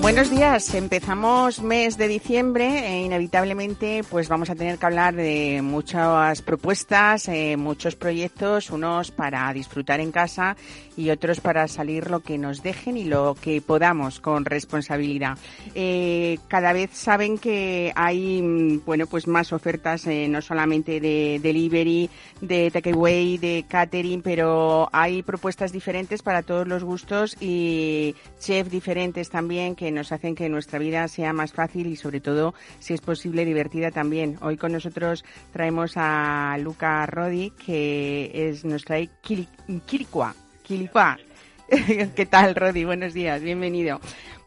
Buenos 0.00 0.30
días. 0.30 0.74
Empezamos 0.74 1.60
mes 1.60 1.98
de 1.98 2.08
diciembre 2.08 2.86
e 2.86 3.02
inevitablemente 3.02 4.02
pues 4.08 4.30
vamos 4.30 4.48
a 4.48 4.54
tener 4.54 4.78
que 4.78 4.86
hablar 4.86 5.14
de 5.14 5.60
muchas 5.62 6.40
propuestas, 6.40 7.28
eh, 7.28 7.58
muchos 7.58 7.96
proyectos, 7.96 8.70
unos 8.70 9.10
para 9.10 9.52
disfrutar 9.52 10.00
en 10.00 10.10
casa 10.10 10.56
y 10.96 11.10
otros 11.10 11.40
para 11.40 11.68
salir 11.68 12.10
lo 12.10 12.20
que 12.20 12.38
nos 12.38 12.62
dejen 12.62 12.96
y 12.96 13.04
lo 13.04 13.36
que 13.40 13.60
podamos 13.60 14.20
con 14.20 14.46
responsabilidad. 14.46 15.36
Eh, 15.74 16.38
cada 16.48 16.72
vez 16.72 16.90
saben 16.94 17.36
que 17.36 17.92
hay 17.94 18.40
mm, 18.40 18.84
bueno 18.86 19.06
pues 19.06 19.26
más 19.26 19.52
ofertas 19.52 20.06
eh, 20.06 20.28
no 20.28 20.40
solamente 20.40 20.98
de 21.00 21.40
delivery, 21.42 22.08
de 22.40 22.70
takeaway, 22.70 23.36
de 23.36 23.66
catering, 23.68 24.22
pero 24.22 24.88
hay 24.92 25.22
propuestas 25.22 25.72
diferentes 25.72 26.22
para 26.22 26.42
todos 26.42 26.66
los 26.66 26.84
gustos 26.84 27.36
y 27.38 28.14
chefs 28.38 28.70
diferentes 28.70 29.28
también 29.28 29.76
que 29.76 29.89
nos 29.92 30.12
hacen 30.12 30.34
que 30.34 30.48
nuestra 30.48 30.78
vida 30.78 31.06
sea 31.08 31.32
más 31.32 31.52
fácil 31.52 31.86
y 31.86 31.96
sobre 31.96 32.20
todo, 32.20 32.54
si 32.78 32.94
es 32.94 33.00
posible, 33.00 33.44
divertida 33.44 33.90
también. 33.90 34.38
Hoy 34.40 34.56
con 34.56 34.72
nosotros 34.72 35.24
traemos 35.52 35.92
a 35.96 36.56
Luca 36.60 37.06
Rodi, 37.06 37.50
que 37.50 38.30
es, 38.34 38.64
nos 38.64 38.84
trae. 38.84 39.10
Kilikua. 39.22 41.18
¿Qué 42.16 42.26
tal, 42.26 42.54
Rodi? 42.54 42.84
Buenos 42.84 43.14
días, 43.14 43.42
bienvenido. 43.42 44.00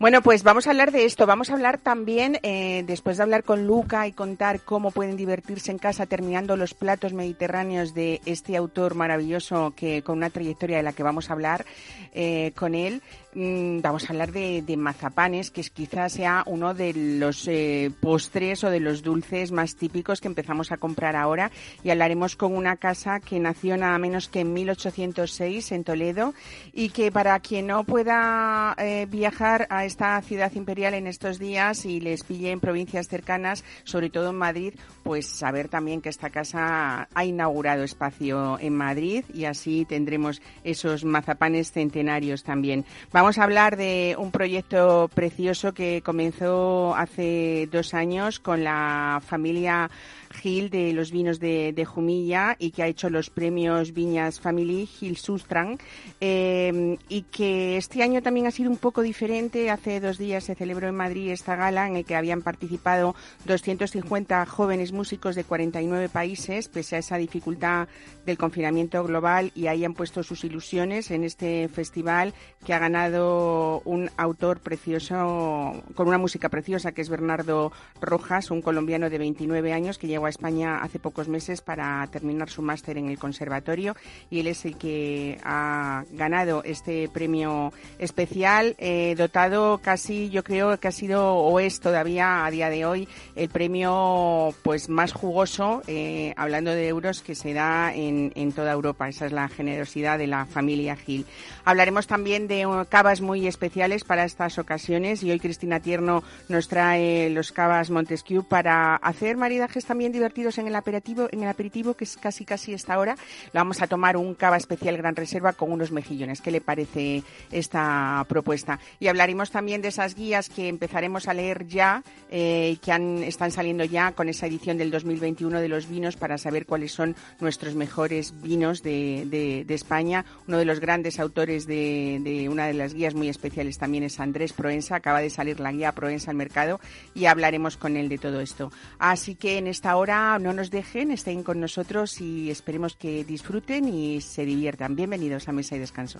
Bueno, 0.03 0.21
pues 0.21 0.43
vamos 0.43 0.67
a 0.67 0.71
hablar 0.71 0.91
de 0.91 1.05
esto. 1.05 1.25
Vamos 1.25 1.49
a 1.49 1.53
hablar 1.53 1.77
también, 1.77 2.37
eh, 2.43 2.83
después 2.85 3.15
de 3.15 3.23
hablar 3.23 3.45
con 3.45 3.65
Luca 3.65 4.05
y 4.05 4.11
contar 4.11 4.59
cómo 4.59 4.91
pueden 4.91 5.15
divertirse 5.15 5.71
en 5.71 5.77
casa 5.77 6.07
terminando 6.07 6.57
los 6.57 6.73
platos 6.73 7.13
mediterráneos 7.13 7.93
de 7.93 8.19
este 8.25 8.57
autor 8.57 8.95
maravilloso 8.95 9.71
que 9.77 10.01
con 10.01 10.17
una 10.17 10.29
trayectoria 10.29 10.75
de 10.75 10.83
la 10.83 10.91
que 10.91 11.03
vamos 11.03 11.29
a 11.29 11.33
hablar 11.33 11.65
eh, 12.13 12.51
con 12.53 12.75
él. 12.75 13.01
Mm, 13.33 13.79
vamos 13.79 14.03
a 14.03 14.07
hablar 14.09 14.33
de, 14.33 14.75
mazapanes, 14.77 15.51
que 15.51 15.63
quizás 15.63 16.11
sea 16.11 16.43
uno 16.47 16.73
de 16.73 16.93
los 16.93 17.47
eh, 17.47 17.89
postres 18.01 18.65
o 18.65 18.69
de 18.69 18.81
los 18.81 19.03
dulces 19.03 19.53
más 19.53 19.77
típicos 19.77 20.19
que 20.19 20.27
empezamos 20.27 20.73
a 20.73 20.77
comprar 20.77 21.15
ahora. 21.15 21.49
Y 21.81 21.91
hablaremos 21.91 22.35
con 22.35 22.53
una 22.53 22.75
casa 22.75 23.21
que 23.21 23.39
nació 23.39 23.77
nada 23.77 23.97
menos 23.99 24.27
que 24.27 24.41
en 24.41 24.51
1806 24.51 25.71
en 25.71 25.85
Toledo 25.85 26.33
y 26.73 26.89
que 26.89 27.09
para 27.09 27.39
quien 27.39 27.67
no 27.67 27.85
pueda 27.85 28.75
viajar 29.07 29.65
a 29.69 29.85
esta 29.93 30.19
ciudad 30.23 30.51
imperial 30.55 30.95
en 30.95 31.05
estos 31.05 31.37
días 31.37 31.85
y 31.85 31.99
les 31.99 32.23
pille 32.23 32.49
en 32.49 32.59
provincias 32.59 33.07
cercanas, 33.07 33.63
sobre 33.83 34.09
todo 34.09 34.31
en 34.31 34.35
Madrid, 34.35 34.73
pues 35.03 35.27
saber 35.27 35.69
también 35.69 36.01
que 36.01 36.09
esta 36.09 36.31
casa 36.31 37.07
ha 37.13 37.25
inaugurado 37.25 37.83
espacio 37.83 38.57
en 38.59 38.75
Madrid 38.75 39.23
y 39.31 39.45
así 39.45 39.85
tendremos 39.85 40.41
esos 40.63 41.05
mazapanes 41.05 41.71
centenarios 41.71 42.41
también. 42.41 42.85
Vamos 43.11 43.37
a 43.37 43.43
hablar 43.43 43.77
de 43.77 44.15
un 44.17 44.31
proyecto 44.31 45.11
precioso 45.13 45.75
que 45.75 46.01
comenzó 46.01 46.95
hace 46.95 47.69
dos 47.71 47.93
años 47.93 48.39
con 48.39 48.63
la 48.63 49.21
familia 49.23 49.91
Gil 50.33 50.69
de 50.69 50.93
los 50.93 51.11
vinos 51.11 51.39
de, 51.39 51.85
Jumilla 51.85 52.55
y 52.59 52.71
que 52.71 52.83
ha 52.83 52.87
hecho 52.87 53.09
los 53.09 53.29
premios 53.29 53.93
Viñas 53.93 54.39
Family 54.39 54.85
Gil 54.85 55.17
Sustran 55.17 55.77
em, 56.19 56.97
y 57.09 57.23
que 57.23 57.77
este 57.77 58.03
año 58.03 58.21
también 58.21 58.47
ha 58.47 58.51
sido 58.51 58.69
un 58.69 58.77
poco 58.77 59.01
diferente. 59.01 59.69
Hace 59.69 59.99
dos 59.99 60.17
días 60.17 60.43
se 60.43 60.55
celebró 60.55 60.87
en 60.87 60.95
Madrid 60.95 61.31
esta 61.31 61.55
gala 61.55 61.87
en 61.87 61.93
la 61.93 62.03
que 62.03 62.15
habían 62.15 62.41
participado 62.41 63.15
250 63.45 64.45
jóvenes 64.45 64.91
músicos 64.91 65.35
de 65.35 65.43
49 65.43 66.09
países, 66.09 66.67
pese 66.67 66.95
a 66.95 66.99
esa 66.99 67.17
dificultad 67.17 67.87
del 68.25 68.37
confinamiento 68.37 69.03
global 69.03 69.51
y 69.55 69.67
ahí 69.67 69.85
han 69.85 69.93
puesto 69.93 70.23
sus 70.23 70.43
ilusiones 70.43 71.11
en 71.11 71.23
este 71.23 71.67
festival 71.67 72.33
que 72.65 72.73
ha 72.73 72.79
ganado 72.79 73.81
un 73.85 74.09
autor 74.17 74.59
precioso 74.59 75.83
con 75.95 76.07
una 76.07 76.17
música 76.17 76.49
preciosa 76.49 76.91
que 76.91 77.01
es 77.01 77.09
Bernardo 77.09 77.71
Rojas, 78.01 78.51
un 78.51 78.61
colombiano 78.61 79.09
de 79.09 79.17
29 79.17 79.73
años 79.73 79.97
que 79.97 80.07
lleva 80.07 80.22
a 80.25 80.29
España 80.29 80.77
hace 80.77 80.99
pocos 80.99 81.27
meses 81.27 81.61
para 81.61 82.07
terminar 82.07 82.49
su 82.49 82.61
máster 82.61 82.97
en 82.97 83.09
el 83.09 83.19
conservatorio 83.19 83.95
y 84.29 84.39
él 84.39 84.47
es 84.47 84.65
el 84.65 84.77
que 84.77 85.39
ha 85.43 86.03
ganado 86.11 86.63
este 86.63 87.09
premio 87.09 87.73
especial 87.99 88.75
eh, 88.77 89.15
dotado 89.17 89.79
casi 89.83 90.29
yo 90.29 90.43
creo 90.43 90.79
que 90.79 90.87
ha 90.87 90.91
sido 90.91 91.35
o 91.35 91.59
es 91.59 91.79
todavía 91.79 92.45
a 92.45 92.51
día 92.51 92.69
de 92.69 92.85
hoy 92.85 93.07
el 93.35 93.49
premio 93.49 94.53
pues 94.63 94.89
más 94.89 95.11
jugoso 95.11 95.81
eh, 95.87 96.33
hablando 96.37 96.71
de 96.71 96.87
euros 96.87 97.21
que 97.21 97.35
se 97.35 97.53
da 97.53 97.93
en, 97.93 98.31
en 98.35 98.51
toda 98.51 98.71
Europa. 98.71 99.09
Esa 99.09 99.25
es 99.25 99.31
la 99.31 99.49
generosidad 99.49 100.17
de 100.17 100.27
la 100.27 100.45
familia 100.45 100.95
Gil. 100.95 101.25
Hablaremos 101.65 102.07
también 102.07 102.47
de 102.47 102.65
cavas 102.89 103.21
muy 103.21 103.47
especiales 103.47 104.03
para 104.03 104.23
estas 104.23 104.57
ocasiones 104.57 105.23
y 105.23 105.31
hoy 105.31 105.39
Cristina 105.39 105.79
Tierno 105.79 106.23
nos 106.49 106.67
trae 106.67 107.29
los 107.29 107.51
cavas 107.51 107.89
Montesquieu 107.89 108.43
para 108.43 108.95
hacer 108.95 109.37
maridajes 109.37 109.85
también 109.85 110.11
divertidos 110.13 110.57
en 110.57 110.67
el 110.67 110.75
aperitivo, 110.75 111.27
en 111.31 111.43
el 111.43 111.49
aperitivo 111.49 111.95
que 111.95 112.05
es 112.05 112.15
casi 112.15 112.45
casi 112.45 112.73
esta 112.73 112.97
hora. 112.97 113.15
Le 113.51 113.59
vamos 113.59 113.81
a 113.81 113.87
tomar 113.87 114.15
un 114.15 114.35
cava 114.35 114.55
especial 114.55 114.95
Gran 114.95 115.15
Reserva 115.15 115.53
con 115.53 115.71
unos 115.71 115.91
mejillones. 115.91 116.39
¿Qué 116.39 116.51
le 116.51 116.61
parece 116.61 117.23
esta 117.51 118.25
propuesta? 118.29 118.79
Y 118.99 119.07
hablaremos 119.07 119.51
también 119.51 119.81
de 119.81 119.89
esas 119.89 120.15
guías 120.15 120.49
que 120.49 120.69
empezaremos 120.69 121.27
a 121.27 121.33
leer 121.33 121.67
ya, 121.67 122.03
eh, 122.31 122.77
que 122.81 123.27
están 123.27 123.51
saliendo 123.51 123.83
ya 123.83 124.13
con 124.13 124.29
esa 124.29 124.47
edición 124.47 124.77
del 124.77 124.91
2021 124.91 125.59
de 125.59 125.67
los 125.67 125.89
vinos 125.89 126.15
para 126.15 126.37
saber 126.37 126.65
cuáles 126.65 126.91
son 126.91 127.15
nuestros 127.39 127.75
mejores 127.75 128.33
vinos 128.41 128.83
de, 128.83 129.25
de, 129.67 129.73
España. 129.73 130.23
Uno 130.47 130.59
de 130.59 130.65
los 130.65 130.79
grandes 130.79 131.19
autores 131.19 131.65
de, 131.65 132.19
de 132.23 132.47
una 132.47 132.67
de 132.67 132.73
las 132.73 132.93
guías 132.93 133.15
muy 133.15 133.27
especiales 133.27 133.79
también 133.79 134.03
es 134.03 134.19
Andrés 134.19 134.53
Proensa. 134.53 134.97
Acaba 134.97 135.19
de 135.19 135.31
salir 135.31 135.59
la 135.59 135.71
guía 135.71 135.91
Proensa 135.93 136.29
al 136.29 136.37
mercado 136.37 136.79
y 137.15 137.25
hablaremos 137.25 137.75
con 137.75 137.97
él 137.97 138.07
de 138.07 138.19
todo 138.19 138.39
esto. 138.39 138.71
Así 138.99 139.33
que 139.33 139.57
en 139.57 139.67
esta 139.67 139.95
hora 139.95 140.02
ahora 140.03 140.37
no 140.37 140.51
nos 140.51 140.69
dejen, 140.69 141.11
estén 141.11 141.43
con 141.43 141.61
nosotros 141.61 142.19
y 142.19 142.51
esperemos 142.51 142.95
que 142.95 143.23
disfruten 143.23 143.87
y 143.87 144.19
se 144.19 144.43
diviertan. 144.43 144.97
Bienvenidos 144.97 145.47
a 145.47 145.53
Mesa 145.53 145.77
y 145.77 145.79
Descanso. 145.79 146.19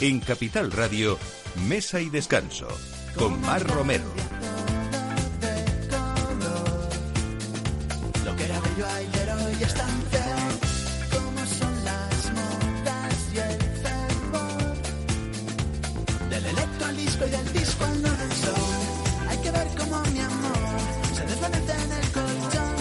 En 0.00 0.20
Capital 0.20 0.70
Radio, 0.70 1.18
Mesa 1.68 2.00
y 2.00 2.08
Descanso, 2.08 2.68
con 3.16 3.40
Mar 3.40 3.64
Romero. 3.66 4.31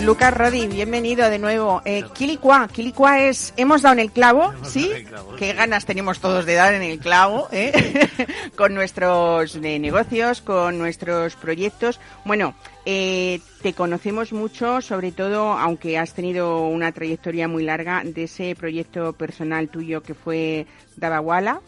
Lucas 0.04 0.34
Rodi, 0.34 0.68
bienvenido 0.68 1.30
de 1.30 1.38
nuevo. 1.38 1.84
Eh, 1.86 2.04
Quilicua, 2.14 2.68
Quilicua 2.68 3.20
es, 3.20 3.54
hemos 3.56 3.84
dado 3.84 3.94
en 3.94 4.00
el 4.00 4.12
clavo, 4.12 4.52
¿sí? 4.64 4.92
Qué 5.38 5.54
ganas 5.54 5.86
tenemos 5.86 6.20
todos 6.20 6.46
de 6.46 6.56
dar 6.56 6.74
en 6.74 6.82
el 6.82 7.00
clavo, 7.00 7.48
¿eh? 7.52 8.08
con 8.56 8.74
nuestros 8.74 9.56
eh, 9.58 9.78
negocios, 9.78 10.42
con 10.42 10.80
nuestros 10.80 11.36
proyectos. 11.36 12.00
Bueno, 12.26 12.56
eh, 12.86 13.42
te 13.62 13.74
conocemos 13.74 14.34
mucho, 14.34 14.82
sobre 14.82 15.12
todo, 15.12 15.52
aunque 15.52 16.00
has 16.00 16.16
tenido 16.16 16.66
una 16.68 16.92
trayectoria 16.92 17.48
muy 17.48 17.64
larga, 17.64 18.02
de 18.04 18.24
ese 18.24 18.56
proyecto 18.56 19.14
personal 19.14 19.70
tuyo 19.70 20.02
que 20.02 20.16
fue 20.16 20.66
Dabawala, 21.02 21.62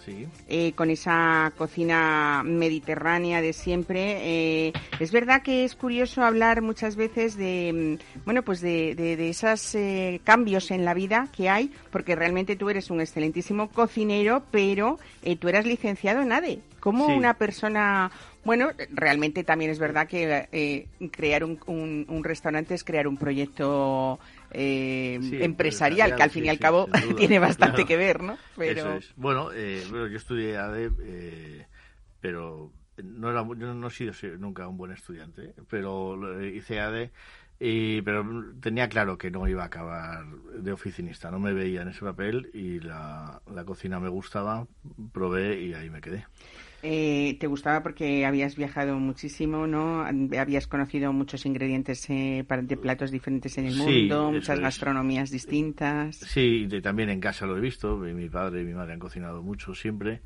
eh, 0.47 0.73
con 0.73 0.91
esa 0.91 1.51
cocina 1.57 2.43
mediterránea 2.45 3.41
de 3.41 3.51
siempre. 3.51 4.67
Eh, 4.67 4.73
es 4.99 5.11
verdad 5.11 5.41
que 5.41 5.65
es 5.65 5.75
curioso 5.75 6.23
hablar 6.23 6.61
muchas 6.61 6.95
veces 6.95 7.35
de, 7.35 7.97
mm, 7.99 8.23
bueno, 8.25 8.43
pues 8.43 8.61
de, 8.61 8.93
de, 8.95 9.29
esos 9.29 9.73
eh, 9.75 10.21
cambios 10.23 10.69
en 10.69 10.85
la 10.85 10.93
vida 10.93 11.27
que 11.35 11.49
hay, 11.49 11.71
porque 11.91 12.15
realmente 12.15 12.55
tú 12.55 12.69
eres 12.69 12.91
un 12.91 13.01
excelentísimo 13.01 13.69
cocinero, 13.69 14.43
pero 14.51 14.99
tú 15.39 15.49
eras 15.49 15.65
licenciado 15.65 16.21
en 16.21 16.31
ADE. 16.31 16.59
¿Cómo 16.79 17.07
una 17.07 17.33
persona 17.33 18.11
bueno, 18.45 18.71
realmente 18.91 19.43
también 19.43 19.71
es 19.71 19.79
verdad 19.79 20.05
que 20.05 20.47
eh, 20.51 20.87
crear 21.11 21.45
un, 21.45 21.57
un, 21.65 22.23
restaurante 22.23 22.73
es 22.73 22.83
crear 22.83 23.07
un 23.07 23.15
proyecto 23.15 24.19
eh, 24.53 25.19
empresarial, 25.41 26.15
que 26.15 26.23
al 26.23 26.29
fin 26.29 26.45
y 26.45 26.49
al 26.49 26.59
cabo 26.59 26.87
tiene 27.17 27.39
bastante 27.39 27.85
que 27.85 27.97
ver, 27.97 28.21
¿no? 28.21 28.37
Pero... 28.55 28.99
Bueno, 29.15 29.51
eh, 29.53 29.83
yo 29.89 30.05
estudié 30.05 30.57
ADE, 30.57 31.67
pero 32.21 32.71
no, 33.03 33.29
era, 33.31 33.43
yo 33.57 33.73
no 33.73 33.87
he 33.87 33.91
sido 33.91 34.13
nunca 34.37 34.67
un 34.67 34.77
buen 34.77 34.91
estudiante, 34.91 35.53
pero 35.69 36.41
hice 36.43 36.79
ADE 36.79 37.11
Y, 37.59 38.01
pero 38.01 38.25
tenía 38.59 38.89
claro 38.89 39.17
que 39.17 39.31
no 39.31 39.47
iba 39.47 39.63
a 39.63 39.67
acabar 39.67 40.25
de 40.27 40.71
oficinista, 40.71 41.31
no 41.31 41.39
me 41.39 41.53
veía 41.53 41.81
en 41.81 41.89
ese 41.89 42.01
papel 42.01 42.49
y 42.53 42.79
la, 42.79 43.41
la 43.53 43.63
cocina 43.63 43.99
me 43.99 44.09
gustaba, 44.09 44.67
probé 45.11 45.61
y 45.61 45.73
ahí 45.73 45.89
me 45.89 46.01
quedé. 46.01 46.25
Eh, 46.85 47.37
¿Te 47.39 47.47
gustaba 47.47 47.81
porque 47.81 48.25
habías 48.25 48.57
viajado 48.57 48.99
muchísimo, 48.99 49.65
no? 49.65 50.03
Habías 50.03 50.67
conocido 50.67 51.13
muchos 51.13 51.45
ingredientes 51.45 52.09
eh, 52.09 52.45
de 52.45 52.77
platos 52.77 53.09
diferentes 53.09 53.57
en 53.57 53.67
el 53.67 53.75
mundo, 53.75 54.31
muchas 54.33 54.59
gastronomías 54.59 55.31
distintas. 55.31 56.17
Sí, 56.17 56.67
también 56.83 57.09
en 57.09 57.21
casa 57.21 57.45
lo 57.45 57.57
he 57.57 57.61
visto. 57.61 57.95
Mi 57.95 58.27
padre 58.27 58.61
y 58.61 58.65
mi 58.65 58.73
madre 58.73 58.93
han 58.93 58.99
cocinado 58.99 59.41
mucho 59.41 59.73
siempre. 59.73 60.21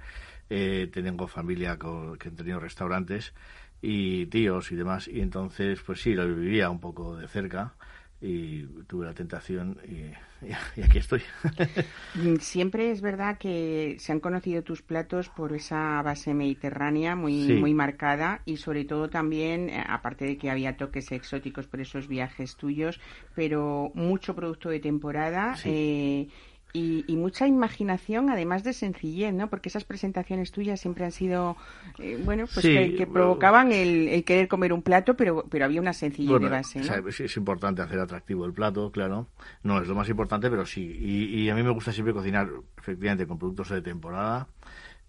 Eh, 0.49 0.89
tengo 0.91 1.27
familia 1.27 1.77
que 1.77 2.29
han 2.29 2.35
tenido 2.35 2.59
restaurantes 2.59 3.35
y 3.79 4.25
tíos 4.25 4.71
y 4.71 4.75
demás. 4.75 5.07
Y 5.07 5.21
entonces, 5.21 5.79
pues 5.85 6.01
sí, 6.01 6.15
lo 6.15 6.27
vivía 6.27 6.71
un 6.71 6.79
poco 6.79 7.17
de 7.17 7.27
cerca 7.27 7.75
y 8.19 8.63
tuve 8.87 9.05
la 9.05 9.13
tentación 9.13 9.77
y, 9.87 10.81
aquí 10.81 10.97
estoy. 10.97 11.21
Siempre 12.39 12.91
es 12.91 13.01
verdad 13.01 13.37
que 13.37 13.97
se 13.99 14.11
han 14.11 14.19
conocido 14.19 14.63
tus 14.63 14.81
platos 14.81 15.29
por 15.29 15.53
esa 15.53 16.01
base 16.01 16.33
mediterránea 16.33 17.15
muy, 17.15 17.53
muy 17.53 17.73
marcada 17.73 18.41
y 18.45 18.57
sobre 18.57 18.85
todo 18.85 19.09
también, 19.09 19.69
eh, 19.69 19.83
aparte 19.87 20.25
de 20.25 20.37
que 20.37 20.49
había 20.49 20.77
toques 20.77 21.11
exóticos 21.11 21.67
por 21.67 21.79
esos 21.79 22.07
viajes 22.07 22.55
tuyos, 22.55 22.99
pero 23.35 23.91
mucho 23.93 24.35
producto 24.35 24.69
de 24.69 24.79
temporada. 24.79 25.55
Eh, 25.63 26.27
y, 26.73 27.15
mucha 27.15 27.47
imaginación, 27.47 28.29
además 28.29 28.63
de 28.63 28.73
sencillez, 28.73 29.33
¿no? 29.33 29.49
Porque 29.49 29.69
esas 29.69 29.83
presentaciones 29.83 30.51
tuyas 30.51 30.79
siempre 30.79 31.05
han 31.05 31.11
sido, 31.11 31.57
eh, 31.97 32.21
bueno, 32.23 32.45
pues 32.53 32.65
que, 32.65 33.07
provocaban 33.11 33.71
el, 33.71 34.23
querer 34.23 34.47
comer 34.47 34.73
un 34.73 34.83
plato, 34.83 35.15
pero, 35.15 35.45
pero 35.49 35.65
había 35.65 35.81
una 35.81 35.93
sencillez 35.93 36.39
de 36.39 36.49
base, 36.49 36.81
¿no? 36.81 37.07
es 37.07 37.37
importante 37.37 37.81
hacer 37.81 37.99
atractivo 37.99 38.45
el 38.45 38.53
plato, 38.53 38.91
claro. 38.91 39.27
No 39.63 39.81
es 39.81 39.87
lo 39.87 39.95
más 39.95 40.07
importante, 40.09 40.49
pero 40.49 40.65
sí. 40.65 40.81
Y, 40.99 41.41
y 41.41 41.49
a 41.49 41.55
mí 41.55 41.63
me 41.63 41.71
gusta 41.71 41.91
siempre 41.91 42.13
cocinar, 42.13 42.49
efectivamente, 42.77 43.25
con 43.25 43.39
productos 43.39 43.69
de 43.69 43.81
temporada 43.81 44.47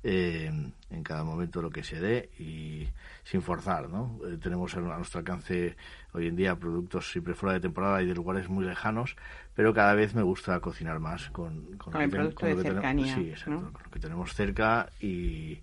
eh, 0.04 0.50
en 0.90 1.02
cada 1.02 1.24
momento 1.24 1.60
lo 1.60 1.70
que 1.70 1.82
se 1.82 2.00
dé 2.00 2.30
y 2.38 2.88
sin 3.24 3.42
forzar, 3.42 3.88
¿no? 3.88 4.20
Eh, 4.24 4.38
tenemos 4.40 4.76
a 4.76 4.80
nuestro 4.80 5.18
alcance 5.18 5.76
hoy 6.12 6.28
en 6.28 6.36
día 6.36 6.54
productos 6.54 7.10
siempre 7.10 7.34
fuera 7.34 7.54
de 7.54 7.60
temporada 7.60 8.00
y 8.00 8.06
de 8.06 8.14
lugares 8.14 8.48
muy 8.48 8.64
lejanos, 8.64 9.16
pero 9.58 9.74
cada 9.74 9.92
vez 9.96 10.14
me 10.14 10.22
gusta 10.22 10.60
cocinar 10.60 11.00
más 11.00 11.30
con, 11.30 11.76
con, 11.78 12.00
el 12.00 12.08
producto 12.08 12.46
de 12.46 12.62
cercanía, 12.62 13.12
sí, 13.12 13.30
exacto, 13.30 13.72
con 13.72 13.82
lo 13.82 13.90
que 13.90 13.98
tenemos 13.98 14.32
cerca 14.32 14.88
y, 15.00 15.58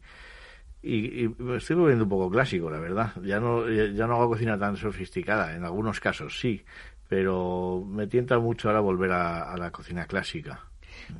y, 0.83 1.33
estoy 1.55 1.77
volviendo 1.77 2.03
un 2.03 2.09
poco 2.09 2.29
clásico, 2.29 2.69
la 2.69 2.79
verdad. 2.79 3.13
Ya 3.23 3.39
no, 3.39 3.69
ya 3.69 4.05
no 4.05 4.15
hago 4.15 4.31
cocina 4.31 4.59
tan 4.59 4.75
sofisticada, 4.75 5.55
en 5.55 5.63
algunos 5.63 6.01
casos 6.01 6.37
sí, 6.37 6.61
pero 7.07 7.85
me 7.87 8.05
tienta 8.07 8.37
mucho 8.37 8.67
ahora 8.67 8.81
volver 8.81 9.13
a 9.13 9.55
la 9.55 9.71
cocina 9.71 10.05
clásica. 10.05 10.59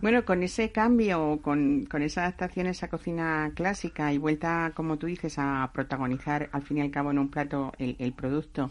Bueno, 0.01 0.25
con 0.25 0.43
ese 0.43 0.71
cambio, 0.71 1.39
con, 1.41 1.85
con 1.85 2.01
esa 2.01 2.21
adaptación 2.21 2.67
a 2.67 2.71
esa 2.71 2.89
cocina 2.89 3.51
clásica 3.55 4.11
y 4.13 4.17
vuelta, 4.17 4.71
como 4.75 4.97
tú 4.97 5.07
dices, 5.07 5.35
a 5.37 5.69
protagonizar 5.73 6.49
al 6.51 6.63
fin 6.63 6.77
y 6.77 6.81
al 6.81 6.91
cabo 6.91 7.11
en 7.11 7.19
un 7.19 7.29
plato 7.29 7.71
el, 7.77 8.13
producto 8.13 8.69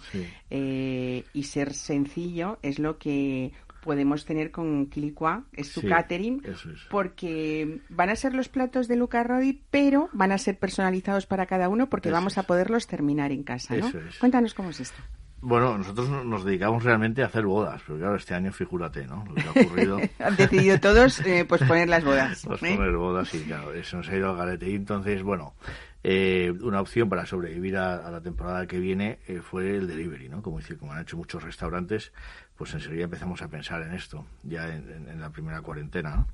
eh, 0.50 1.24
y 1.32 1.42
ser 1.44 1.72
sencillo, 1.72 2.58
es 2.62 2.78
lo 2.78 2.98
que 2.98 3.52
podemos 3.84 4.24
tener 4.24 4.50
con 4.50 4.86
Quilicua, 4.86 5.44
es 5.52 5.68
su 5.68 5.86
catering, 5.86 6.42
porque 6.90 7.80
van 7.90 8.08
a 8.08 8.16
ser 8.16 8.34
los 8.34 8.48
platos 8.48 8.88
de 8.88 8.96
Luca 8.96 9.22
Rodi, 9.22 9.62
pero 9.70 10.08
van 10.12 10.32
a 10.32 10.38
ser 10.38 10.58
personalizados 10.58 11.26
para 11.26 11.44
cada 11.44 11.68
uno 11.68 11.90
porque 11.90 12.10
vamos 12.10 12.38
a 12.38 12.44
poderlos 12.44 12.86
terminar 12.86 13.30
en 13.30 13.42
casa, 13.42 13.76
¿no? 13.76 13.92
Cuéntanos 14.18 14.54
cómo 14.54 14.70
es 14.70 14.80
esto. 14.80 15.02
Bueno, 15.46 15.76
nosotros 15.76 16.08
nos 16.24 16.42
dedicamos 16.42 16.82
realmente 16.82 17.22
a 17.22 17.26
hacer 17.26 17.44
bodas, 17.44 17.82
pero 17.86 17.98
claro, 17.98 18.16
este 18.16 18.32
año 18.32 18.50
figúrate, 18.50 19.06
¿no? 19.06 19.26
Lo 19.28 19.34
que 19.34 19.42
ha 19.42 19.66
ocurrido. 19.66 20.00
Han 20.18 20.36
decidido 20.36 20.80
todos 20.80 21.20
eh, 21.20 21.44
pues 21.48 21.62
poner 21.64 21.86
las 21.86 22.02
bodas. 22.02 22.44
Pues 22.46 22.60
poner 22.60 22.96
bodas 22.96 23.34
y 23.34 23.40
claro, 23.40 23.74
eso 23.74 23.98
nos 23.98 24.08
ha 24.08 24.16
ido 24.16 24.30
al 24.30 24.38
garete. 24.38 24.70
Y 24.70 24.74
entonces, 24.76 25.22
bueno, 25.22 25.52
eh, 26.02 26.50
una 26.62 26.80
opción 26.80 27.10
para 27.10 27.26
sobrevivir 27.26 27.76
a, 27.76 28.10
la 28.10 28.22
temporada 28.22 28.66
que 28.66 28.78
viene 28.78 29.18
eh, 29.26 29.40
fue 29.42 29.76
el 29.76 29.86
delivery, 29.86 30.30
¿no? 30.30 30.40
Como, 30.40 30.60
como 30.78 30.92
han 30.92 31.02
hecho 31.02 31.18
muchos 31.18 31.42
restaurantes, 31.42 32.12
pues 32.56 32.74
enseguida 32.74 33.04
empezamos 33.04 33.42
a 33.42 33.48
pensar 33.48 33.82
en 33.82 33.92
esto, 33.94 34.26
ya 34.42 34.68
en, 34.68 35.08
en 35.08 35.20
la 35.20 35.30
primera 35.30 35.60
cuarentena. 35.60 36.26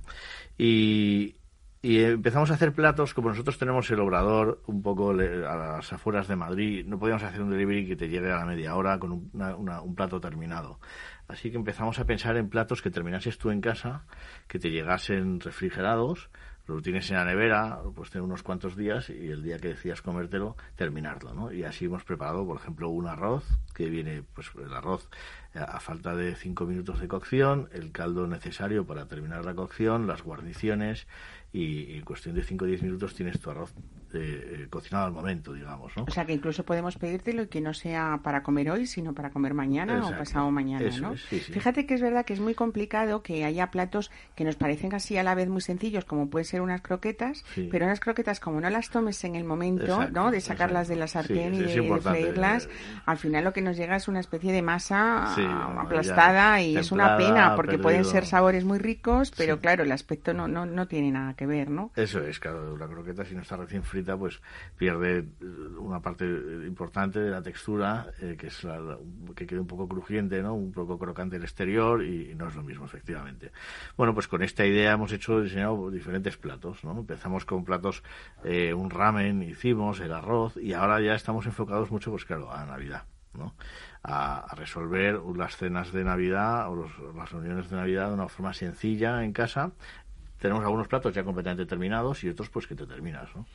Y, 0.59 1.35
y 1.83 2.01
empezamos 2.01 2.51
a 2.51 2.55
hacer 2.55 2.75
platos, 2.75 3.15
como 3.15 3.31
nosotros 3.31 3.57
tenemos 3.57 3.91
el 3.91 4.01
obrador 4.01 4.63
un 4.67 4.83
poco 4.83 5.11
a 5.13 5.15
las 5.15 5.91
afueras 5.95 6.29
de 6.29 6.37
Madrid, 6.37 6.85
no 6.87 6.99
podíamos 6.99 7.23
hacer 7.23 7.41
un 7.41 7.51
delivery 7.51 7.87
que 7.87 7.97
te 7.97 8.11
llegue 8.11 8.31
a 8.31 8.37
la 8.37 8.45
media 8.45 8.77
hora 8.77 8.99
con 8.99 9.13
un, 9.13 9.95
plato 9.95 10.21
terminado. 10.21 10.79
Así 11.27 11.51
que 11.51 11.57
empezamos 11.57 11.99
a 11.99 12.05
pensar 12.05 12.37
en 12.37 12.51
platos 12.51 12.83
que 12.83 12.91
terminases 12.91 13.39
tú 13.39 13.51
en 13.51 13.63
casa, 13.63 14.05
que 14.47 14.59
te 14.59 14.71
llegasen 14.71 15.41
refrigerados, 15.41 16.29
lo 16.75 16.83
tienes 16.83 17.11
en 17.11 17.17
la 17.17 17.25
nevera, 17.25 17.81
pues 17.95 18.11
tener 18.11 18.23
unos 18.23 18.43
cuantos 18.43 18.77
días 18.77 19.11
y 19.11 19.29
el 19.29 19.43
día 19.43 19.59
que 19.59 19.69
decías 19.69 20.03
comértelo, 20.03 20.57
terminarlo, 20.77 21.35
¿no? 21.35 21.53
Y 21.53 21.65
así 21.65 21.87
hemos 21.87 22.05
preparado, 22.05 22.47
por 22.47 22.57
ejemplo, 22.57 22.89
un 22.89 23.07
arroz, 23.07 23.45
que 23.75 23.89
viene, 23.89 24.23
pues 24.35 24.51
el 24.57 24.73
arroz 24.73 25.09
a 25.55 25.81
falta 25.81 26.15
de 26.15 26.35
cinco 26.37 26.67
minutos 26.67 27.01
de 27.01 27.09
cocción, 27.09 27.69
el 27.73 27.93
caldo 27.93 28.27
necesario 28.27 28.87
para 28.87 29.07
terminar 29.07 29.45
la 29.45 29.55
cocción, 29.55 30.07
las 30.07 30.23
guarniciones 30.23 31.07
y 31.53 31.97
en 31.97 32.05
cuestión 32.05 32.35
de 32.35 32.43
5 32.43 32.65
o 32.65 32.69
10 32.69 32.83
minutos 32.83 33.15
tienes 33.15 33.41
tu 33.41 33.51
arroz 33.51 33.75
eh, 34.15 34.67
cocinado 34.71 35.07
al 35.07 35.13
momento, 35.13 35.53
digamos. 35.53 35.93
¿no? 35.97 36.05
O 36.05 36.11
sea 36.11 36.25
que 36.25 36.33
incluso 36.33 36.65
podemos 36.65 36.97
pedírtelo 36.97 37.43
y 37.43 37.47
que 37.49 37.61
no 37.61 37.75
sea 37.75 38.21
para 38.23 38.43
comer 38.43 38.71
hoy, 38.71 38.87
sino 38.87 39.15
para 39.15 39.31
comer 39.31 39.55
mañana 39.55 40.07
o 40.07 40.17
pasado 40.17 40.51
mañana, 40.51 40.91
¿no? 41.01 41.15
Fíjate 41.17 41.87
que 41.87 41.95
es 41.95 42.01
verdad 42.01 42.25
que 42.25 42.33
es 42.33 42.41
muy 42.41 42.55
complicado 42.55 43.23
que 43.23 43.45
haya 43.45 43.71
platos 43.71 44.11
que 44.35 44.45
nos 44.45 44.57
parecen 44.57 44.95
así 44.95 45.17
a 45.17 45.23
la 45.23 45.35
vez 45.35 45.49
muy 45.49 45.61
sencillos, 45.61 46.05
como 46.05 46.29
pueden 46.29 46.45
ser 46.45 46.61
unas 46.61 46.81
croquetas, 46.81 47.45
pero 47.71 47.87
unas 47.87 48.01
croquetas 48.01 48.41
como 48.41 48.61
no 48.61 48.71
las 48.71 48.91
tomes 48.91 49.23
en 49.25 49.37
el 49.37 49.45
momento, 49.45 50.09
¿no? 50.11 50.31
De 50.31 50.41
sacarlas 50.41 50.89
de 50.89 50.97
la 50.97 51.07
sartén 51.07 51.55
y 51.55 51.63
de, 51.63 52.01
freírlas, 52.01 52.69
al 53.07 53.19
final 53.19 53.45
lo 53.45 53.53
que 53.53 53.63
nos 53.63 53.77
llega 53.77 53.97
es 53.97 54.09
una 54.09 54.21
especie 54.21 54.53
de 54.53 54.63
masa 54.63 55.35
aplastada 55.81 56.61
y 56.63 56.77
es 56.77 56.93
una 56.93 57.17
pena 57.17 57.55
porque 57.57 57.79
pueden 57.79 58.05
ser 58.05 58.27
sabores 58.27 58.65
muy 58.65 58.79
ricos, 58.79 59.33
pero 59.37 59.59
claro, 59.59 59.85
el 59.85 59.93
aspecto 59.93 60.35
no, 60.35 60.49
no, 60.49 60.67
no 60.67 60.87
tiene 60.87 61.11
nada 61.11 61.35
que 61.35 61.47
ver, 61.47 61.71
¿no? 61.71 61.91
Eso 61.97 62.21
es, 62.21 62.39
claro, 62.39 62.75
una 62.75 62.87
croqueta 62.87 63.25
si 63.25 63.35
no 63.35 63.43
está 63.43 63.57
recién 63.57 63.83
pues 64.19 64.41
pierde 64.77 65.25
una 65.79 66.01
parte 66.01 66.25
importante 66.25 67.21
de 67.21 67.31
la 67.31 67.43
textura, 67.43 68.07
eh, 68.21 68.37
que 68.39 68.49
es 68.49 68.65
la, 68.65 68.99
que 69.35 69.47
queda 69.47 69.61
un 69.61 69.67
poco 69.67 69.89
crujiente, 69.89 70.43
¿no? 70.43 70.55
Un 70.55 70.73
poco 70.73 70.99
crocante 70.99 71.37
el 71.37 71.43
exterior 71.43 72.03
y, 72.05 72.35
no 72.35 72.49
es 72.49 72.55
lo 72.55 72.63
mismo, 72.63 72.85
efectivamente. 72.85 73.53
Bueno, 73.97 74.15
pues 74.15 74.29
con 74.29 74.43
esta 74.43 74.65
idea 74.65 74.93
hemos 74.93 75.13
hecho, 75.13 75.41
diseñado 75.41 75.91
diferentes 75.91 76.37
platos, 76.37 76.85
¿no? 76.85 76.93
Empezamos 76.99 77.45
con 77.45 77.65
platos, 77.65 78.03
eh, 78.45 78.73
un 78.75 78.91
ramen 78.91 79.43
hicimos, 79.43 80.01
el 80.01 80.13
arroz 80.13 80.57
y 80.57 80.73
ahora 80.73 81.01
ya 81.01 81.15
estamos 81.15 81.47
enfocados 81.47 81.91
mucho, 81.91 82.11
pues 82.11 82.25
claro, 82.25 82.53
a 82.53 82.65
Navidad, 82.65 83.05
¿no? 83.35 83.55
A, 84.03 84.55
resolver 84.57 85.21
las 85.37 85.57
cenas 85.57 85.93
de 85.93 86.05
Navidad 86.05 86.71
o 86.71 86.89
las 87.17 87.31
reuniones 87.31 87.71
de 87.71 87.77
Navidad 87.77 88.09
de 88.09 88.15
una 88.15 88.29
forma 88.29 88.53
sencilla 88.53 89.25
en 89.25 89.33
casa. 89.33 89.73
Tenemos 90.39 90.65
algunos 90.65 90.89
platos 90.89 91.15
ya 91.15 91.23
completamente 91.23 91.67
terminados 91.67 92.25
y 92.25 92.29
otros 92.31 92.49
pues 92.49 92.67
que 92.67 92.75
te 92.75 92.87
terminas, 92.87 93.29
¿no? 93.37 93.47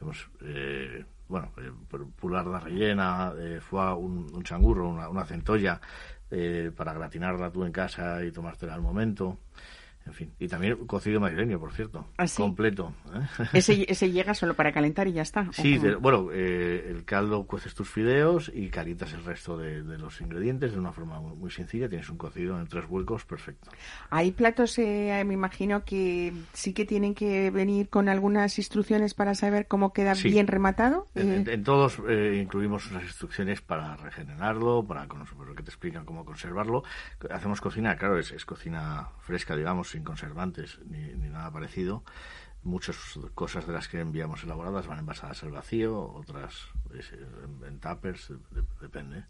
Hemos, 0.00 0.30
eh, 0.42 1.04
bueno, 1.28 1.52
eh, 1.58 1.70
pularda 2.16 2.60
rellena, 2.60 3.32
eh, 3.38 3.60
fue 3.60 3.92
un, 3.94 4.32
un 4.32 4.42
changurro, 4.42 4.88
una, 4.88 5.08
una 5.08 5.24
centolla 5.24 5.80
eh, 6.30 6.72
para 6.74 6.92
gratinarla 6.92 7.50
tú 7.50 7.64
en 7.64 7.72
casa 7.72 8.24
y 8.24 8.30
tomártela 8.32 8.74
al 8.74 8.82
momento. 8.82 9.38
En 10.06 10.14
fin, 10.14 10.32
y 10.38 10.48
también 10.48 10.76
cocido 10.86 11.20
madrileño, 11.20 11.60
por 11.60 11.72
cierto, 11.72 12.06
¿Ah, 12.16 12.24
completo. 12.34 12.94
¿eh? 13.14 13.46
Ese, 13.52 13.84
ese, 13.88 14.10
llega 14.10 14.34
solo 14.34 14.54
para 14.54 14.72
calentar 14.72 15.06
y 15.06 15.12
ya 15.12 15.22
está. 15.22 15.48
Sí, 15.52 15.78
bueno, 16.00 16.30
eh, 16.32 16.86
el 16.88 17.04
caldo 17.04 17.46
cueces 17.46 17.74
tus 17.74 17.88
fideos 17.88 18.50
y 18.52 18.70
calientas 18.70 19.12
el 19.12 19.24
resto 19.24 19.58
de, 19.58 19.82
los 19.98 20.20
ingredientes 20.20 20.72
de 20.72 20.78
una 20.78 20.92
forma 20.92 21.20
muy, 21.20 21.50
sencilla. 21.50 21.88
Tienes 21.88 22.08
un 22.08 22.16
cocido 22.16 22.58
en 22.58 22.66
tres 22.66 22.86
huecos 22.88 23.24
perfecto. 23.24 23.70
Hay 24.08 24.32
platos, 24.32 24.78
eh, 24.78 25.22
me 25.26 25.34
imagino 25.34 25.84
que 25.84 26.32
sí 26.54 26.72
que 26.72 26.86
tienen 26.86 27.14
que 27.14 27.50
venir 27.50 27.88
con 27.88 28.08
algunas 28.08 28.58
instrucciones 28.58 29.14
para 29.14 29.34
saber 29.34 29.66
cómo 29.66 29.92
queda 29.92 30.14
bien 30.14 30.46
rematado. 30.46 31.08
En, 31.14 31.62
todos 31.62 31.98
incluimos 32.34 32.90
unas 32.90 33.04
instrucciones 33.04 33.60
para 33.60 33.96
regenerarlo, 33.96 34.82
para 34.84 35.06
que 35.06 35.62
te 35.62 35.70
explican 35.70 36.04
cómo 36.04 36.24
conservarlo. 36.24 36.84
Hacemos 37.30 37.60
cocina, 37.60 37.96
claro, 37.96 38.18
es, 38.18 38.32
es 38.32 38.46
cocina 38.46 39.08
fresca, 39.20 39.54
digamos 39.54 39.89
sin 39.90 40.04
conservantes 40.04 40.78
ni, 40.88 40.98
ni 41.14 41.28
nada 41.28 41.50
parecido. 41.50 42.04
Muchas 42.62 42.96
cosas 43.34 43.66
de 43.66 43.72
las 43.72 43.88
que 43.88 44.00
enviamos 44.00 44.44
elaboradas 44.44 44.86
van 44.86 44.98
envasadas 44.98 45.42
al 45.44 45.50
vacío, 45.50 46.12
otras 46.12 46.68
en, 46.92 47.78
tuppers, 47.80 48.32
depende. 48.80 49.24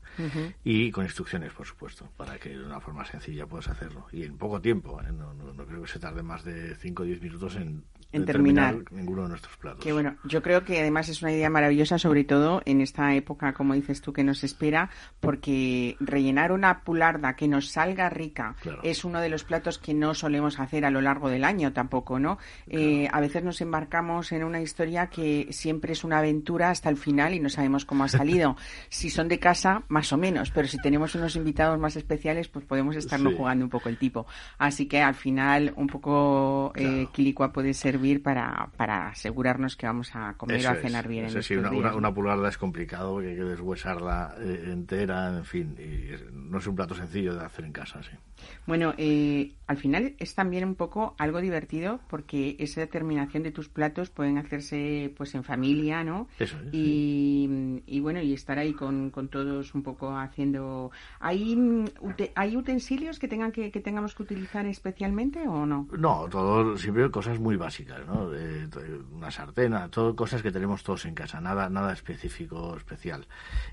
Y 0.65 0.91
con 0.91 1.05
instrucciones, 1.05 1.53
por 1.53 1.67
supuesto, 1.67 2.11
para 2.17 2.39
que 2.39 2.51
de 2.51 2.65
una 2.65 2.81
forma 2.81 3.05
sencilla 3.05 3.47
puedas 3.47 3.69
hacerlo. 3.69 4.07
Y 4.11 4.25
en 4.25 4.37
poco 4.37 4.61
tiempo, 4.61 5.01
¿eh? 5.03 5.13
no, 5.13 5.33
no, 5.35 5.67
creo 5.67 5.83
que 5.83 5.89
se 5.89 6.01
tarde 6.01 6.25
más 6.25 6.45
de 6.45 6.75
5 6.75 7.03
o 7.03 7.07
10 7.07 7.23
minutos 7.23 7.55
en 7.57 7.85
en 8.13 8.25
terminar. 8.25 8.77
ninguno 8.91 9.23
de 9.23 9.29
nuestros 9.31 9.57
platos. 9.57 9.83
Que 9.83 9.93
bueno, 9.93 10.17
yo 10.25 10.43
creo 10.43 10.65
que 10.65 10.81
además 10.81 11.09
es 11.09 11.23
una 11.23 11.33
idea 11.33 11.51
maravillosa, 11.51 11.99
sobre 11.99 12.25
todo 12.25 12.63
en 12.65 12.81
esta 12.81 13.15
época, 13.15 13.53
como 13.53 13.75
dices 13.75 14.01
tú, 14.01 14.13
que 14.13 14.25
nos 14.25 14.45
espera, 14.45 14.91
porque 15.21 15.97
rellenar 16.01 16.53
una 16.53 16.81
pularda 16.83 17.37
que 17.37 17.49
nos 17.49 17.69
salga 17.69 18.09
rica 18.11 18.57
es 18.83 19.05
uno 19.05 19.21
de 19.21 19.29
los 19.29 19.45
platos 19.45 19.79
que 19.79 19.95
no 19.95 20.15
solemos 20.15 20.59
hacer 20.59 20.85
a 20.85 20.91
lo 20.91 21.01
largo 21.01 21.29
del 21.29 21.45
año 21.45 21.73
tampoco, 21.73 22.19
¿no? 22.19 22.39
Eh, 22.67 23.09
a 23.11 23.21
veces 23.21 23.43
nos 23.45 23.61
embarcamos 23.61 24.33
en 24.33 24.45
una 24.45 24.61
historia 24.61 25.07
que 25.09 25.49
siempre 25.51 25.93
es 25.93 26.05
una 26.05 26.19
aventura 26.19 26.71
hasta 26.71 26.89
el 26.89 26.97
final 26.97 27.35
y 27.35 27.41
no 27.41 27.49
sabemos 27.49 27.85
cómo 27.85 28.05
ha 28.05 28.09
salido. 28.09 28.57
si 28.89 29.11
son 29.11 29.29
de 29.29 29.39
casa, 29.39 29.85
más 29.89 30.13
o 30.13 30.17
menos, 30.17 30.51
pero 30.51 30.67
si 30.69 30.79
tenemos 30.79 31.15
unos 31.15 31.37
invitados 31.37 31.79
más 31.79 31.97
especiales, 31.97 32.49
pues 32.49 32.65
podemos 32.65 32.97
estarnos 32.97 33.35
jugando 33.35 33.65
un 33.65 33.71
poco 33.71 33.89
el 33.89 33.99
tipo. 33.99 34.27
Así 34.59 34.87
que 34.87 35.01
al 35.01 35.15
final, 35.15 35.73
un 35.77 35.87
poco 35.87 36.73
eh, 36.75 37.07
quilicua 37.13 37.53
puede 37.53 37.75
servir 38.01 38.23
para, 38.23 38.71
para 38.77 39.09
asegurarnos 39.09 39.77
que 39.77 39.87
vamos 39.87 40.11
a 40.15 40.35
comer 40.35 40.67
o 40.67 40.71
a 40.71 40.75
cenar 40.77 41.07
bien. 41.07 41.27
en 41.27 41.43
sí, 41.43 41.55
una, 41.55 41.95
una, 41.95 42.15
pulgarda 42.15 42.49
es 42.49 42.57
complicado 42.57 43.13
porque 43.13 43.29
hay 43.31 43.37
que 43.37 43.45
deshuesarla 43.45 44.35
eh, 44.41 44.71
entera, 44.73 45.37
en 45.37 45.45
fin, 45.45 45.77
y 45.79 46.11
no 46.33 46.59
es 46.59 46.67
un 46.67 46.75
plato 46.75 46.95
sencillo 46.95 47.35
de 47.35 47.45
hacer 47.45 47.65
en 47.65 47.73
casa, 47.73 48.03
sí. 48.03 48.13
Bueno, 48.67 48.95
eh, 48.97 49.53
al 49.67 49.77
final 49.77 50.15
es 50.19 50.35
también 50.35 50.65
un 50.65 50.75
poco 50.75 51.15
algo 51.19 51.41
divertido 51.41 52.01
porque 52.09 52.57
esa 52.59 52.81
determinación 52.81 53.43
de 53.43 53.51
tus 53.51 53.69
platos 53.69 54.09
pueden 54.11 54.39
hacerse 54.39 55.13
pues 55.17 55.35
en 55.35 55.45
familia, 55.45 56.03
¿no? 56.05 56.27
Eso 56.39 56.57
y, 56.73 57.83
y, 57.87 58.01
bueno, 58.01 58.23
y 58.23 58.33
estar 58.33 58.59
ahí 58.59 58.73
con, 58.73 59.11
con 59.11 59.29
todos 59.29 59.75
un 59.75 59.83
poco 59.83 60.17
haciendo... 60.17 60.91
¿Hay, 61.19 61.85
¿hay 62.35 62.57
utensilios 62.57 63.19
que 63.19 63.29
tengan 63.29 63.53
que, 63.53 63.71
que, 63.71 63.81
tengamos 63.81 64.15
que 64.15 64.23
utilizar 64.23 64.65
especialmente 64.67 65.47
o 65.47 65.67
no? 65.67 65.89
No, 65.99 66.27
todo, 66.31 66.77
siempre 66.79 67.11
cosas 67.11 67.39
muy 67.39 67.57
básicas, 67.57 67.90
¿no? 67.99 68.31
una 69.13 69.31
sartén, 69.31 69.75
todo 69.91 70.15
cosas 70.17 70.43
que 70.43 70.53
tenemos 70.53 70.83
todos 70.83 71.05
en 71.07 71.15
casa, 71.15 71.41
nada, 71.41 71.69
nada 71.69 71.93
específico, 71.93 72.77
especial. 72.77 73.27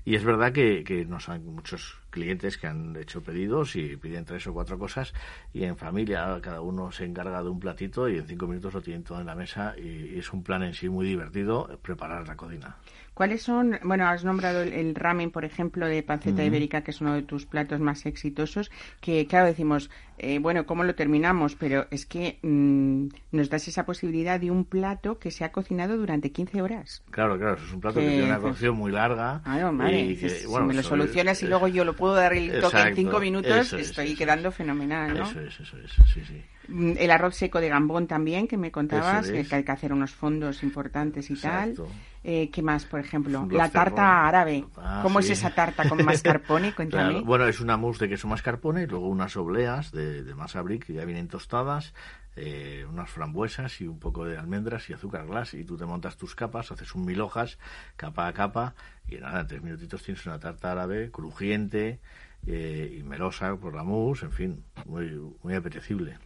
Y 0.04 0.14
es 0.14 0.24
verdad 0.24 0.52
que, 0.52 0.84
que 0.84 1.04
nos 1.04 1.28
han 1.28 1.44
muchos 1.46 1.98
clientes 2.10 2.58
que 2.58 2.66
han 2.66 2.96
hecho 2.96 3.22
pedidos 3.22 3.76
y 3.76 3.96
piden 3.96 4.24
tres 4.24 4.46
o 4.46 4.54
cuatro 4.54 4.78
cosas 4.78 5.12
y 5.52 5.64
en 5.64 5.76
familia 5.76 6.38
cada 6.42 6.60
uno 6.60 6.90
se 6.92 7.04
encarga 7.04 7.42
de 7.42 7.48
un 7.48 7.60
platito 7.60 8.08
y 8.08 8.18
en 8.18 8.26
cinco 8.26 8.46
minutos 8.46 8.74
lo 8.74 8.82
tienen 8.82 9.04
todo 9.04 9.20
en 9.20 9.26
la 9.26 9.34
mesa 9.34 9.74
y, 9.78 10.18
es 10.18 10.32
un 10.32 10.42
plan 10.42 10.62
en 10.62 10.74
sí 10.74 10.88
muy 10.88 11.06
divertido 11.06 11.78
preparar 11.82 12.26
la 12.26 12.36
cocina. 12.36 12.76
¿Cuáles 13.14 13.42
son, 13.42 13.80
bueno, 13.82 14.06
has 14.06 14.24
nombrado 14.24 14.62
el, 14.62 14.94
ramen, 14.94 15.32
por 15.32 15.44
ejemplo, 15.44 15.86
de 15.86 16.04
panceta 16.04 16.44
ibérica, 16.44 16.82
que 16.82 16.92
es 16.92 17.00
uno 17.00 17.14
de 17.14 17.22
tus 17.22 17.46
platos 17.46 17.80
más 17.80 18.06
exitosos, 18.06 18.70
que 19.00 19.26
claro, 19.26 19.46
decimos, 19.46 19.90
eh, 20.18 20.38
bueno, 20.38 20.66
¿cómo 20.66 20.84
lo 20.84 20.94
terminamos? 20.94 21.56
Pero 21.56 21.88
es 21.90 22.06
que 22.06 22.38
mm, 22.42 23.08
nos 23.32 23.50
das 23.50 23.66
esa 23.66 23.84
posibilidad 23.84 24.38
de 24.38 24.52
un 24.52 24.64
plato 24.64 25.18
que 25.18 25.32
se 25.32 25.44
ha 25.44 25.50
cocinado 25.50 25.96
durante 25.96 26.30
15 26.30 26.62
horas. 26.62 27.02
Claro, 27.10 27.36
claro, 27.36 27.56
es 27.56 27.72
un 27.72 27.80
plato 27.80 27.98
que, 27.98 28.06
tiene 28.06 28.24
una 28.24 28.38
cocción 28.38 28.76
muy 28.76 28.92
larga. 28.92 29.42
Ah, 29.44 29.58
y 29.90 30.16
que, 30.16 30.46
bueno, 30.46 30.66
si 30.66 30.68
me 30.68 30.74
lo 30.74 30.82
solucionas 30.84 31.42
y 31.42 31.48
luego 31.48 31.66
yo 31.66 31.84
lo 31.84 31.96
puedo 31.98 32.14
dar 32.14 32.32
el 32.32 32.60
toque 32.60 32.80
en 32.80 32.94
5 32.94 33.20
minutos, 33.20 33.72
estoy 33.72 34.14
quedando 34.14 34.50
fenomenal, 34.50 35.18
¿no? 35.18 35.24
Eso 35.24 35.40
es, 35.40 35.60
eso 35.60 35.76
es, 35.78 35.92
sí, 36.12 36.22
sí. 36.24 36.42
Mm, 36.68 36.92
el 36.98 37.10
arroz 37.10 37.34
seco 37.34 37.60
de 37.60 37.68
gambón 37.68 38.06
también, 38.06 38.46
que 38.46 38.56
me 38.56 38.70
contabas, 38.70 39.30
que 39.30 39.46
hay 39.50 39.64
que 39.64 39.72
hacer 39.72 39.92
unos 39.92 40.12
fondos 40.12 40.62
importantes 40.62 41.30
y 41.30 41.34
tal. 41.34 41.74
Eh, 42.22 42.50
¿Qué 42.50 42.62
más, 42.62 42.84
por 42.84 43.00
ejemplo? 43.00 43.46
La 43.50 43.70
tarta 43.70 44.26
árabe. 44.26 44.64
Ah, 44.76 45.00
¿Cómo 45.02 45.20
es 45.20 45.30
esa 45.30 45.54
tarta 45.54 45.88
con 45.88 46.04
mascarpone? 46.04 46.72
Cuéntame. 46.76 47.22
Bueno, 47.22 47.46
es 47.46 47.60
una 47.60 47.76
mousse 47.76 48.00
de 48.00 48.08
queso 48.10 48.28
mascarpone 48.28 48.86
luego 48.86 49.08
unas 49.08 49.36
obleas 49.36 49.92
de, 49.92 50.22
de 50.22 50.34
masa 50.34 50.60
brick 50.60 50.86
que 50.86 50.92
ya 50.92 51.04
vienen 51.04 51.28
tostadas, 51.28 51.94
eh, 52.40 52.86
unas 52.88 53.10
frambuesas 53.10 53.80
y 53.80 53.88
un 53.88 53.98
poco 53.98 54.24
de 54.24 54.38
almendras 54.38 54.88
y 54.88 54.92
azúcar 54.92 55.26
glass. 55.26 55.54
Y 55.54 55.64
tú 55.64 55.76
te 55.76 55.84
montas 55.84 56.16
tus 56.16 56.34
capas, 56.34 56.70
haces 56.70 56.94
un 56.94 57.04
mil 57.04 57.20
hojas, 57.20 57.58
capa 57.96 58.28
a 58.28 58.32
capa, 58.32 58.74
y 59.08 59.16
nada, 59.16 59.40
en 59.40 59.46
tres 59.48 59.62
minutitos 59.62 60.02
tienes 60.02 60.24
una 60.26 60.38
tarta 60.38 60.70
árabe 60.70 61.10
crujiente 61.10 61.98
eh, 62.46 62.96
y 62.98 63.02
melosa 63.02 63.56
por 63.56 63.74
la 63.74 63.82
mousse, 63.82 64.22
en 64.24 64.32
fin, 64.32 64.64
muy, 64.86 65.20
muy 65.42 65.54
apetecible. 65.54 66.18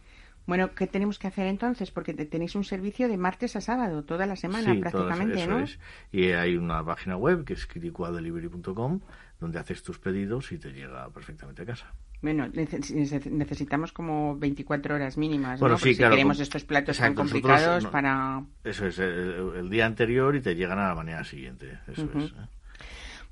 Bueno, 0.45 0.75
¿qué 0.75 0.87
tenemos 0.87 1.19
que 1.19 1.27
hacer 1.27 1.47
entonces? 1.47 1.89
Porque 1.91 2.13
tenéis 2.13 2.55
un 2.55 2.65
servicio 2.65 3.07
de 3.07 3.17
martes 3.17 3.55
a 3.55 3.61
sábado, 3.61 4.03
toda 4.03 4.25
la 4.25 4.35
semana 4.35 4.75
prácticamente, 4.79 5.41
eso 5.41 5.59
Es. 5.59 5.79
Y 6.11 6.31
hay 6.31 6.57
una 6.57 6.83
página 6.83 7.15
web 7.15 7.45
que 7.45 7.53
es 7.53 7.65
criticuadelivery.com 7.65 8.99
donde 9.39 9.59
haces 9.59 9.83
tus 9.83 9.99
pedidos 9.99 10.51
y 10.51 10.57
te 10.57 10.71
llega 10.73 11.09
perfectamente 11.09 11.61
a 11.61 11.65
casa. 11.65 11.93
Bueno, 12.23 12.47
necesitamos 12.53 13.91
como 13.91 14.37
24 14.37 14.95
horas 14.95 15.17
mínimas, 15.17 15.61
¿no? 15.61 15.77
si 15.77 15.97
queremos 15.97 16.39
estos 16.39 16.63
platos 16.63 16.97
tan 16.97 17.13
complicados 17.13 17.85
para... 17.87 18.41
Eso 18.63 18.87
es, 18.87 18.97
el, 18.97 19.69
día 19.69 19.85
anterior 19.85 20.33
y 20.33 20.41
te 20.41 20.55
llegan 20.55 20.79
a 20.79 20.87
la 20.87 20.95
mañana 20.95 21.25
siguiente, 21.25 21.79
eso 21.85 22.09
es. 22.17 22.31
¿eh? 22.31 22.47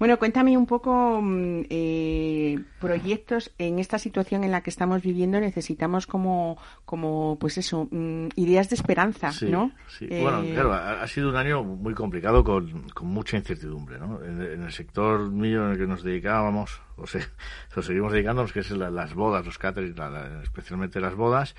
Bueno, 0.01 0.17
cuéntame 0.17 0.57
un 0.57 0.65
poco 0.65 1.21
mm, 1.21 1.65
eh, 1.69 2.59
proyectos 2.79 3.51
en 3.59 3.77
esta 3.77 3.99
situación 3.99 4.43
en 4.43 4.49
la 4.49 4.61
que 4.61 4.71
estamos 4.71 5.03
viviendo. 5.03 5.39
Necesitamos 5.39 6.07
como, 6.07 6.57
como 6.85 7.37
pues 7.39 7.59
eso, 7.59 7.87
mm, 7.91 8.29
ideas 8.35 8.67
de 8.71 8.77
esperanza, 8.77 9.29
¿no? 9.47 9.71
Sí. 9.99 10.07
Bueno, 10.07 10.41
eh, 10.41 10.53
claro, 10.53 10.73
ha, 10.73 11.05
sido 11.05 11.29
un 11.29 11.35
año 11.35 11.63
muy 11.63 11.93
complicado 11.93 12.43
con, 12.43 12.89
con 12.95 13.09
mucha 13.09 13.37
incertidumbre, 13.37 13.99
¿no? 13.99 14.19
En, 14.23 14.63
el 14.63 14.71
sector 14.71 15.29
mío 15.29 15.67
en 15.67 15.73
el 15.73 15.77
que 15.77 15.85
nos 15.85 16.01
dedicábamos, 16.01 16.81
o 17.01 17.07
sea, 17.07 17.21
nos 17.75 17.85
seguimos 17.85 18.13
dedicándonos, 18.13 18.53
que 18.53 18.59
es 18.59 18.71
las 18.71 19.13
bodas, 19.13 19.45
los 19.45 19.57
caterings, 19.57 19.95
especialmente 20.43 20.99
las 20.99 21.15
bodas, 21.15 21.55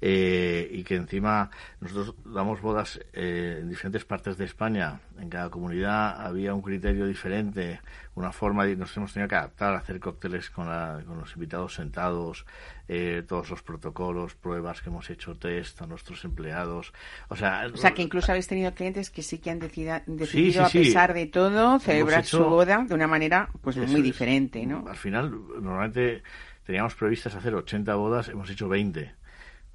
eh, 0.00 0.68
y 0.72 0.82
que 0.84 0.96
encima 0.96 1.50
nosotros 1.80 2.14
damos 2.24 2.60
bodas 2.60 3.00
eh, 3.12 3.58
en 3.60 3.68
diferentes 3.68 4.04
partes 4.04 4.36
de 4.36 4.44
España. 4.44 5.00
En 5.18 5.28
cada 5.28 5.50
comunidad 5.50 6.20
había 6.26 6.54
un 6.54 6.62
criterio 6.62 7.06
diferente, 7.06 7.80
una 8.16 8.32
forma, 8.32 8.66
y 8.66 8.74
nos 8.76 8.96
hemos 8.96 9.12
tenido 9.12 9.28
que 9.28 9.36
adaptar 9.36 9.74
a 9.74 9.78
hacer 9.78 10.00
cócteles 10.00 10.50
con, 10.50 10.66
con 11.04 11.18
los 11.18 11.34
invitados 11.34 11.74
sentados, 11.74 12.46
eh, 12.88 13.22
todos 13.28 13.50
los 13.50 13.62
protocolos, 13.62 14.34
pruebas 14.34 14.80
que 14.80 14.88
hemos 14.88 15.08
hecho, 15.10 15.36
test 15.36 15.82
a 15.82 15.86
nuestros 15.86 16.24
empleados. 16.24 16.94
O 17.28 17.36
sea, 17.36 17.68
o 17.72 17.76
sea 17.76 17.92
que 17.92 18.02
incluso 18.02 18.32
habéis 18.32 18.48
tenido 18.48 18.72
clientes 18.74 19.10
que 19.10 19.22
sí 19.22 19.38
que 19.38 19.50
han 19.50 19.58
decidido, 19.58 20.64
a 20.64 20.68
pesar 20.70 21.12
de 21.12 21.26
todo, 21.26 21.78
celebrar 21.78 22.24
su 22.24 22.42
boda 22.42 22.84
de 22.88 22.94
una 22.94 23.06
manera 23.06 23.50
pues 23.60 23.76
muy 23.76 24.00
diferente, 24.00 24.64
¿no? 24.64 24.84
Al 24.88 24.96
final, 24.96 25.30
normalmente 25.60 26.22
teníamos 26.64 26.94
previstas 26.94 27.34
hacer 27.34 27.54
80 27.54 27.94
bodas, 27.94 28.28
hemos 28.28 28.48
hecho 28.48 28.66
20 28.68 29.25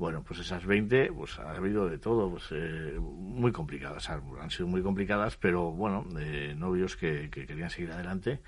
bueno, 0.01 0.23
pues 0.23 0.39
esas 0.39 0.65
20, 0.65 1.13
pues 1.13 1.37
ha 1.37 1.51
habido 1.51 1.87
de 1.87 1.99
todo, 1.99 2.31
pues 2.31 2.45
eh, 2.49 2.97
muy 2.99 3.51
complicadas, 3.51 4.09
han 4.09 4.49
sido 4.49 4.65
muy 4.65 4.81
complicadas, 4.81 5.37
pero 5.37 5.69
bueno, 5.69 6.03
de 6.09 6.55
novios 6.55 6.97
que, 6.97 7.29
querían 7.29 7.69
seguir 7.69 7.91
adelante 7.91 8.41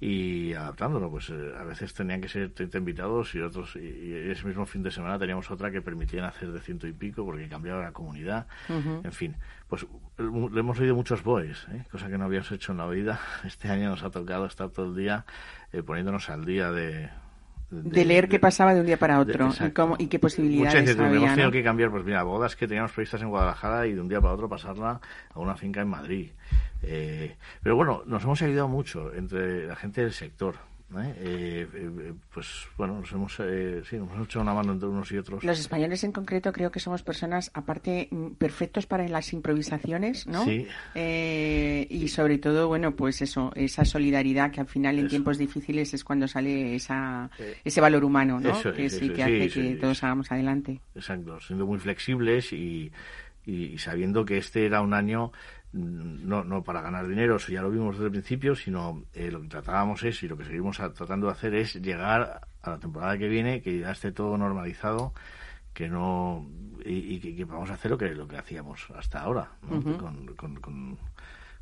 y 0.00 0.54
adaptándolo, 0.54 1.10
pues 1.10 1.28
eh, 1.28 1.52
a 1.60 1.62
veces 1.64 1.92
tenían 1.92 2.22
que 2.22 2.30
ser 2.30 2.54
30 2.54 2.78
invitados 2.78 3.34
y 3.34 3.42
otros, 3.42 3.76
y, 3.76 4.14
ese 4.30 4.46
mismo 4.46 4.64
fin 4.64 4.82
de 4.82 4.90
semana 4.90 5.18
teníamos 5.18 5.50
otra 5.50 5.70
que 5.70 5.82
permitían 5.82 6.24
hacer 6.24 6.50
de 6.50 6.60
ciento 6.62 6.86
y 6.86 6.94
pico 6.94 7.22
porque 7.22 7.48
cambiaba 7.48 7.82
la 7.82 7.92
comunidad, 7.92 8.46
en 8.70 9.12
fin, 9.12 9.36
pues 9.68 9.86
le 10.16 10.60
hemos 10.60 10.80
oído 10.80 10.94
muchos 10.94 11.22
boys, 11.22 11.66
¿eh? 11.70 11.84
cosa 11.92 12.08
que 12.08 12.16
no 12.16 12.24
habíamos 12.24 12.50
hecho 12.50 12.72
en 12.72 12.78
la 12.78 12.86
vida, 12.86 13.20
este 13.44 13.68
año 13.68 13.90
nos 13.90 14.02
ha 14.04 14.10
tocado 14.10 14.46
estar 14.46 14.70
todo 14.70 14.86
el 14.86 14.96
día 14.96 15.26
poniéndonos 15.84 16.30
al 16.30 16.46
día 16.46 16.72
de, 16.72 17.10
de, 17.82 18.04
leer 18.04 18.28
qué 18.28 18.38
pasaba 18.38 18.74
de 18.74 18.80
un 18.80 18.86
día 18.86 18.96
para 18.96 19.18
otro 19.20 19.50
y, 19.60 19.70
cómo, 19.70 19.96
y, 19.98 20.06
qué 20.06 20.18
posibilidades 20.18 20.98
había. 20.98 21.16
Hemos 21.16 21.30
tenido 21.30 21.50
que 21.50 21.62
cambiar, 21.62 21.90
pues 21.90 22.04
mira, 22.04 22.22
bodas 22.22 22.56
que 22.56 22.66
teníamos 22.66 22.92
previstas 22.92 23.22
en 23.22 23.28
Guadalajara 23.28 23.86
y 23.86 23.92
de 23.92 24.00
un 24.00 24.08
día 24.08 24.20
para 24.20 24.34
otro 24.34 24.48
pasarla 24.48 25.00
a 25.32 25.38
una 25.38 25.56
finca 25.56 25.80
en 25.80 25.88
Madrid. 25.88 26.30
Eh, 26.82 27.36
pero 27.62 27.76
bueno, 27.76 28.02
nos 28.06 28.22
hemos 28.24 28.40
ayudado 28.42 28.68
mucho 28.68 29.12
entre 29.14 29.66
la 29.66 29.76
gente 29.76 30.02
del 30.02 30.12
sector. 30.12 30.56
¿Eh? 30.98 31.14
Eh, 31.18 31.68
eh, 31.74 32.12
pues 32.32 32.66
bueno, 32.76 33.00
nos 33.00 33.12
hemos, 33.12 33.34
sí, 33.34 33.96
nos 33.96 34.12
hemos 34.12 34.26
hecho 34.26 34.40
una 34.40 34.54
mano 34.54 34.72
entre 34.72 34.88
unos 34.88 35.10
y 35.12 35.18
otros. 35.18 35.42
Los 35.42 35.58
españoles 35.58 36.04
en 36.04 36.12
concreto 36.12 36.52
creo 36.52 36.70
que 36.70 36.80
somos 36.80 37.02
personas, 37.02 37.50
aparte, 37.54 38.08
mm, 38.10 38.32
perfectos 38.32 38.86
para 38.86 39.06
las 39.08 39.32
improvisaciones, 39.32 40.26
¿no? 40.26 40.44
Sí. 40.44 40.66
y 40.94 42.08
sobre 42.08 42.38
todo, 42.38 42.68
bueno, 42.68 42.94
pues 42.94 43.22
eso, 43.22 43.52
esa 43.54 43.84
solidaridad 43.84 44.50
que 44.50 44.60
al 44.60 44.68
final 44.68 44.98
en 44.98 45.08
tiempos 45.08 45.38
difíciles 45.38 45.94
es 45.94 46.04
cuando 46.04 46.28
sale 46.28 46.74
esa, 46.74 47.30
ese 47.64 47.80
valor 47.80 48.04
humano, 48.04 48.40
¿no? 48.40 48.62
que 48.72 48.88
sí 48.90 49.10
que 49.10 49.22
hace 49.22 49.48
que 49.48 49.74
todos 49.76 50.02
hagamos 50.04 50.30
adelante. 50.30 50.80
Exacto, 50.94 51.40
siendo 51.40 51.66
muy 51.66 51.78
flexibles 51.78 52.52
y, 52.52 52.92
y 53.46 53.78
sabiendo 53.78 54.24
que 54.24 54.38
este 54.38 54.66
era 54.66 54.80
un 54.80 54.94
año 54.94 55.32
no, 55.74 56.44
no 56.44 56.62
para 56.62 56.80
ganar 56.80 57.06
dinero, 57.08 57.36
eso 57.36 57.52
ya 57.52 57.60
lo 57.60 57.70
vimos 57.70 57.96
desde 57.96 58.06
el 58.06 58.12
principio, 58.12 58.54
sino 58.54 59.04
eh, 59.12 59.30
lo 59.30 59.40
que 59.42 59.48
tratábamos 59.48 60.02
es, 60.04 60.22
y 60.22 60.28
lo 60.28 60.36
que 60.36 60.44
seguimos 60.44 60.76
tratando 60.76 61.26
de 61.26 61.32
hacer 61.32 61.54
es 61.54 61.74
llegar 61.74 62.42
a 62.62 62.70
la 62.70 62.78
temporada 62.78 63.18
que 63.18 63.28
viene, 63.28 63.60
que 63.60 63.80
ya 63.80 63.90
esté 63.90 64.12
todo 64.12 64.38
normalizado, 64.38 65.12
que 65.72 65.88
no 65.88 66.46
y, 66.84 67.18
que, 67.18 67.44
vamos 67.44 67.70
a 67.70 67.74
hacer 67.74 67.90
lo 67.90 67.98
que 67.98 68.10
lo 68.14 68.28
que 68.28 68.36
hacíamos 68.36 68.88
hasta 68.94 69.20
ahora, 69.20 69.50
con, 69.68 69.82
con, 70.36 70.56
con, 70.56 70.98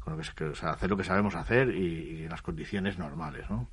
lo 0.07 0.19
que, 0.19 0.45
o 0.45 0.55
sea, 0.55 0.71
hacer 0.71 0.91
lo 0.91 0.97
que 0.97 1.05
sabemos 1.05 1.35
hacer 1.35 1.75
y, 1.75 2.25
en 2.25 2.29
las 2.29 2.43
condiciones 2.43 2.99
normales, 2.99 3.49
¿no? 3.49 3.69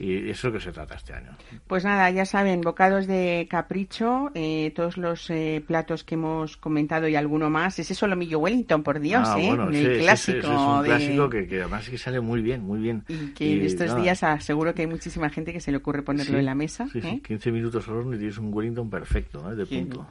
Y 0.00 0.30
eso 0.30 0.48
es 0.48 0.52
lo 0.52 0.52
que 0.58 0.64
se 0.64 0.72
trata 0.72 0.94
este 0.94 1.12
año. 1.12 1.36
Pues 1.66 1.84
nada, 1.84 2.10
ya 2.10 2.24
saben, 2.24 2.60
bocados 2.62 3.06
de 3.06 3.46
capricho, 3.50 4.30
eh, 4.34 4.72
todos 4.74 4.96
los 4.96 5.28
eh, 5.30 5.62
platos 5.66 6.04
que 6.04 6.14
hemos 6.14 6.56
comentado 6.56 7.06
y 7.08 7.16
alguno 7.16 7.50
más. 7.50 7.78
Ese 7.78 7.94
solomillo 7.94 8.38
Wellington, 8.38 8.82
por 8.82 9.00
Dios, 9.00 9.28
Ah, 9.28 9.40
¿eh? 9.40 9.46
bueno, 9.48 9.68
el 9.68 9.74
sí, 9.74 9.84
sí, 9.84 9.94
sí, 9.94 10.00
clásico. 10.00 10.38
es 10.38 10.46
un 10.46 10.82
de- 10.82 10.88
clásico 10.88 11.30
que, 11.30 11.46
que 11.46 11.60
además 11.60 11.88
que 11.88 11.98
sale 11.98 12.20
muy 12.20 12.40
bien, 12.42 12.62
muy 12.62 12.80
bien. 12.80 13.04
Y 13.08 13.32
que 13.34 13.44
Y, 13.46 13.66
estos 13.66 13.88
nada, 13.88 14.02
días 14.02 14.22
ah, 14.22 14.40
seguro 14.40 14.74
que 14.74 14.82
hay 14.82 14.88
muchísima 14.88 15.28
gente 15.30 15.52
que 15.52 15.60
se 15.60 15.70
le 15.70 15.76
ocurre 15.76 16.02
ponerlo 16.02 16.38
en 16.38 16.46
la 16.46 16.54
mesa. 16.54 16.88
Sí, 16.92 17.00
¿eh? 17.02 17.20
15 17.26 17.52
minutos 17.52 17.86
al 17.88 17.94
horno 17.96 18.14
y 18.14 18.18
tienes 18.18 18.38
un 18.38 18.52
Wellington 18.52 18.88
perfecto, 18.90 19.52
¿eh? 19.52 19.56
de 19.56 19.66
punto. 19.66 20.06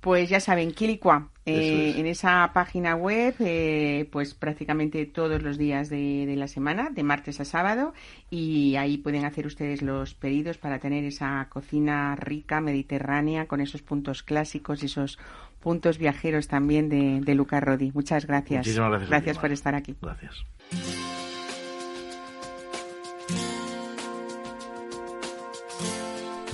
Pues 0.00 0.28
ya 0.28 0.40
saben, 0.40 0.72
Quilicua, 0.72 1.28
eh, 1.46 1.90
es. 1.90 1.96
en 1.96 2.06
esa 2.06 2.50
página 2.52 2.94
web, 2.94 3.34
eh, 3.40 4.08
pues 4.12 4.34
prácticamente 4.34 5.06
todos 5.06 5.42
los 5.42 5.56
días 5.58 5.88
de, 5.88 6.26
de 6.26 6.36
la 6.36 6.46
semana, 6.48 6.90
de 6.90 7.02
martes 7.02 7.40
a 7.40 7.44
sábado, 7.44 7.94
y 8.30 8.76
ahí 8.76 8.98
pueden 8.98 9.24
hacer 9.30 9.46
ustedes 9.46 9.82
los 9.82 10.14
pedidos 10.14 10.58
para 10.58 10.78
tener 10.78 11.04
esa 11.04 11.46
cocina 11.48 12.14
rica, 12.16 12.60
mediterránea, 12.60 13.46
con 13.46 13.60
esos 13.60 13.82
puntos 13.82 14.22
clásicos 14.22 14.82
y 14.82 14.86
esos 14.86 15.18
puntos 15.60 15.98
viajeros 15.98 16.48
también 16.48 16.88
de, 16.88 17.20
de 17.20 17.34
Luca 17.34 17.60
Rodi. 17.60 17.92
Muchas 17.94 18.26
gracias. 18.26 18.66
Muchísimas 18.66 19.08
gracias 19.08 19.36
ti, 19.36 19.40
por 19.40 19.52
estar 19.52 19.74
aquí. 19.74 19.96
Gracias. 20.00 20.44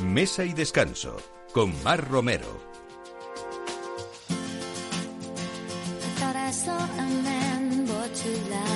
Mesa 0.02 0.44
y 0.44 0.52
descanso 0.52 1.16
con 1.52 1.72
Mar 1.82 2.06
Romero. 2.08 2.46
I 6.06 6.18
thought 6.18 6.36
I 6.36 6.50
saw 6.50 6.72
a 6.72 7.22
man 7.22 7.86
brought 7.86 8.14
to 8.14 8.28
life. 8.50 8.75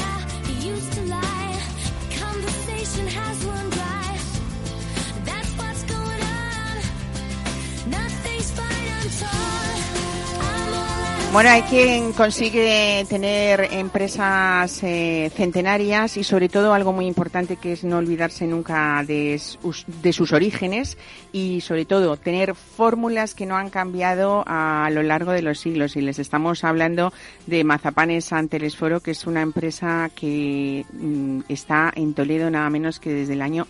Bueno, 11.31 11.49
hay 11.49 11.61
quien 11.61 12.11
consigue 12.11 13.05
tener 13.07 13.69
empresas 13.71 14.83
eh, 14.83 15.31
centenarias 15.33 16.17
y 16.17 16.25
sobre 16.25 16.49
todo 16.49 16.73
algo 16.73 16.91
muy 16.91 17.05
importante 17.05 17.55
que 17.55 17.71
es 17.71 17.85
no 17.85 17.99
olvidarse 17.99 18.45
nunca 18.47 19.01
de 19.07 19.39
sus, 19.39 19.85
de 20.01 20.11
sus 20.11 20.33
orígenes 20.33 20.97
y 21.31 21.61
sobre 21.61 21.85
todo 21.85 22.17
tener 22.17 22.53
fórmulas 22.53 23.33
que 23.33 23.45
no 23.45 23.55
han 23.55 23.69
cambiado 23.69 24.43
a 24.45 24.89
lo 24.91 25.03
largo 25.03 25.31
de 25.31 25.41
los 25.41 25.61
siglos. 25.61 25.95
Y 25.95 26.01
les 26.01 26.19
estamos 26.19 26.65
hablando 26.65 27.13
de 27.47 27.63
Mazapanes 27.63 28.25
San 28.25 28.49
Telesforo, 28.49 28.99
que 28.99 29.11
es 29.11 29.25
una 29.25 29.41
empresa 29.41 30.11
que 30.13 30.85
mm, 30.91 31.43
está 31.47 31.93
en 31.95 32.13
Toledo 32.13 32.51
nada 32.51 32.69
menos 32.69 32.99
que 32.99 33.13
desde 33.13 33.33
el 33.33 33.41
año 33.41 33.67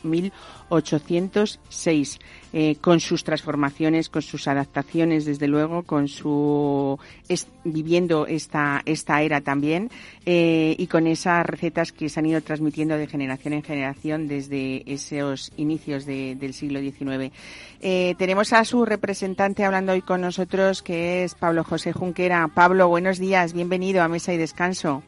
1806, 0.72 2.20
eh, 2.54 2.75
con 2.82 3.00
sus 3.00 3.24
transformaciones, 3.24 4.10
con 4.10 4.22
sus 4.22 4.48
adaptaciones, 4.48 5.25
desde 5.25 5.48
luego, 5.48 5.84
con 5.84 6.08
su 6.08 6.98
viviendo 7.63 8.25
esta 8.28 8.82
esta 8.86 9.22
era 9.22 9.42
también 9.42 9.90
eh, 10.25 10.75
y 10.78 10.88
con 10.88 11.06
esas 11.08 11.46
recetas 11.46 11.92
que 11.92 12.10
se 12.10 12.20
han 12.20 12.25
ido 12.25 12.42
transmitiendo 12.42 12.98
de 12.98 13.08
generación 13.08 13.54
en 13.54 13.63
generación 13.63 14.28
desde 14.28 14.84
esos 14.92 15.51
inicios 15.58 16.06
de- 16.06 16.36
del 16.36 16.54
siglo 16.54 16.80
XIX. 16.80 17.32
Eh, 17.82 18.16
tenemos 18.18 18.54
a 18.54 18.63
su 18.66 18.86
representante 18.86 19.63
hablando 19.63 19.92
hoy 19.94 20.01
con 20.01 20.22
nosotros, 20.22 20.81
que 20.81 21.24
es 21.24 21.36
Pablo 21.36 21.64
José 21.64 21.94
Junquera. 21.94 22.48
Pablo, 22.53 22.88
buenos 22.88 23.20
días, 23.20 23.53
bienvenido 23.53 24.01
a 24.01 24.07
Mesa 24.07 24.34
y 24.34 24.38
Descanso. 24.38 25.03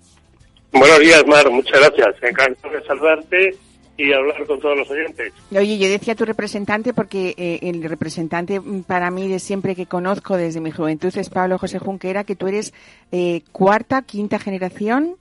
Buenos 0.72 1.00
días, 1.00 1.24
Mar, 1.28 1.50
muchas 1.52 1.80
gracias. 1.80 2.16
Encantado 2.24 2.74
de 2.74 2.84
saludarte 2.86 3.56
y 3.98 4.12
hablar 4.12 4.46
con 4.48 4.60
todos 4.60 4.78
los 4.78 4.90
oyentes. 4.90 5.32
Oye, 5.52 5.78
yo 5.78 5.88
decía 5.88 6.16
tu 6.16 6.26
representante 6.26 6.94
porque 6.94 7.36
eh, 7.38 7.60
el 7.62 7.84
representante 7.84 8.60
mm, 8.60 8.84
para 8.84 9.12
mí 9.12 9.28
de 9.28 9.40
siempre 9.40 9.76
que 9.76 9.86
conozco 9.86 10.36
desde 10.36 10.60
mi 10.62 10.72
juventud 10.72 11.16
es 11.16 11.30
Pablo 11.30 11.58
José 11.60 11.78
Junquera, 11.80 12.24
que 12.24 12.36
tú 12.36 12.48
eres 12.48 12.74
eh, 13.12 13.42
cuarta, 13.52 14.02
quinta 14.02 14.40
generación. 14.40 15.16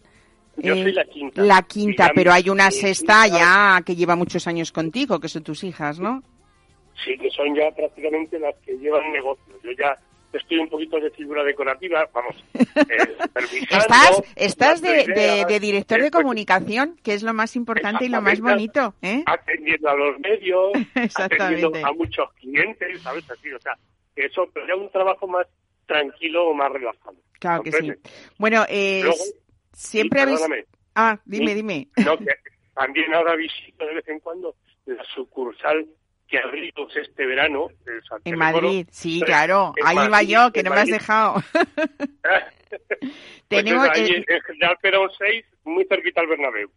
Yo 0.57 0.75
Eh, 0.75 0.83
soy 0.85 0.93
la 0.93 1.05
quinta. 1.05 1.43
La 1.43 1.63
quinta, 1.63 2.13
pero 2.15 2.33
hay 2.33 2.49
una 2.49 2.71
sexta 2.71 3.27
hija- 3.27 3.39
ya 3.79 3.83
que 3.85 3.95
lleva 3.97 4.17
muchos 4.17 4.47
años 4.47 4.73
contigo, 4.73 5.21
que 5.21 5.29
son 5.29 5.43
tus 5.43 5.65
hijas, 5.65 5.99
¿no? 6.01 6.23
Sí, 7.05 7.17
que 7.19 7.31
son 7.31 7.55
ya 7.55 7.71
prácticamente 7.75 8.39
las 8.39 8.55
que 8.65 8.73
llevan 8.79 9.13
negocios. 9.13 9.57
Yo 9.65 9.71
ya 9.79 9.99
estoy 10.33 10.59
un 10.59 10.69
poquito 10.69 10.99
de 10.99 11.11
figura 11.11 11.45
decorativa, 11.45 12.09
vamos, 12.13 12.37
eh, 12.55 13.17
Estás, 13.71 14.23
estás 14.37 14.81
de, 14.81 15.05
director 15.61 15.99
de 15.99 16.05
después 16.05 16.23
comunicación, 16.23 16.97
que 17.03 17.15
es 17.15 17.23
lo 17.23 17.35
más 17.35 17.57
importante 17.57 18.05
y 18.05 18.09
lo 18.09 18.23
más 18.23 18.41
bonito, 18.41 18.95
¿eh? 19.03 19.23
Atendiendo 19.27 19.89
a 19.89 19.97
los 19.97 20.19
medios, 20.21 20.73
atendiendo 21.17 21.73
a 21.85 21.93
muchos 21.93 22.33
clientes, 22.35 23.03
¿sabes? 23.03 23.31
Así, 23.31 23.53
o 23.53 23.61
sea, 23.61 23.77
eso, 24.17 24.49
pero 24.53 24.67
ya 24.67 24.77
un 24.77 24.91
trabajo 24.91 25.27
más 25.27 25.47
tranquilo 25.87 26.49
o 26.49 26.55
más 26.55 26.71
relajado. 26.73 27.17
Claro 27.39 27.63
que 27.63 27.73
sí. 27.73 27.93
Bueno, 28.39 28.65
eh, 28.69 29.01
Luego- 29.03 29.17
siempre 29.73 30.21
habéis... 30.21 30.41
Ah, 30.95 31.19
dime, 31.25 31.55
dime. 31.55 31.89
No, 32.05 32.19
que 32.19 32.27
también 32.75 33.13
ahora 33.15 33.35
visito 33.35 33.87
de 33.87 33.95
vez 33.95 34.09
en 34.09 34.21
cuando 34.21 34.55
la 34.87 35.03
sucursal 35.15 35.87
que 36.33 36.39
abrimos 36.39 36.97
este 36.97 37.27
verano 37.27 37.69
en, 37.87 38.03
San 38.05 38.19
En 38.25 38.33
Teleforo. 38.39 38.63
Madrid, 38.69 38.87
sí, 38.91 39.19
Eh, 39.23 39.25
claro. 39.27 39.75
Ahí 39.85 39.95
iba 39.97 40.09
Madrid, 40.09 40.29
yo, 40.29 40.51
que 40.53 40.63
no 40.63 40.71
me 40.71 40.77
has 40.77 40.81
Madrid. 40.89 40.93
dejado. 40.95 41.35
Pues 43.53 43.65
Tenemos 43.65 43.85
es 43.85 43.91
ahí 43.93 44.07
el- 44.09 44.25
en 44.27 44.41
General 44.47 44.79
Perón 44.81 45.11
6, 45.19 45.45
muy 45.65 45.85
cerquita 45.85 46.23
al 46.23 46.27
Bernabéu. 46.27 46.71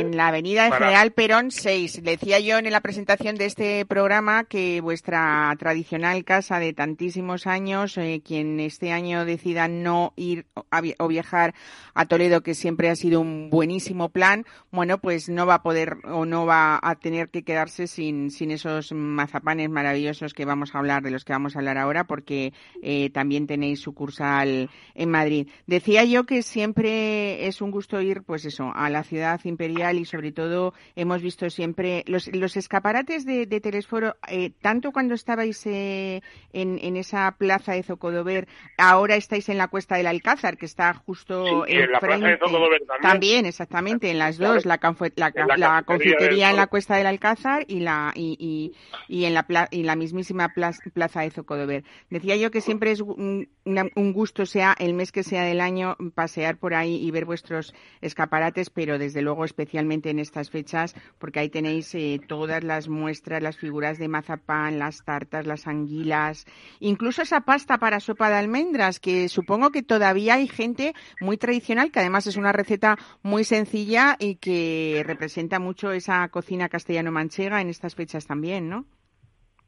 En 0.00 0.16
la 0.16 0.28
avenida 0.28 0.68
Para- 0.68 0.86
General 0.86 1.12
Perón 1.12 1.50
6. 1.50 2.02
Le 2.02 2.12
decía 2.12 2.40
yo 2.40 2.58
en 2.58 2.70
la 2.70 2.80
presentación 2.80 3.36
de 3.36 3.46
este 3.46 3.86
programa 3.86 4.44
que 4.44 4.80
vuestra 4.80 5.54
tradicional 5.58 6.24
casa 6.24 6.58
de 6.58 6.72
tantísimos 6.72 7.46
años, 7.46 7.96
eh, 7.96 8.22
quien 8.24 8.58
este 8.60 8.92
año 8.92 9.24
decida 9.24 9.68
no 9.68 10.12
ir 10.16 10.46
a 10.70 10.82
o 10.98 11.08
viajar 11.08 11.54
a 11.94 12.06
Toledo, 12.06 12.42
que 12.42 12.54
siempre 12.54 12.90
ha 12.90 12.96
sido 12.96 13.20
un 13.20 13.50
buenísimo 13.50 14.08
plan, 14.08 14.44
bueno, 14.70 14.98
pues 14.98 15.28
no 15.28 15.46
va 15.46 15.54
a 15.54 15.62
poder 15.62 15.98
o 16.04 16.24
no 16.24 16.44
va 16.44 16.80
a 16.82 16.94
tener 16.96 17.28
que 17.28 17.44
quedarse 17.44 17.86
sin, 17.86 18.30
sin 18.30 18.50
esos 18.50 18.92
mazapanes 18.92 19.70
maravillosos 19.70 20.34
que 20.34 20.44
vamos 20.44 20.74
a 20.74 20.78
hablar, 20.78 21.02
de 21.02 21.10
los 21.10 21.24
que 21.24 21.32
vamos 21.34 21.54
a 21.54 21.60
hablar 21.60 21.78
ahora, 21.78 22.04
porque 22.04 22.52
eh, 22.82 23.10
también 23.10 23.46
tenéis 23.46 23.80
sucursal 23.80 24.70
en 24.94 25.10
Madrid. 25.10 25.48
Decía 25.66 26.04
yo 26.04 26.24
que 26.24 26.42
siempre 26.42 27.46
es 27.46 27.60
un 27.60 27.70
gusto 27.70 28.00
ir, 28.00 28.22
pues 28.22 28.44
eso, 28.44 28.72
a 28.74 28.90
la 28.90 29.04
ciudad 29.04 29.40
imperial 29.52 29.98
y 29.98 30.04
sobre 30.04 30.32
todo 30.32 30.74
hemos 30.96 31.22
visto 31.22 31.48
siempre 31.50 32.02
los, 32.06 32.26
los 32.34 32.56
escaparates 32.56 33.24
de, 33.24 33.46
de 33.46 33.60
Telesforo, 33.60 34.16
eh, 34.28 34.50
tanto 34.60 34.90
cuando 34.92 35.14
estabais 35.14 35.64
eh, 35.66 36.20
en, 36.52 36.78
en 36.82 36.96
esa 36.96 37.34
plaza 37.38 37.72
de 37.74 37.82
Zocodover, 37.82 38.48
ahora 38.78 39.16
estáis 39.16 39.48
en 39.48 39.58
la 39.58 39.68
Cuesta 39.68 39.96
del 39.96 40.06
Alcázar, 40.06 40.56
que 40.56 40.66
está 40.66 40.94
justo 40.94 41.44
Sí, 41.66 41.72
en 41.74 41.92
la 41.92 42.00
plaza 42.00 42.26
de. 42.26 42.38
Zocodover 42.38 42.82
también. 43.00 43.46
exactamente, 43.46 44.10
en 44.10 44.18
las 44.18 44.38
dos, 44.38 44.64
la, 44.64 44.78
confitería 44.78 46.50
en 46.50 46.56
la. 46.56 46.66
Cuesta 46.66 46.96
del 46.96 47.06
Alcázar 47.06 47.64
y 47.68 47.80
la 47.80 48.12
y, 48.14 48.36
y, 48.38 48.72
y 49.14 49.24
en 49.26 49.34
la 49.34 49.42
pla- 49.46 49.68
y 49.70 49.82
la 49.82 49.96
mismísima 49.96 50.48
pla- 50.54 50.72
plaza 50.94 51.20
de 51.22 51.30
Zocodover. 51.30 51.84
Decía 52.10 52.36
yo 52.36 52.50
que 52.50 52.60
siempre 52.60 52.92
es 52.92 53.00
un, 53.00 53.48
un 53.64 54.12
gusto, 54.12 54.46
sea 54.46 54.74
el 54.78 54.94
mes 54.94 55.12
que 55.12 55.22
sea 55.22 55.42
del 55.44 55.60
año, 55.60 55.96
pasear 56.14 56.56
por 56.56 56.74
ahí 56.74 56.96
y 56.96 57.10
ver 57.10 57.24
vuestros 57.24 57.74
escaparates, 58.00 58.70
pero 58.70 58.98
desde 58.98 59.22
luego 59.22 59.41
especialmente 59.44 60.10
en 60.10 60.18
estas 60.18 60.50
fechas, 60.50 60.94
porque 61.18 61.40
ahí 61.40 61.48
tenéis 61.48 61.94
eh, 61.94 62.20
todas 62.26 62.62
las 62.64 62.88
muestras, 62.88 63.42
las 63.42 63.56
figuras 63.56 63.98
de 63.98 64.08
mazapán, 64.08 64.78
las 64.78 65.04
tartas, 65.04 65.46
las 65.46 65.66
anguilas, 65.66 66.46
incluso 66.80 67.22
esa 67.22 67.42
pasta 67.42 67.78
para 67.78 68.00
sopa 68.00 68.30
de 68.30 68.36
almendras, 68.36 69.00
que 69.00 69.28
supongo 69.28 69.70
que 69.70 69.82
todavía 69.82 70.34
hay 70.34 70.48
gente 70.48 70.94
muy 71.20 71.36
tradicional, 71.36 71.90
que 71.90 72.00
además 72.00 72.26
es 72.26 72.36
una 72.36 72.52
receta 72.52 72.96
muy 73.22 73.44
sencilla 73.44 74.16
y 74.18 74.36
que 74.36 75.02
representa 75.06 75.58
mucho 75.58 75.92
esa 75.92 76.28
cocina 76.28 76.68
castellano-manchega 76.68 77.60
en 77.60 77.68
estas 77.68 77.94
fechas 77.94 78.26
también, 78.26 78.68
¿no? 78.68 78.86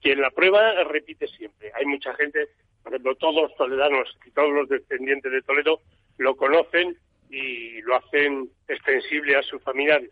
Quien 0.02 0.20
la 0.20 0.30
prueba 0.30 0.60
repite 0.84 1.26
siempre. 1.28 1.72
Hay 1.74 1.87
mucha 1.87 2.14
gente, 2.14 2.48
por 2.82 2.92
ejemplo, 2.92 3.14
todos 3.14 3.42
los 3.42 3.56
toledanos 3.56 4.16
y 4.26 4.30
todos 4.32 4.50
los 4.50 4.68
descendientes 4.68 5.32
de 5.32 5.40
Toledo 5.42 5.80
lo 6.18 6.37
conocen 6.37 6.96
y 7.30 7.80
lo 7.82 7.96
hacen 7.96 8.50
extensible 8.68 9.37
a 9.37 9.42
sus 9.42 9.62
familiares. 9.62 10.10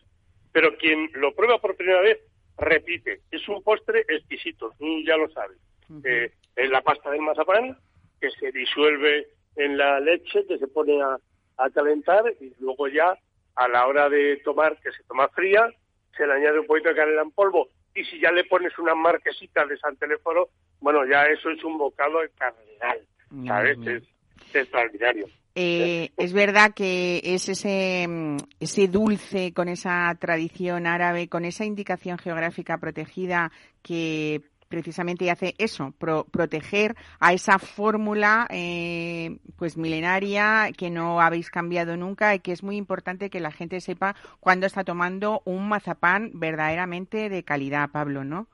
Pero 0.52 0.76
quien 0.76 1.10
lo 1.14 1.34
prueba 1.34 1.58
por 1.58 1.76
primera 1.76 2.00
vez 2.00 2.18
repite. 2.58 3.20
Es 3.30 3.48
un 3.48 3.62
postre 3.62 4.00
exquisito, 4.08 4.72
tú 4.78 5.00
ya 5.06 5.16
lo 5.16 5.28
sabes. 5.30 5.58
Eh, 6.04 6.32
Es 6.56 6.70
la 6.70 6.82
pasta 6.82 7.10
del 7.10 7.20
mazapán 7.22 7.76
que 8.20 8.30
se 8.32 8.52
disuelve 8.52 9.26
en 9.56 9.76
la 9.78 10.00
leche, 10.00 10.46
que 10.46 10.58
se 10.58 10.68
pone 10.68 11.00
a, 11.02 11.16
a 11.58 11.70
calentar 11.70 12.24
y 12.40 12.52
luego 12.60 12.88
ya 12.88 13.16
a 13.56 13.68
la 13.68 13.86
hora 13.86 14.08
de 14.08 14.36
tomar, 14.44 14.78
que 14.80 14.92
se 14.92 15.02
toma 15.04 15.28
fría, 15.28 15.68
se 16.16 16.26
le 16.26 16.32
añade 16.34 16.58
un 16.60 16.66
poquito 16.66 16.90
de 16.90 16.94
canela 16.94 17.22
en 17.22 17.30
polvo 17.30 17.68
y 17.94 18.04
si 18.04 18.20
ya 18.20 18.30
le 18.32 18.44
pones 18.44 18.78
una 18.78 18.94
marquesita 18.94 19.66
de 19.66 19.76
San 19.78 19.96
Teléfono, 19.96 20.48
bueno, 20.80 21.04
ya 21.06 21.26
eso 21.26 21.50
es 21.50 21.62
un 21.64 21.76
bocado 21.78 22.20
cardenal, 22.36 23.00
¿sabes? 23.46 23.78
Es, 23.86 24.02
es 24.48 24.54
extraordinario. 24.54 25.26
Eh, 25.54 26.10
es 26.16 26.32
verdad 26.32 26.72
que 26.74 27.20
es 27.22 27.48
ese, 27.48 28.06
mm, 28.08 28.36
ese 28.60 28.88
dulce 28.88 29.52
con 29.52 29.68
esa 29.68 30.14
tradición 30.18 30.86
árabe, 30.86 31.28
con 31.28 31.44
esa 31.44 31.64
indicación 31.64 32.16
geográfica 32.18 32.78
protegida 32.78 33.52
que 33.82 34.40
precisamente 34.68 35.30
hace 35.30 35.54
eso, 35.58 35.92
pro- 35.98 36.24
proteger 36.24 36.96
a 37.20 37.34
esa 37.34 37.58
fórmula 37.58 38.46
eh, 38.48 39.36
pues 39.56 39.76
milenaria 39.76 40.70
que 40.74 40.88
no 40.88 41.20
habéis 41.20 41.50
cambiado 41.50 41.94
nunca 41.98 42.34
y 42.34 42.40
que 42.40 42.52
es 42.52 42.62
muy 42.62 42.76
importante 42.78 43.28
que 43.28 43.38
la 43.40 43.50
gente 43.52 43.82
sepa 43.82 44.16
cuándo 44.40 44.66
está 44.66 44.82
tomando 44.84 45.42
un 45.44 45.68
mazapán 45.68 46.30
verdaderamente 46.32 47.28
de 47.28 47.42
calidad, 47.42 47.90
Pablo, 47.90 48.24
¿no? 48.24 48.48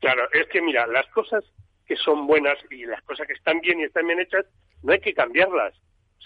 Claro, 0.00 0.22
es 0.32 0.46
que 0.48 0.62
mira, 0.62 0.86
las 0.86 1.06
cosas 1.08 1.44
que 1.86 1.96
son 1.96 2.26
buenas 2.26 2.56
y 2.70 2.86
las 2.86 3.02
cosas 3.02 3.26
que 3.26 3.34
están 3.34 3.60
bien 3.60 3.80
y 3.80 3.84
están 3.84 4.06
bien 4.06 4.20
hechas, 4.20 4.46
no 4.82 4.92
hay 4.92 5.00
que 5.00 5.12
cambiarlas. 5.12 5.74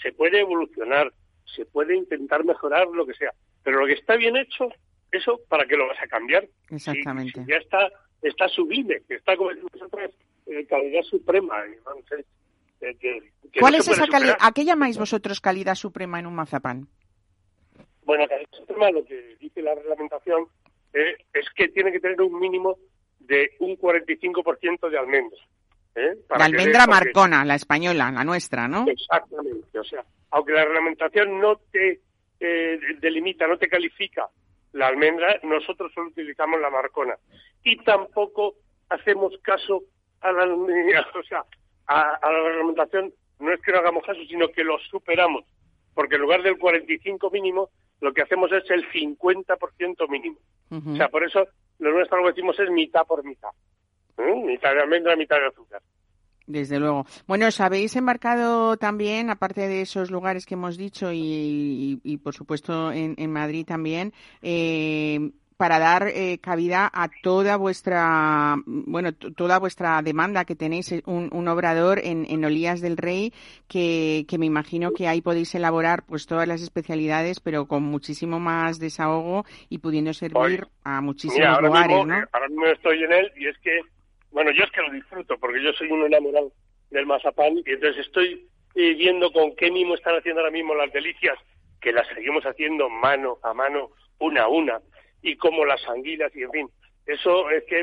Se 0.02 0.12
puede 0.12 0.40
evolucionar, 0.40 1.12
se 1.56 1.64
puede 1.66 1.96
intentar 1.96 2.44
mejorar 2.44 2.86
lo 2.88 3.06
que 3.06 3.14
sea, 3.14 3.32
pero 3.62 3.80
lo 3.80 3.86
que 3.86 3.94
está 3.94 4.16
bien 4.16 4.36
hecho, 4.36 4.68
eso, 5.12 5.40
¿para 5.48 5.66
qué 5.66 5.76
lo 5.76 5.86
vas 5.88 6.00
a 6.02 6.06
cambiar? 6.06 6.46
Exactamente. 6.70 7.40
si 7.44 7.50
ya 7.50 7.56
está, 7.56 7.90
está 8.22 8.48
sublime, 8.48 9.02
que 9.08 9.14
está 9.16 9.36
como 9.36 9.50
nosotros, 9.52 10.10
eh, 10.46 10.64
calidad 10.66 11.02
suprema. 11.02 11.64
eh, 11.66 12.96
que- 12.98 13.30
que 13.52 13.60
¿Cuál 13.60 13.72
no 13.74 13.78
es 13.80 13.88
esa 13.88 14.06
calidad? 14.06 14.36
¿A 14.40 14.52
qué 14.52 14.64
llamáis 14.64 14.96
vosotros 14.96 15.40
calidad 15.40 15.74
suprema 15.74 16.18
en 16.18 16.26
un 16.26 16.34
mazapán? 16.34 16.86
Bueno, 18.04 18.26
calidad 18.26 18.48
suprema, 18.52 18.90
lo 18.90 19.04
que 19.04 19.36
dice 19.40 19.60
la 19.62 19.74
reglamentación 19.74 20.46
eh, 20.94 21.16
es 21.34 21.46
que 21.54 21.68
tiene 21.68 21.92
que 21.92 22.00
tener 22.00 22.20
un 22.22 22.38
mínimo 22.40 22.76
de 23.18 23.50
un 23.60 23.76
45% 23.76 24.88
de 24.88 24.98
almendra. 24.98 25.38
¿Eh? 25.94 26.16
Para 26.28 26.40
La 26.40 26.44
almendra 26.46 26.86
porque- 26.86 27.04
marcona, 27.04 27.44
la 27.44 27.54
española, 27.54 28.10
la 28.10 28.24
nuestra, 28.24 28.68
¿no? 28.68 28.84
Exactamente. 28.86 29.78
O 29.78 29.84
sea, 29.84 30.04
aunque 30.30 30.52
la 30.52 30.64
reglamentación 30.64 31.40
no 31.40 31.56
te 31.70 32.00
eh, 32.40 32.78
delimita, 33.00 33.46
no 33.46 33.58
te 33.58 33.68
califica 33.68 34.26
la 34.72 34.86
almendra, 34.86 35.38
nosotros 35.42 35.92
solo 35.92 36.08
utilizamos 36.08 36.60
la 36.60 36.70
marcona. 36.70 37.14
Y 37.64 37.76
tampoco 37.84 38.54
hacemos 38.88 39.32
caso 39.42 39.82
a 40.20 40.32
la, 40.32 40.44
o 41.14 41.22
sea, 41.28 41.44
a, 41.86 42.00
a 42.14 42.32
la 42.32 42.42
reglamentación. 42.48 43.12
No 43.40 43.52
es 43.52 43.60
que 43.62 43.72
no 43.72 43.78
hagamos 43.78 44.04
caso, 44.04 44.20
sino 44.28 44.48
que 44.48 44.62
lo 44.64 44.78
superamos. 44.90 45.44
Porque 45.94 46.14
en 46.16 46.20
lugar 46.22 46.42
del 46.42 46.56
45 46.58 47.30
mínimo, 47.30 47.70
lo 48.00 48.12
que 48.12 48.22
hacemos 48.22 48.50
es 48.52 48.64
el 48.70 48.88
50% 48.90 50.08
mínimo. 50.08 50.38
O 50.70 50.96
sea, 50.96 51.08
por 51.08 51.24
eso 51.24 51.46
lo 51.80 51.90
nuestro 51.92 52.18
lo 52.18 52.24
que 52.24 52.30
decimos 52.32 52.58
es 52.60 52.70
mitad 52.70 53.04
por 53.06 53.24
mitad. 53.24 53.48
¿Eh? 54.28 54.42
Mitad 54.46 54.72
de 54.74 54.80
almendra, 54.82 55.16
mitad 55.16 55.36
de 55.36 55.46
azúcar. 55.48 55.80
Desde 56.46 56.80
luego. 56.80 57.06
Bueno, 57.28 57.46
os 57.46 57.60
habéis 57.60 57.94
embarcado 57.94 58.76
también, 58.76 59.30
aparte 59.30 59.68
de 59.68 59.82
esos 59.82 60.10
lugares 60.10 60.46
que 60.46 60.54
hemos 60.54 60.76
dicho 60.76 61.12
y, 61.12 61.20
y- 61.20 62.00
y, 62.02 62.16
por 62.16 62.34
supuesto 62.34 62.90
en, 62.90 63.14
en 63.18 63.32
Madrid 63.32 63.64
también, 63.64 64.12
eh, 64.42 65.30
para 65.56 65.78
dar 65.78 66.08
eh, 66.08 66.38
cabida 66.40 66.90
a 66.92 67.08
toda 67.22 67.56
vuestra, 67.56 68.56
bueno, 68.66 69.12
toda 69.12 69.58
vuestra 69.58 70.00
demanda 70.02 70.44
que 70.46 70.56
tenéis, 70.56 70.90
eh, 70.90 71.02
un, 71.06 71.28
un 71.32 71.46
obrador 71.48 72.00
en, 72.02 72.24
en 72.28 72.44
Olías 72.44 72.80
del 72.80 72.96
Rey 72.96 73.32
que, 73.68 74.24
que 74.26 74.38
me 74.38 74.46
imagino 74.46 74.90
que 74.92 75.06
ahí 75.06 75.20
podéis 75.20 75.54
elaborar 75.54 76.02
pues 76.06 76.26
todas 76.26 76.48
las 76.48 76.62
especialidades, 76.62 77.38
pero 77.40 77.66
con 77.68 77.82
muchísimo 77.82 78.40
más 78.40 78.78
desahogo 78.80 79.44
y 79.68 79.78
pudiendo 79.78 80.14
servir 80.14 80.36
Oye, 80.38 80.62
a 80.82 81.00
muchísimos 81.02 81.38
Mira, 81.38 81.52
ahora 81.54 81.68
lugares, 81.68 81.96
mismo, 81.98 82.06
¿no? 82.06 82.18
eh, 82.22 82.26
ahora 82.32 82.48
mismo 82.48 82.66
estoy 82.66 83.04
en 83.04 83.12
él 83.12 83.32
y 83.36 83.46
es 83.46 83.58
que, 83.58 83.80
bueno, 84.30 84.50
yo 84.52 84.64
es 84.64 84.70
que 84.70 84.82
lo 84.82 84.90
disfruto 84.90 85.38
porque 85.38 85.62
yo 85.62 85.72
soy 85.72 85.90
un 85.90 86.04
enamorado 86.06 86.52
del 86.90 87.06
mazapán 87.06 87.58
y 87.58 87.70
entonces 87.70 88.06
estoy 88.06 88.46
eh, 88.74 88.94
viendo 88.94 89.30
con 89.32 89.54
qué 89.56 89.70
mimo 89.70 89.94
están 89.94 90.16
haciendo 90.16 90.40
ahora 90.40 90.52
mismo 90.52 90.74
las 90.74 90.92
delicias, 90.92 91.38
que 91.80 91.92
las 91.92 92.06
seguimos 92.08 92.44
haciendo 92.44 92.88
mano 92.88 93.38
a 93.42 93.54
mano, 93.54 93.90
una 94.18 94.42
a 94.42 94.48
una, 94.48 94.80
y 95.22 95.36
como 95.36 95.64
las 95.64 95.86
anguilas 95.88 96.34
y 96.34 96.42
en 96.42 96.50
fin, 96.50 96.70
eso 97.06 97.50
es 97.50 97.64
que 97.64 97.80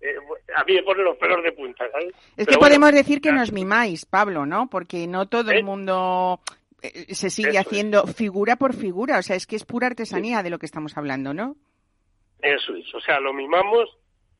eh, 0.00 0.16
a 0.56 0.64
mí 0.64 0.74
me 0.74 0.82
pone 0.82 1.02
los 1.02 1.16
pelos 1.16 1.42
de 1.42 1.52
punta, 1.52 1.90
¿sabes? 1.90 2.08
Es 2.36 2.46
Pero 2.46 2.46
que 2.46 2.56
bueno, 2.56 2.76
podemos 2.76 2.92
decir 2.92 3.20
que 3.20 3.32
nos 3.32 3.52
mimáis, 3.52 4.04
Pablo, 4.04 4.44
¿no? 4.44 4.68
Porque 4.68 5.06
no 5.06 5.28
todo 5.28 5.50
¿Eh? 5.50 5.56
el 5.56 5.64
mundo 5.64 6.40
eh, 6.82 7.14
se 7.14 7.30
sigue 7.30 7.50
Eso 7.50 7.60
es. 7.60 7.66
haciendo 7.66 8.06
figura 8.06 8.56
por 8.56 8.74
figura. 8.74 9.18
O 9.18 9.22
sea, 9.22 9.36
es 9.36 9.46
que 9.46 9.56
es 9.56 9.64
pura 9.64 9.86
artesanía 9.86 10.42
de 10.42 10.50
lo 10.50 10.58
que 10.58 10.66
estamos 10.66 10.96
hablando, 10.98 11.32
¿no? 11.32 11.56
Eso 12.42 12.74
es, 12.76 12.94
o 12.94 13.00
sea, 13.00 13.20
lo 13.20 13.32
mimamos, 13.32 13.88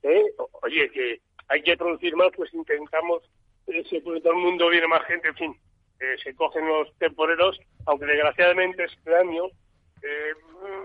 ¿eh? 0.02 0.22
Oye, 0.62 0.90
que 0.90 1.20
hay 1.48 1.62
que 1.62 1.76
producir 1.76 2.16
más, 2.16 2.30
pues 2.36 2.52
intentamos, 2.54 3.22
eh, 3.66 3.84
si 3.88 4.00
pues 4.00 4.22
todo 4.22 4.32
el 4.32 4.38
mundo 4.38 4.68
viene 4.68 4.86
más 4.86 5.04
gente, 5.04 5.28
en 5.28 5.34
fin, 5.34 5.56
eh, 6.00 6.16
se 6.22 6.34
cogen 6.34 6.66
los 6.66 6.92
temporeros, 6.98 7.58
aunque 7.86 8.06
desgraciadamente 8.06 8.84
este 8.84 9.16
año 9.16 9.46
eh, 10.02 10.34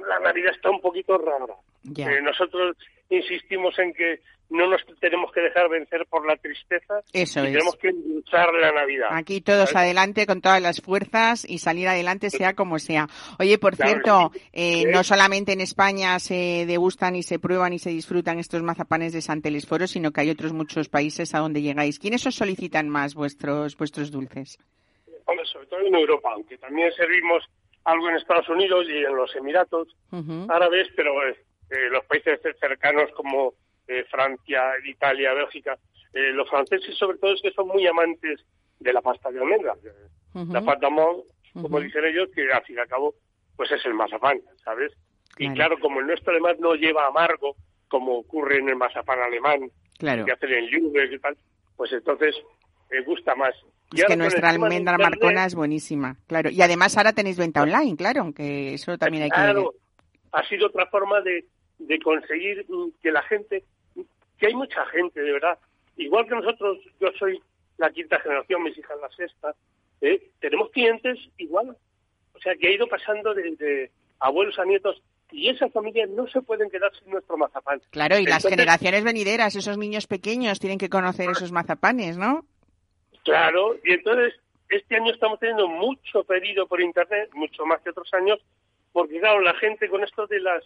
la 0.08 0.20
Navidad 0.20 0.54
está 0.54 0.70
un 0.70 0.82
poquito 0.82 1.18
rara. 1.18 1.54
Ya. 1.84 2.12
Eh, 2.12 2.22
nosotros 2.22 2.76
insistimos 3.10 3.78
en 3.80 3.94
que 3.94 4.20
no 4.52 4.68
nos 4.68 4.82
tenemos 5.00 5.32
que 5.32 5.42
dejar 5.42 5.70
vencer 5.70 6.08
por 6.10 6.26
la 6.28 6.36
tristeza 6.36 7.02
Eso 7.14 7.44
y 7.44 7.48
es. 7.48 7.52
tenemos 7.54 7.76
que 7.76 7.92
luchar 7.92 8.52
la 8.54 8.72
Navidad. 8.72 9.10
Aquí 9.12 9.42
todos 9.42 9.70
¿sabes? 9.70 9.76
adelante 9.86 10.26
con 10.26 10.42
todas 10.42 10.60
las 10.60 10.82
fuerzas 10.82 11.46
y 11.48 11.60
salir 11.60 11.88
adelante 11.88 12.32
sea 12.32 12.56
como 12.56 12.80
sea. 12.80 13.08
Oye, 13.38 13.60
por 13.60 13.76
Claro, 13.76 13.92
cierto, 13.92 14.32
sí. 14.34 14.42
eh, 14.54 14.86
no 14.92 15.04
solamente 15.04 15.54
en 15.54 15.62
España 15.62 16.18
se 16.18 16.66
degustan 16.66 17.16
y 17.16 17.22
se 17.22 17.38
prueban 17.38 17.74
y 17.74 17.80
se 17.80 17.92
disfrutan 17.92 18.40
estos 18.40 18.64
mazapanes 18.64 19.14
de 19.14 19.22
San 19.22 19.44
Telesforo, 19.44 19.86
sino 19.86 20.12
que 20.12 20.22
hay 20.22 20.32
otros 20.32 20.52
muchos 20.52 20.90
países 20.90 21.36
a 21.36 21.40
donde 21.40 21.62
llegáis. 21.62 22.00
¿Quiénes 22.00 22.26
os 22.26 22.34
solicitan 22.36 22.90
más 22.90 23.14
vuestros 23.14 23.78
vuestros 23.78 24.10
dulces? 24.10 24.58
Hombre, 25.26 25.46
sobre 25.46 25.68
todo 25.68 25.82
en 25.82 25.94
Europa, 25.94 26.32
aunque 26.34 26.58
también 26.58 26.92
servimos 26.94 27.44
algo 27.84 28.10
en 28.10 28.16
Estados 28.16 28.50
Unidos 28.50 28.88
y 28.90 28.98
en 28.98 29.16
los 29.16 29.36
Emiratos, 29.36 29.88
árabes, 30.50 30.88
pero 30.96 31.12
eh, 31.28 31.38
eh, 31.70 31.90
los 31.92 32.04
países 32.06 32.40
cercanos 32.60 33.12
como 33.16 33.54
eh, 33.88 34.04
Francia, 34.10 34.74
Italia, 34.86 35.34
Bélgica, 35.34 35.78
eh, 36.14 36.32
los 36.34 36.50
franceses 36.50 36.96
sobre 36.98 37.18
todo 37.18 37.34
es 37.34 37.42
que 37.42 37.52
son 37.52 37.68
muy 37.68 37.86
amantes 37.88 38.40
de 38.80 38.94
la 38.94 39.02
pasta 39.02 39.32
de 39.32 39.40
almendra. 39.40 39.74
Ujú. 40.34 40.54
La 40.54 40.62
pasta 40.62 40.90
mon, 40.90 41.22
como 41.62 41.80
dicen 41.80 42.06
ellos, 42.06 42.30
que 42.34 42.52
al 42.52 42.64
fin 42.64 42.78
y 42.78 42.80
al 42.80 42.88
cabo 42.88 43.16
pues 43.56 43.72
es 43.72 43.86
el 43.86 43.94
mazapán, 43.94 44.40
¿sabes? 44.64 44.94
Y 45.38 45.44
Claro. 45.46 45.56
claro, 45.56 45.80
como 45.80 46.00
el 46.00 46.08
nuestro 46.08 46.32
además 46.32 46.58
no 46.60 46.76
lleva 46.76 47.08
amargo, 47.08 47.56
como 47.90 48.20
ocurre 48.20 48.58
en 48.60 48.70
el 48.70 48.76
mazapán 48.78 49.20
alemán, 49.20 49.70
Claro. 49.98 50.24
que 50.26 50.32
hacen 50.32 50.54
en 50.54 50.68
Lübeck 50.68 51.12
y 51.12 51.20
tal, 51.20 51.38
pues 51.76 51.92
entonces 51.92 52.36
me 52.90 53.02
gusta 53.02 53.36
más. 53.36 53.54
Y 53.92 54.00
Es 54.02 54.06
que 54.06 54.16
nuestra 54.16 54.50
almendra 54.50 54.94
Internet, 54.94 55.10
marcona 55.10 55.46
es 55.46 55.56
buenísima, 55.56 56.16
claro. 56.28 56.50
Y 56.52 56.62
además 56.62 56.96
ahora 56.96 57.12
tenéis 57.12 57.38
venta 57.38 57.64
online, 57.64 57.98
claro, 57.98 58.32
que 58.34 58.76
eso 58.76 58.98
también 58.98 59.24
hay 59.24 59.30
que 59.30 59.36
Claro, 59.36 59.74
ha 60.32 60.44
sido 60.48 60.68
otra 60.68 60.86
forma 60.88 61.20
de, 61.22 61.44
de 61.80 62.00
conseguir 62.00 62.66
que 63.02 63.12
la 63.12 63.24
gente, 63.24 63.64
que 64.38 64.48
hay 64.48 64.54
mucha 64.54 64.86
gente, 64.88 65.22
de 65.22 65.32
verdad, 65.32 65.58
igual 65.98 66.28
que 66.28 66.36
nosotros, 66.36 66.78
yo 67.00 67.10
soy 67.18 67.42
la 67.78 67.90
quinta 67.90 68.20
generación, 68.20 68.64
mis 68.64 68.78
hijas 68.78 68.98
la 69.02 69.10
sexta, 69.10 69.56
¿eh? 70.02 70.30
tenemos 70.40 70.70
clientes 70.72 71.18
igual, 71.38 71.76
o 72.34 72.40
sea, 72.40 72.56
que 72.56 72.68
ha 72.68 72.72
ido 72.72 72.88
pasando 72.88 73.34
de, 73.34 73.56
de 73.56 73.92
abuelos 74.20 74.60
a 74.60 74.66
nietos, 74.66 75.02
y 75.32 75.50
esas 75.50 75.72
familias 75.72 76.10
no 76.10 76.28
se 76.28 76.42
pueden 76.42 76.70
quedar 76.70 76.92
sin 76.98 77.12
nuestro 77.12 77.38
mazapán. 77.38 77.82
Claro, 77.92 78.18
y 78.18 78.26
las 78.26 78.46
generaciones 78.46 79.04
venideras, 79.04 79.56
esos 79.56 79.78
niños 79.78 80.08
pequeños 80.08 80.60
tienen 80.60 80.80
que 80.80 80.90
conocer 80.90 81.30
esos 81.30 81.52
mazapanes, 81.52 82.18
¿no? 82.18 82.46
Claro, 83.24 83.76
y 83.84 83.94
entonces 83.94 84.34
este 84.70 84.96
año 84.96 85.14
estamos 85.14 85.40
teniendo 85.40 85.68
mucho 85.68 86.24
pedido 86.24 86.68
por 86.68 86.82
internet, 86.82 87.30
mucho 87.34 87.66
más 87.66 87.82
que 87.82 87.92
otros 87.92 88.12
años, 88.14 88.40
porque 88.92 89.20
claro, 89.20 89.42
la 89.42 89.54
gente 89.56 89.88
con 89.88 90.04
esto 90.04 90.26
de 90.28 90.40
las 90.40 90.64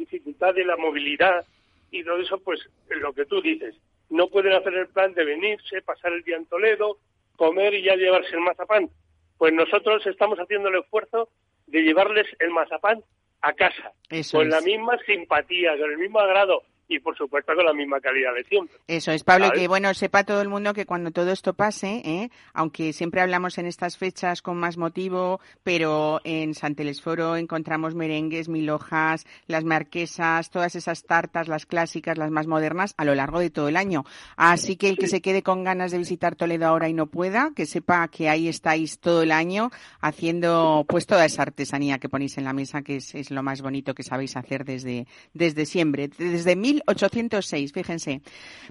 dificultades 0.00 0.56
de 0.56 0.64
la 0.64 0.76
movilidad 0.76 1.44
y 1.90 2.02
todo 2.04 2.18
eso, 2.18 2.38
pues 2.38 2.60
lo 2.88 3.12
que 3.12 3.26
tú 3.26 3.40
dices, 3.40 3.74
no 4.08 4.28
pueden 4.28 4.52
hacer 4.54 4.74
el 4.74 4.88
plan 4.88 5.14
de 5.14 5.24
venirse, 5.24 5.82
pasar 5.82 6.12
el 6.12 6.22
día 6.22 6.36
en 6.36 6.46
Toledo, 6.46 6.98
comer 7.36 7.74
y 7.74 7.82
ya 7.82 7.94
llevarse 7.94 8.34
el 8.34 8.40
mazapán. 8.40 8.90
Pues 9.38 9.52
nosotros 9.52 10.04
estamos 10.06 10.38
haciendo 10.38 10.68
el 10.68 10.80
esfuerzo 10.80 11.28
de 11.66 11.82
llevarles 11.82 12.26
el 12.40 12.50
mazapán 12.50 13.02
a 13.42 13.52
casa, 13.54 13.92
Eso 14.10 14.38
con 14.38 14.48
es. 14.48 14.52
la 14.52 14.60
misma 14.60 14.98
simpatía, 15.06 15.76
con 15.78 15.90
el 15.90 15.98
mismo 15.98 16.18
agrado 16.20 16.62
y 16.90 16.98
por 16.98 17.16
supuesto 17.16 17.54
con 17.54 17.64
la 17.64 17.72
misma 17.72 18.00
calidad 18.00 18.34
de 18.34 18.42
siempre. 18.44 18.76
Eso 18.88 19.12
es, 19.12 19.22
Pablo, 19.22 19.52
que 19.52 19.68
bueno, 19.68 19.94
sepa 19.94 20.24
todo 20.24 20.42
el 20.42 20.48
mundo 20.48 20.74
que 20.74 20.86
cuando 20.86 21.12
todo 21.12 21.30
esto 21.30 21.54
pase, 21.54 22.02
¿eh? 22.04 22.30
aunque 22.52 22.92
siempre 22.92 23.20
hablamos 23.20 23.58
en 23.58 23.66
estas 23.66 23.96
fechas 23.96 24.42
con 24.42 24.58
más 24.58 24.76
motivo, 24.76 25.40
pero 25.62 26.20
en 26.24 26.52
San 26.52 26.74
Telesforo 26.74 27.36
encontramos 27.36 27.94
merengues, 27.94 28.48
mil 28.48 28.68
hojas, 28.70 29.24
las 29.46 29.62
marquesas, 29.62 30.50
todas 30.50 30.74
esas 30.74 31.04
tartas, 31.04 31.46
las 31.46 31.64
clásicas, 31.64 32.18
las 32.18 32.32
más 32.32 32.48
modernas, 32.48 32.94
a 32.96 33.04
lo 33.04 33.14
largo 33.14 33.38
de 33.38 33.50
todo 33.50 33.68
el 33.68 33.76
año. 33.76 34.04
Así 34.36 34.76
que 34.76 34.88
el 34.88 34.98
que 34.98 35.06
se 35.06 35.20
quede 35.20 35.44
con 35.44 35.62
ganas 35.62 35.92
de 35.92 35.98
visitar 35.98 36.34
Toledo 36.34 36.66
ahora 36.66 36.88
y 36.88 36.92
no 36.92 37.06
pueda, 37.06 37.52
que 37.54 37.66
sepa 37.66 38.08
que 38.08 38.28
ahí 38.28 38.48
estáis 38.48 38.98
todo 38.98 39.22
el 39.22 39.30
año 39.30 39.70
haciendo 40.00 40.84
pues 40.88 41.06
toda 41.06 41.24
esa 41.24 41.42
artesanía 41.42 41.98
que 41.98 42.08
ponéis 42.08 42.36
en 42.36 42.44
la 42.44 42.52
mesa, 42.52 42.82
que 42.82 42.96
es, 42.96 43.14
es 43.14 43.30
lo 43.30 43.44
más 43.44 43.62
bonito 43.62 43.94
que 43.94 44.02
sabéis 44.02 44.36
hacer 44.36 44.64
desde, 44.64 45.06
desde 45.34 45.66
siempre, 45.66 46.08
desde 46.08 46.56
mil 46.56 46.79
806, 46.86 47.72
fíjense. 47.72 48.22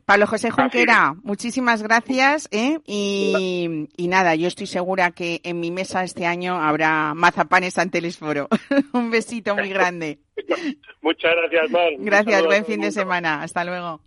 Pablo 0.05 0.27
José 0.27 0.51
Junquera, 0.51 1.15
muchísimas 1.23 1.83
gracias. 1.83 2.47
¿eh? 2.51 2.79
Y, 2.85 3.87
nada, 4.07 4.35
yo 4.35 4.47
estoy 4.47 4.67
segura 4.67 5.11
que 5.11 5.41
en 5.43 5.59
mi 5.59 5.71
mesa 5.71 6.03
este 6.03 6.25
año 6.25 6.59
habrá 6.59 7.13
mazapanes 7.13 7.77
ante 7.77 7.99
el 7.99 8.05
esforo. 8.05 8.47
Un 8.93 9.11
besito 9.11 9.55
muy 9.55 9.69
grande. 9.69 10.19
Muchas 11.01 11.31
gracias, 11.35 11.71
Mar. 11.71 11.89
Gracias, 11.97 12.45
buen 12.45 12.65
fin 12.65 12.81
de 12.81 12.91
semana. 12.91 13.41
Hasta 13.43 13.63
luego. 13.63 14.01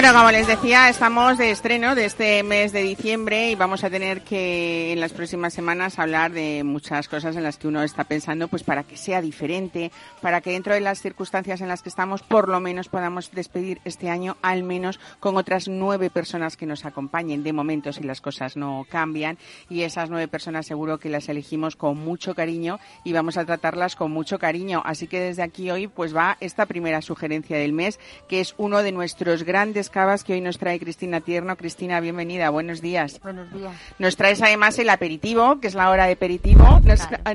Bueno, 0.00 0.16
como 0.16 0.30
les 0.30 0.46
decía, 0.46 0.88
estamos 0.88 1.36
de 1.36 1.50
estreno 1.50 1.94
de 1.94 2.06
este 2.06 2.42
mes 2.42 2.72
de 2.72 2.80
diciembre 2.80 3.50
y 3.50 3.54
vamos 3.54 3.84
a 3.84 3.90
tener 3.90 4.22
que 4.22 4.94
en 4.94 4.98
las 4.98 5.12
próximas 5.12 5.52
semanas 5.52 5.98
hablar 5.98 6.32
de 6.32 6.64
muchas 6.64 7.06
cosas 7.06 7.36
en 7.36 7.42
las 7.42 7.58
que 7.58 7.68
uno 7.68 7.82
está 7.82 8.04
pensando, 8.04 8.48
pues 8.48 8.62
para 8.62 8.82
que 8.84 8.96
sea 8.96 9.20
diferente, 9.20 9.92
para 10.22 10.40
que 10.40 10.52
dentro 10.52 10.72
de 10.72 10.80
las 10.80 11.02
circunstancias 11.02 11.60
en 11.60 11.68
las 11.68 11.82
que 11.82 11.90
estamos, 11.90 12.22
por 12.22 12.48
lo 12.48 12.60
menos 12.60 12.88
podamos 12.88 13.30
despedir 13.32 13.82
este 13.84 14.08
año 14.08 14.38
al 14.40 14.62
menos 14.62 14.98
con 15.20 15.36
otras 15.36 15.68
nueve 15.68 16.08
personas 16.08 16.56
que 16.56 16.64
nos 16.64 16.86
acompañen 16.86 17.42
de 17.42 17.52
momento 17.52 17.92
si 17.92 18.02
las 18.02 18.22
cosas 18.22 18.56
no 18.56 18.86
cambian 18.88 19.36
y 19.68 19.82
esas 19.82 20.08
nueve 20.08 20.28
personas 20.28 20.64
seguro 20.64 20.96
que 20.96 21.10
las 21.10 21.28
elegimos 21.28 21.76
con 21.76 21.98
mucho 21.98 22.34
cariño 22.34 22.80
y 23.04 23.12
vamos 23.12 23.36
a 23.36 23.44
tratarlas 23.44 23.96
con 23.96 24.12
mucho 24.12 24.38
cariño. 24.38 24.80
Así 24.82 25.08
que 25.08 25.20
desde 25.20 25.42
aquí 25.42 25.70
hoy 25.70 25.88
pues 25.88 26.16
va 26.16 26.38
esta 26.40 26.64
primera 26.64 27.02
sugerencia 27.02 27.58
del 27.58 27.74
mes 27.74 28.00
que 28.30 28.40
es 28.40 28.54
uno 28.56 28.82
de 28.82 28.92
nuestros 28.92 29.42
grandes 29.42 29.89
Cavas 29.90 30.22
que 30.22 30.34
hoy 30.34 30.40
nos 30.40 30.58
trae 30.58 30.78
Cristina 30.78 31.20
Tierno. 31.20 31.56
Cristina, 31.56 32.00
bienvenida, 32.00 32.50
buenos 32.50 32.80
días. 32.80 33.20
Buenos 33.20 33.52
días. 33.52 33.72
Nos 33.98 34.16
traes 34.16 34.40
además 34.40 34.78
el 34.78 34.88
aperitivo, 34.88 35.60
que 35.60 35.66
es 35.66 35.74
la 35.74 35.90
hora 35.90 36.06
de 36.06 36.12
aperitivo. 36.12 36.64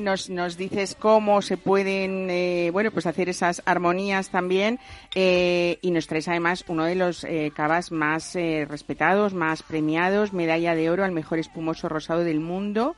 Nos, 0.01 0.29
nos, 0.29 0.57
dices 0.57 0.95
cómo 0.97 1.41
se 1.41 1.57
pueden, 1.57 2.29
eh, 2.29 2.69
bueno, 2.71 2.91
pues 2.91 3.05
hacer 3.05 3.27
esas 3.27 3.61
armonías 3.65 4.29
también. 4.29 4.79
Eh, 5.15 5.79
y 5.81 5.91
nos 5.91 6.07
traes 6.07 6.29
además 6.29 6.63
uno 6.67 6.85
de 6.85 6.95
los 6.95 7.25
eh, 7.25 7.51
cavas 7.53 7.91
más 7.91 8.35
respetados, 8.35 9.33
más 9.33 9.61
premiados, 9.61 10.31
medalla 10.31 10.75
de 10.75 10.89
oro 10.89 11.03
al 11.03 11.11
mejor 11.11 11.39
espumoso 11.39 11.89
rosado 11.89 12.23
del 12.23 12.39
mundo. 12.39 12.95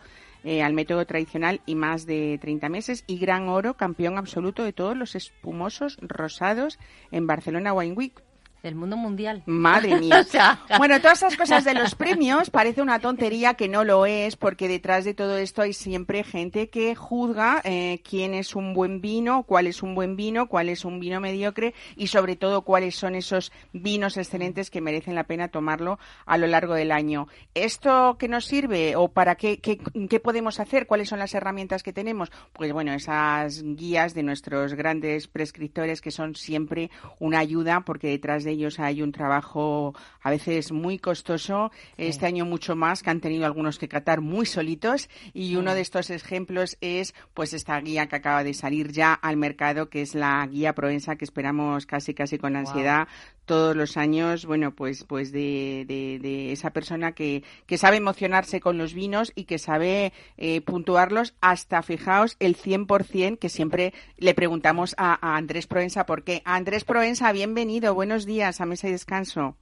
al 0.64 0.74
método 0.74 1.06
tradicional 1.06 1.60
y 1.66 1.76
más 1.76 2.06
de 2.06 2.38
30 2.40 2.70
meses 2.70 3.04
y 3.06 3.18
gran 3.18 3.50
oro, 3.50 3.74
campeón 3.74 4.18
absoluto 4.18 4.64
de 4.64 4.72
todos 4.72 4.96
los 4.96 5.16
espumosos 5.16 5.98
rosados 6.00 6.80
en 7.12 7.28
Barcelona 7.28 7.74
Wine 7.74 7.96
Week 7.96 8.27
del 8.64 8.76
mundo 8.76 8.98
mundial. 8.98 9.44
Madre 9.46 10.00
mía. 10.00 10.26
bueno, 10.78 11.00
todas 11.00 11.20
esas 11.20 11.38
cosas 11.38 11.64
de 11.64 11.74
los 11.74 11.96
premios 11.96 12.50
parece 12.50 12.82
una 12.82 13.00
tontería 13.00 13.54
que 13.54 13.68
no 13.68 13.84
lo 13.84 14.06
es, 14.06 14.36
porque 14.36 14.68
detrás 14.68 15.06
de 15.06 15.14
todo 15.14 15.38
esto 15.38 15.62
hay 15.62 15.74
siempre 15.74 16.24
gente 16.24 16.70
que 16.70 16.96
juzga 16.96 17.62
eh, 17.64 18.02
quién 18.08 18.34
es 18.34 18.56
un 18.56 18.74
buen 18.74 19.02
vino, 19.02 19.44
cuál 19.44 19.68
es 19.68 19.84
un 19.84 19.96
buen 19.96 20.16
vino, 20.16 20.48
cuál 20.48 20.70
es 20.70 20.86
un 20.86 21.00
vino 21.00 21.20
mediocre 21.20 21.74
y 21.96 22.08
sobre 22.08 22.36
todo 22.36 22.62
cuáles 22.62 22.96
son 22.96 23.16
esos 23.16 23.52
vinos 23.74 24.18
excelentes 24.18 24.70
que 24.70 24.82
merecen 24.82 25.16
la 25.16 25.26
pena 25.26 25.48
tomarlo 25.50 26.00
a 26.26 26.38
lo 26.38 26.48
largo 26.48 26.74
del 26.74 26.92
año. 26.92 27.28
¿Esto 27.54 28.18
qué 28.20 28.28
nos 28.28 28.46
sirve 28.46 28.96
o 28.96 29.10
para 29.10 29.36
qué, 29.36 29.60
qué, 29.60 29.80
qué 30.10 30.20
podemos 30.20 30.60
hacer? 30.60 30.88
¿Cuáles 30.88 31.10
son 31.10 31.20
las 31.20 31.34
herramientas 31.34 31.84
que 31.84 31.94
tenemos? 31.94 32.32
Pues 32.54 32.72
bueno, 32.74 32.94
esas 32.94 33.64
guías 33.64 34.14
de 34.14 34.24
nuestros 34.24 34.74
grandes 34.74 35.28
prescriptores 35.28 36.02
que 36.02 36.12
son 36.12 36.36
siempre 36.36 36.90
una 37.20 37.40
ayuda 37.40 37.82
porque 37.82 38.08
detrás 38.08 38.44
de 38.44 38.47
ellos 38.52 38.80
hay 38.80 39.02
un 39.02 39.12
trabajo 39.12 39.96
a 40.22 40.30
veces 40.30 40.72
muy 40.72 41.00
costoso, 41.00 41.72
este 41.98 42.26
año 42.26 42.46
mucho 42.46 42.76
más, 42.76 43.04
que 43.04 43.10
han 43.10 43.22
tenido 43.22 43.46
algunos 43.46 43.80
que 43.80 43.88
catar 43.88 44.22
muy 44.22 44.46
solitos 44.46 45.10
y 45.34 45.56
uno 45.56 45.74
de 45.74 45.82
estos 45.82 46.10
ejemplos 46.10 46.78
es 46.82 47.14
pues 47.34 47.54
esta 47.54 47.80
guía 47.80 48.08
que 48.08 48.16
acaba 48.16 48.44
de 48.44 48.54
salir 48.54 48.92
ya 48.92 49.14
al 49.14 49.38
mercado, 49.38 49.90
que 49.90 50.02
es 50.02 50.16
la 50.16 50.46
guía 50.48 50.74
Provenza, 50.74 51.16
que 51.16 51.26
esperamos 51.26 51.86
casi 51.86 52.14
casi 52.14 52.38
con 52.38 52.56
ansiedad 52.56 53.08
todos 53.48 53.76
los 53.76 53.96
años, 53.98 54.46
bueno, 54.46 54.76
pues, 54.76 55.06
pues 55.06 55.32
de, 55.32 55.86
de, 55.88 56.52
esa 56.52 56.72
persona 56.72 57.14
que, 57.14 57.44
que, 57.66 57.78
sabe 57.78 57.96
emocionarse 57.96 58.60
con 58.60 58.78
los 58.78 58.94
vinos 58.94 59.32
y 59.36 59.46
que 59.46 59.58
sabe 59.58 60.12
eh, 60.38 60.60
puntuarlos 60.62 61.34
hasta, 61.40 61.82
fijaos, 61.82 62.36
el 62.40 62.58
100% 62.58 63.40
que 63.40 63.48
siempre 63.50 63.94
le 64.18 64.34
preguntamos 64.34 64.94
a, 64.98 65.18
a 65.26 65.38
Andrés 65.38 65.66
Proensa 65.66 66.06
por 66.06 66.24
qué. 66.24 66.42
Andrés 66.44 66.84
Proensa, 66.84 67.32
bienvenido, 67.32 67.96
buenos 67.96 68.26
días 68.26 68.37
a 68.42 68.66
Mesa 68.66 68.88
y 68.88 68.92
Descanso. 68.92 69.56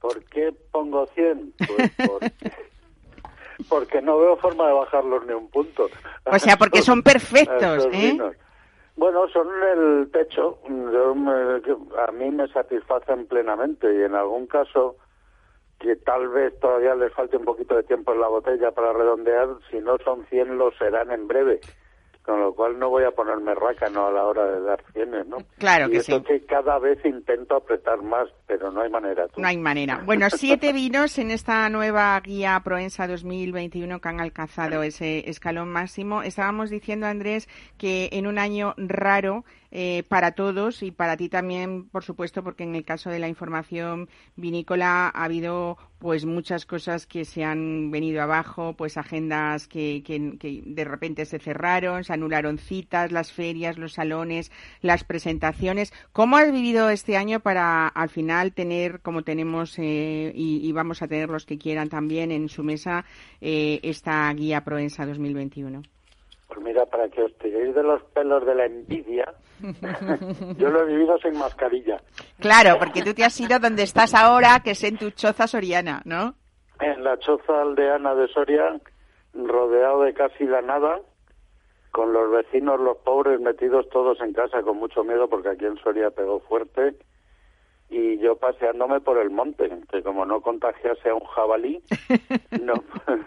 ¿Por 0.00 0.24
qué 0.24 0.52
pongo 0.70 1.06
100? 1.06 1.54
Pues 1.58 1.92
porque, 3.68 4.02
no 4.02 4.18
veo 4.18 4.36
forma 4.36 4.66
de 4.66 4.72
bajarlos 4.72 5.24
ni 5.26 5.32
un 5.32 5.48
punto. 5.48 5.88
O 6.24 6.38
sea, 6.38 6.56
porque 6.56 6.82
son 6.82 7.02
perfectos, 7.04 7.88
¿eh? 7.92 8.18
Bueno, 8.96 9.28
son 9.28 9.48
el 9.76 10.10
techo. 10.10 10.58
a 10.66 12.12
mí 12.12 12.30
me 12.30 12.48
satisfacen 12.48 13.26
plenamente 13.26 13.92
y 13.94 14.02
en 14.02 14.14
algún 14.14 14.46
caso 14.46 14.96
que 15.78 15.96
tal 15.96 16.28
vez 16.28 16.58
todavía 16.60 16.94
les 16.94 17.12
falte 17.12 17.36
un 17.36 17.44
poquito 17.44 17.74
de 17.76 17.82
tiempo 17.84 18.12
en 18.12 18.20
la 18.20 18.28
botella 18.28 18.70
para 18.70 18.92
redondear, 18.92 19.48
si 19.70 19.78
no 19.78 19.96
son 20.04 20.24
100 20.26 20.58
lo 20.58 20.70
serán 20.72 21.10
en 21.10 21.26
breve 21.26 21.60
con 22.24 22.40
lo 22.40 22.54
cual 22.54 22.78
no 22.78 22.88
voy 22.88 23.04
a 23.04 23.10
ponerme 23.10 23.54
rácano 23.54 24.06
a 24.06 24.12
la 24.12 24.24
hora 24.24 24.44
de 24.44 24.60
dar 24.60 24.82
cienes, 24.92 25.26
¿no? 25.26 25.38
Claro 25.58 25.90
que 25.90 26.00
sí. 26.00 26.20
que 26.22 26.44
cada 26.46 26.78
vez 26.78 27.04
intento 27.04 27.56
apretar 27.56 28.00
más, 28.02 28.28
pero 28.46 28.70
no 28.70 28.80
hay 28.80 28.90
manera. 28.90 29.26
No 29.36 29.46
hay 29.46 29.58
manera. 29.58 30.02
Bueno, 30.04 30.28
siete 30.30 30.72
vinos 30.72 31.18
en 31.18 31.30
esta 31.30 31.68
nueva 31.68 32.18
guía 32.20 32.60
Proensa 32.64 33.08
2021 33.08 34.00
que 34.00 34.08
han 34.08 34.20
alcanzado 34.20 34.82
ese 34.82 35.28
escalón 35.28 35.68
máximo. 35.68 36.22
Estábamos 36.22 36.70
diciendo, 36.70 37.06
Andrés, 37.06 37.48
que 37.76 38.08
en 38.12 38.26
un 38.26 38.38
año 38.38 38.74
raro 38.76 39.44
eh, 39.74 40.04
para 40.06 40.32
todos 40.32 40.82
y 40.82 40.90
para 40.90 41.16
ti 41.16 41.30
también, 41.30 41.88
por 41.88 42.04
supuesto, 42.04 42.44
porque 42.44 42.62
en 42.62 42.74
el 42.74 42.84
caso 42.84 43.08
de 43.08 43.18
la 43.18 43.28
información 43.28 44.10
vinícola 44.36 45.08
ha 45.08 45.24
habido 45.24 45.78
pues 45.98 46.26
muchas 46.26 46.66
cosas 46.66 47.06
que 47.06 47.24
se 47.24 47.42
han 47.42 47.90
venido 47.90 48.20
abajo, 48.20 48.74
pues 48.76 48.98
agendas 48.98 49.68
que, 49.68 50.02
que, 50.04 50.62
de 50.66 50.84
repente 50.84 51.24
se 51.24 51.38
cerraron, 51.38 52.04
se 52.04 52.12
anularon 52.12 52.58
citas, 52.58 53.12
las 53.12 53.32
ferias, 53.32 53.78
los 53.78 53.94
salones, 53.94 54.50
las 54.82 55.04
presentaciones. 55.04 55.92
¿Cómo 56.12 56.36
has 56.36 56.52
vivido 56.52 56.90
este 56.90 57.16
año 57.16 57.40
para 57.40 57.88
al 57.88 58.10
final 58.10 58.52
tener, 58.52 59.00
como 59.00 59.22
tenemos 59.22 59.78
eh, 59.78 60.32
y, 60.34 60.70
vamos 60.72 61.00
a 61.00 61.08
tener 61.08 61.30
los 61.30 61.46
que 61.46 61.56
quieran 61.56 61.88
también 61.88 62.30
en 62.30 62.48
su 62.50 62.62
mesa, 62.62 63.06
eh, 63.40 63.80
esta 63.82 64.30
guía 64.34 64.64
Proensa 64.64 65.06
2021? 65.06 65.82
Pues 66.52 66.66
mira, 66.66 66.84
para 66.84 67.08
que 67.08 67.22
os 67.22 67.34
tiréis 67.38 67.74
de 67.74 67.82
los 67.82 68.02
pelos 68.14 68.44
de 68.44 68.54
la 68.54 68.66
envidia, 68.66 69.32
yo 70.58 70.68
lo 70.68 70.82
he 70.82 70.86
vivido 70.86 71.16
sin 71.18 71.38
mascarilla. 71.38 71.98
Claro, 72.40 72.78
porque 72.78 73.02
tú 73.02 73.14
te 73.14 73.24
has 73.24 73.40
ido 73.40 73.58
donde 73.58 73.84
estás 73.84 74.14
ahora, 74.14 74.60
que 74.62 74.72
es 74.72 74.84
en 74.84 74.98
tu 74.98 75.10
choza 75.10 75.46
soriana, 75.46 76.02
¿no? 76.04 76.34
En 76.80 77.02
la 77.04 77.18
choza 77.18 77.62
aldeana 77.62 78.14
de 78.14 78.28
Soria, 78.28 78.78
rodeado 79.32 80.02
de 80.02 80.12
casi 80.12 80.44
la 80.44 80.60
nada, 80.60 81.00
con 81.90 82.12
los 82.12 82.30
vecinos, 82.30 82.78
los 82.80 82.98
pobres, 82.98 83.40
metidos 83.40 83.88
todos 83.88 84.20
en 84.20 84.34
casa 84.34 84.60
con 84.62 84.76
mucho 84.76 85.04
miedo, 85.04 85.28
porque 85.28 85.50
aquí 85.50 85.64
en 85.64 85.78
Soria 85.78 86.10
pegó 86.10 86.40
fuerte 86.40 86.96
y 87.92 88.18
yo 88.18 88.36
paseándome 88.36 89.00
por 89.00 89.18
el 89.18 89.28
monte, 89.28 89.70
que 89.90 90.02
como 90.02 90.24
no 90.24 90.40
contagiase 90.40 91.10
a 91.10 91.14
un 91.14 91.24
jabalí, 91.26 91.82
no, 92.62 92.72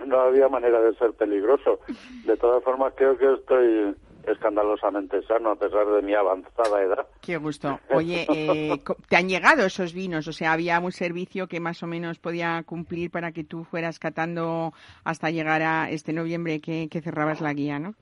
no 0.08 0.20
había 0.20 0.50
manera 0.50 0.82
de 0.82 0.96
ser 0.96 1.14
peligroso. 1.14 1.80
De 2.26 2.36
todas 2.36 2.64
formas, 2.64 2.94
creo 2.96 3.16
que 3.16 3.32
estoy 3.32 3.96
escandalosamente 4.26 5.22
sano 5.28 5.52
a 5.52 5.56
pesar 5.56 5.86
de 5.86 6.02
mi 6.02 6.16
avanzada 6.16 6.82
edad. 6.82 7.06
Qué 7.22 7.38
gusto. 7.38 7.80
Oye, 7.94 8.26
eh, 8.34 8.82
¿te 9.08 9.16
han 9.16 9.30
llegado 9.30 9.68
esos 9.68 9.94
vinos? 9.94 10.28
O 10.28 10.34
sea, 10.34 10.54
¿había 10.54 10.80
un 10.80 10.92
servicio 10.92 11.48
que 11.48 11.60
más 11.60 11.84
o 11.84 11.88
menos 11.88 12.18
podía 12.18 12.64
cumplir 12.66 13.12
para 13.12 13.32
que 13.32 13.44
tú 13.44 13.66
fueras 13.66 14.00
catando 14.00 14.74
hasta 15.04 15.30
llegar 15.30 15.62
a 15.62 15.92
este 15.92 16.12
noviembre 16.12 16.60
que, 16.60 16.88
que 16.90 17.02
cerrabas 17.02 17.40
la 17.40 17.54
guía, 17.54 17.78
no? 17.78 17.94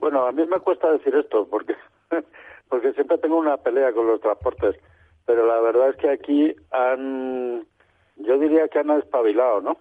Bueno, 0.00 0.26
a 0.26 0.32
mí 0.32 0.44
me 0.44 0.58
cuesta 0.58 0.90
decir 0.90 1.14
esto 1.14 1.46
porque, 1.48 1.76
porque 2.68 2.92
siempre 2.94 3.18
tengo 3.18 3.38
una 3.38 3.56
pelea 3.58 3.92
con 3.92 4.08
los 4.08 4.20
transportes 4.20 4.74
pero 5.30 5.46
la 5.46 5.60
verdad 5.60 5.90
es 5.90 5.96
que 5.96 6.10
aquí 6.10 6.52
han, 6.72 7.64
yo 8.16 8.36
diría 8.40 8.66
que 8.66 8.80
han 8.80 8.90
espabilado, 8.90 9.60
¿no? 9.60 9.76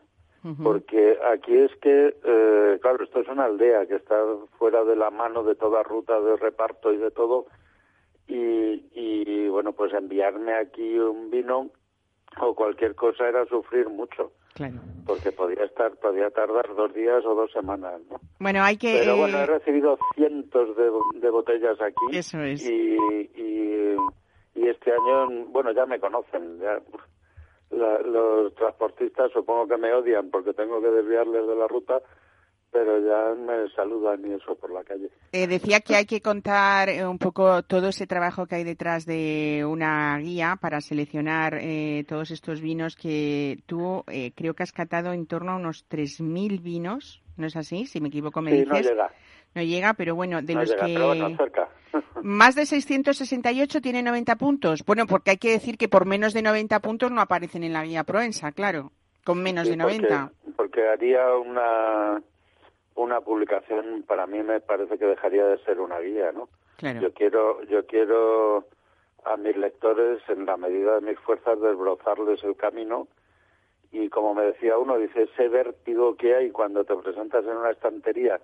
Porque 0.61 1.17
aquí 1.33 1.57
es 1.57 1.71
que, 1.81 2.15
eh, 2.23 2.77
claro, 2.83 3.03
esto 3.03 3.19
es 3.21 3.27
una 3.27 3.45
aldea 3.45 3.87
que 3.87 3.95
está 3.95 4.15
fuera 4.59 4.83
de 4.83 4.95
la 4.95 5.09
mano 5.09 5.43
de 5.43 5.55
toda 5.55 5.81
ruta 5.81 6.21
de 6.21 6.37
reparto 6.37 6.93
y 6.93 6.97
de 6.97 7.09
todo, 7.09 7.47
y, 8.27 8.85
y 8.93 9.49
bueno, 9.49 9.73
pues 9.73 9.91
enviarme 9.93 10.53
aquí 10.53 10.99
un 10.99 11.31
vino 11.31 11.71
o 12.39 12.53
cualquier 12.53 12.93
cosa 12.93 13.27
era 13.27 13.43
sufrir 13.47 13.89
mucho. 13.89 14.31
Claro. 14.53 14.75
Porque 15.05 15.31
podía 15.31 15.63
estar, 15.63 15.95
podía 15.97 16.29
tardar 16.29 16.75
dos 16.75 16.93
días 16.93 17.25
o 17.25 17.33
dos 17.33 17.51
semanas, 17.51 17.99
¿no? 18.11 18.19
Bueno, 18.39 18.61
hay 18.61 18.77
que... 18.77 18.99
Pero 18.99 19.17
bueno, 19.17 19.39
eh, 19.39 19.43
he 19.43 19.45
recibido 19.45 19.97
cientos 20.15 20.75
de, 20.75 20.91
de 21.19 21.29
botellas 21.29 21.81
aquí. 21.81 22.17
Eso 22.17 22.39
es. 22.41 22.69
Y, 22.69 22.97
y, 23.35 23.68
bueno, 25.47 25.71
ya 25.71 25.85
me 25.85 25.99
conocen. 25.99 26.59
Ya, 26.59 26.79
la- 27.71 27.99
los 28.01 28.53
transportistas 28.55 29.31
supongo 29.31 29.67
que 29.67 29.77
me 29.77 29.93
odian 29.93 30.29
porque 30.29 30.53
tengo 30.53 30.81
que 30.81 30.89
desviarles 30.89 31.47
de 31.47 31.55
la 31.55 31.67
ruta, 31.67 32.01
pero 32.71 32.99
ya 32.99 33.35
me 33.35 33.69
saludan 33.75 34.25
y 34.25 34.33
eso 34.33 34.55
por 34.55 34.71
la 34.71 34.83
calle. 34.83 35.09
Eh, 35.31 35.45
decía 35.47 35.79
que 35.81 35.95
hay 35.95 36.05
que 36.05 36.21
contar 36.21 36.89
eh, 36.89 37.05
un 37.05 37.19
poco 37.19 37.61
todo 37.63 37.89
ese 37.89 38.07
trabajo 38.07 38.47
que 38.47 38.55
hay 38.55 38.63
detrás 38.63 39.05
de 39.05 39.63
una 39.67 40.17
guía 40.17 40.57
para 40.59 40.81
seleccionar 40.81 41.55
eh, 41.61 42.03
todos 42.07 42.31
estos 42.31 42.61
vinos 42.61 42.95
que 42.95 43.59
tú 43.67 44.03
eh, 44.07 44.31
creo 44.35 44.55
que 44.55 44.63
has 44.63 44.71
catado 44.71 45.13
en 45.13 45.27
torno 45.27 45.51
a 45.51 45.55
unos 45.57 45.85
3.000 45.87 46.59
vinos, 46.59 47.21
¿no 47.37 47.45
es 47.45 47.55
así? 47.55 47.85
Si 47.85 48.01
me 48.01 48.07
equivoco 48.07 48.41
me 48.41 48.51
Sí, 48.51 48.57
dices. 48.57 48.69
no 48.71 48.81
llega. 48.81 49.11
No 49.55 49.61
llega, 49.63 49.93
pero 49.93 50.15
bueno, 50.15 50.41
de 50.41 50.53
no 50.53 50.61
los 50.61 50.69
llega, 50.69 50.85
que... 50.87 50.93
pero 50.93 51.07
bueno, 51.07 51.37
cerca. 51.37 51.69
Más 52.23 52.55
de 52.55 52.65
668 52.65 53.81
tiene 53.81 54.03
90 54.03 54.35
puntos. 54.35 54.85
Bueno, 54.85 55.05
porque 55.07 55.31
hay 55.31 55.37
que 55.37 55.51
decir 55.51 55.77
que 55.77 55.87
por 55.87 56.05
menos 56.05 56.33
de 56.33 56.41
90 56.41 56.79
puntos 56.79 57.11
no 57.11 57.21
aparecen 57.21 57.63
en 57.63 57.73
la 57.73 57.83
guía 57.83 58.03
Proensa, 58.03 58.51
claro. 58.51 58.91
Con 59.23 59.41
menos 59.43 59.65
Sí, 59.65 59.71
de 59.71 59.77
90. 59.77 60.31
Porque, 60.31 60.51
porque 60.55 60.87
haría 60.87 61.35
una, 61.35 62.21
una 62.95 63.21
publicación, 63.21 64.03
para 64.07 64.27
mí 64.27 64.41
me 64.43 64.59
parece 64.59 64.97
que 64.97 65.05
dejaría 65.05 65.45
de 65.45 65.57
ser 65.63 65.79
una 65.79 65.99
guía, 65.99 66.31
¿no? 66.31 66.49
Claro. 66.77 67.01
Yo 67.01 67.13
quiero, 67.13 67.63
yo 67.65 67.85
quiero 67.85 68.65
a 69.25 69.37
mis 69.37 69.55
lectores, 69.57 70.21
en 70.29 70.45
la 70.45 70.57
medida 70.57 70.95
de 70.95 71.01
mis 71.01 71.19
fuerzas, 71.19 71.59
desbrozarles 71.59 72.43
el 72.43 72.55
camino. 72.55 73.07
Y 73.91 74.09
como 74.09 74.33
me 74.33 74.43
decía 74.43 74.77
uno, 74.77 74.97
dice, 74.97 75.23
ese 75.23 75.47
vértigo 75.49 76.15
que 76.15 76.35
hay 76.35 76.51
cuando 76.51 76.83
te 76.83 76.95
presentas 76.95 77.43
en 77.43 77.57
una 77.57 77.71
estantería 77.71 78.39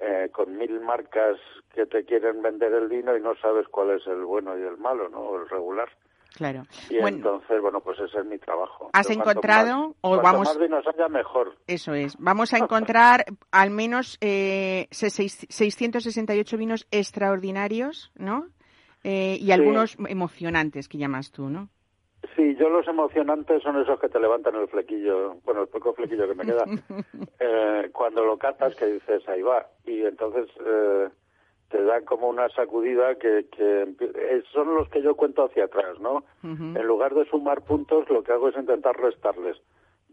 eh, 0.00 0.28
con 0.32 0.56
mil 0.56 0.80
marcas 0.80 1.36
que 1.74 1.86
te 1.86 2.04
quieren 2.04 2.42
vender 2.42 2.72
el 2.72 2.88
vino 2.88 3.16
y 3.16 3.20
no 3.20 3.34
sabes 3.36 3.66
cuál 3.68 3.90
es 3.90 4.06
el 4.06 4.24
bueno 4.24 4.58
y 4.58 4.62
el 4.62 4.76
malo, 4.78 5.08
¿no? 5.08 5.18
O 5.20 5.36
el 5.40 5.48
regular. 5.48 5.88
Claro. 6.34 6.64
Y 6.90 6.98
Bueno, 7.00 7.16
entonces, 7.16 7.62
bueno, 7.62 7.80
pues 7.80 7.98
ese 7.98 8.18
es 8.18 8.26
mi 8.26 8.36
trabajo. 8.38 8.90
¿Has 8.92 9.08
encontrado 9.08 9.88
más- 9.88 9.94
o 10.02 10.16
vamos- 10.20 10.48
más 10.48 10.58
vinos 10.58 10.84
haya, 10.86 11.08
mejor. 11.08 11.56
Eso 11.66 11.94
es. 11.94 12.14
Vamos 12.18 12.52
a 12.52 12.58
encontrar 12.58 13.24
al 13.52 13.70
menos 13.70 14.18
eh, 14.20 14.86
se- 14.90 15.08
seis- 15.08 15.46
668 15.48 16.58
vinos 16.58 16.86
extraordinarios, 16.90 18.12
¿no? 18.16 18.48
Eh, 19.02 19.38
y 19.40 19.50
algunos 19.52 19.96
emocionantes 20.08 20.88
que 20.88 20.98
llamas 20.98 21.30
tú, 21.32 21.48
¿no? 21.48 21.68
Sí, 22.34 22.56
yo 22.56 22.68
los 22.68 22.86
emocionantes 22.88 23.62
son 23.62 23.80
esos 23.80 24.00
que 24.00 24.08
te 24.08 24.20
levantan 24.20 24.54
el 24.56 24.68
flequillo, 24.68 25.36
bueno, 25.44 25.62
el 25.62 25.68
poco 25.68 25.92
flequillo 25.92 26.26
que 26.26 26.34
me 26.34 26.44
queda, 26.44 26.64
eh, 27.40 27.90
cuando 27.92 28.24
lo 28.24 28.38
catas 28.38 28.74
que 28.74 28.86
dices, 28.86 29.28
ahí 29.28 29.42
va, 29.42 29.66
y 29.84 30.02
entonces 30.02 30.48
eh, 30.64 31.08
te 31.68 31.82
dan 31.84 32.04
como 32.04 32.28
una 32.28 32.48
sacudida 32.50 33.16
que, 33.16 33.46
que 33.50 33.82
eh, 33.82 34.42
son 34.52 34.74
los 34.74 34.88
que 34.88 35.02
yo 35.02 35.14
cuento 35.14 35.44
hacia 35.44 35.64
atrás, 35.64 35.98
¿no? 36.00 36.24
En 36.42 36.86
lugar 36.86 37.14
de 37.14 37.24
sumar 37.26 37.62
puntos, 37.62 38.08
lo 38.08 38.22
que 38.22 38.32
hago 38.32 38.48
es 38.48 38.56
intentar 38.56 38.96
restarles. 38.96 39.56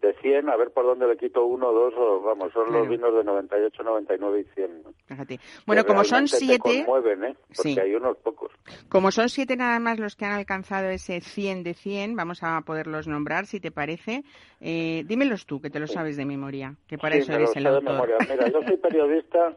De 0.04 0.14
100, 0.16 0.50
a 0.50 0.58
ver 0.58 0.72
por 0.72 0.84
dónde 0.84 1.08
le 1.08 1.16
quito 1.16 1.46
uno, 1.46 1.72
dos, 1.72 1.94
o 1.96 2.20
vamos, 2.20 2.52
son 2.52 2.66
Claro. 2.66 2.80
los 2.82 2.90
vinos 2.90 3.16
de 3.16 3.24
98, 3.24 3.84
99 3.84 4.42
y 4.42 4.44
100. 4.54 4.84
¿no? 4.84 4.94
Fíjate. 5.08 5.38
Que 5.38 5.44
Bueno, 5.66 5.86
como 5.86 6.04
son 6.04 6.26
te 6.26 6.36
siete, 6.36 6.84
conmueven, 6.86 7.24
¿eh? 7.24 7.36
Porque 7.56 7.74
Sí. 7.74 7.80
hay 7.80 7.96
unos 7.96 8.18
pocos. 8.18 8.52
como 8.90 9.12
son 9.12 9.30
siete 9.30 9.56
nada 9.56 9.80
más 9.80 10.00
los 10.00 10.18
que 10.18 10.26
han 10.26 10.34
alcanzado 10.34 10.90
ese 10.90 11.22
100 11.22 11.64
de 11.64 11.74
100, 11.74 12.18
vamos 12.18 12.44
a 12.44 12.60
poderlos 12.66 13.08
nombrar, 13.08 13.46
si 13.46 13.62
te 13.62 13.72
parece. 13.72 14.24
Eh, 14.60 15.04
dímelos 15.08 15.46
tú, 15.46 15.62
que 15.62 15.70
te 15.70 15.80
lo 15.80 15.88
sabes 15.88 16.18
de 16.18 16.26
memoria, 16.26 16.76
que 16.86 16.98
para 16.98 17.16
Sí, 17.16 17.22
eso 17.22 17.32
eres 17.34 17.56
el 17.56 17.64
de 17.64 17.70
autor. 17.70 17.84
memoria. 17.94 18.18
Mira, 18.30 18.50
yo 18.50 18.62
soy 18.62 18.76
periodista 18.82 19.54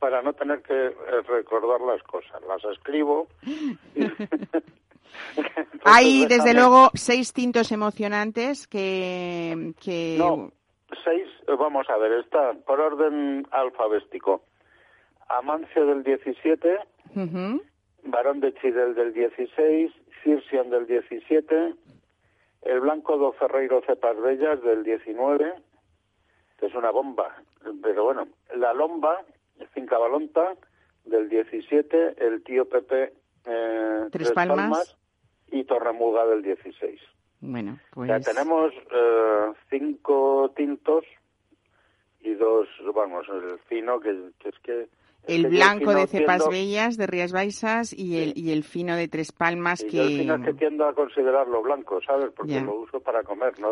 para 0.00 0.20
no 0.20 0.34
tener 0.34 0.60
que 0.60 0.74
eh, 0.88 0.92
recordar 1.28 1.80
las 1.80 2.02
cosas. 2.02 2.42
Las 2.46 2.62
escribo. 2.76 3.26
y- 3.94 4.04
Hay, 5.84 6.26
desde 6.26 6.50
déjame- 6.50 6.54
luego, 6.54 6.90
seis 6.94 7.32
tintos 7.32 7.72
emocionantes 7.72 8.66
que... 8.68 9.72
que... 9.82 10.16
No, 10.18 10.52
seis, 11.04 11.26
vamos 11.58 11.88
a 11.90 11.96
ver, 11.96 12.12
está 12.20 12.52
por 12.66 12.80
orden 12.80 13.46
alfabético. 13.50 14.44
Amancio 15.28 15.86
del 15.86 16.02
17, 16.04 16.78
Ujú. 17.16 17.62
Barón 18.04 18.40
de 18.40 18.52
Chidel 18.54 18.94
del 18.94 19.12
16, 19.14 19.92
Cirsion 20.22 20.70
del 20.70 20.86
17, 20.86 21.74
el 22.62 22.80
Blanco 22.80 23.16
do 23.16 23.32
Ferreiro 23.32 23.80
Cepas 23.86 24.16
Bellas 24.20 24.62
del 24.62 24.84
19, 24.84 25.54
que 26.58 26.66
es 26.66 26.74
una 26.74 26.90
bomba, 26.90 27.34
pero 27.82 28.04
bueno, 28.04 28.28
la 28.54 28.72
Lomba, 28.72 29.18
Finca 29.72 29.98
Balonta 29.98 30.54
del 31.04 31.28
17, 31.28 32.14
el 32.24 32.42
Tío 32.44 32.68
Pepe 32.68 33.12
eh, 33.46 34.08
Tres 34.12 34.30
Palmas. 34.32 34.96
Y 35.52 35.64
Torremuga 35.64 36.26
del 36.26 36.42
16. 36.42 37.00
Bueno, 37.40 37.78
pues... 37.92 38.08
Ya 38.08 38.18
tenemos 38.20 38.72
eh, 38.72 39.52
cinco 39.70 40.50
tintos 40.56 41.04
y 42.20 42.34
dos, 42.34 42.66
vamos, 42.94 43.26
el 43.28 43.58
fino, 43.68 44.00
que, 44.00 44.30
que 44.38 44.48
es 44.48 44.58
que... 44.60 44.88
El 45.26 45.42
que 45.42 45.48
blanco 45.50 45.94
de 45.94 46.06
cepas 46.08 46.38
tiendo- 46.38 46.50
bellas 46.50 46.96
de 46.96 47.06
Rías 47.06 47.32
Baixas 47.32 47.92
y 47.92 48.18
el, 48.18 48.32
y 48.36 48.50
el 48.50 48.64
fino 48.64 48.96
de 48.96 49.06
Tres 49.08 49.30
Palmas 49.32 49.80
y 49.82 49.90
yo 49.90 50.02
que... 50.02 50.08
fino 50.18 50.34
es 50.34 50.42
que 50.44 50.52
tiendo 50.54 50.84
a 50.86 50.94
considerarlo 50.94 51.62
blanco, 51.62 52.00
¿sabes? 52.04 52.30
Porque 52.36 52.54
Ya. 52.54 52.62
lo 52.62 52.80
uso 52.80 52.98
para 53.00 53.22
comer, 53.22 53.58
¿no? 53.60 53.68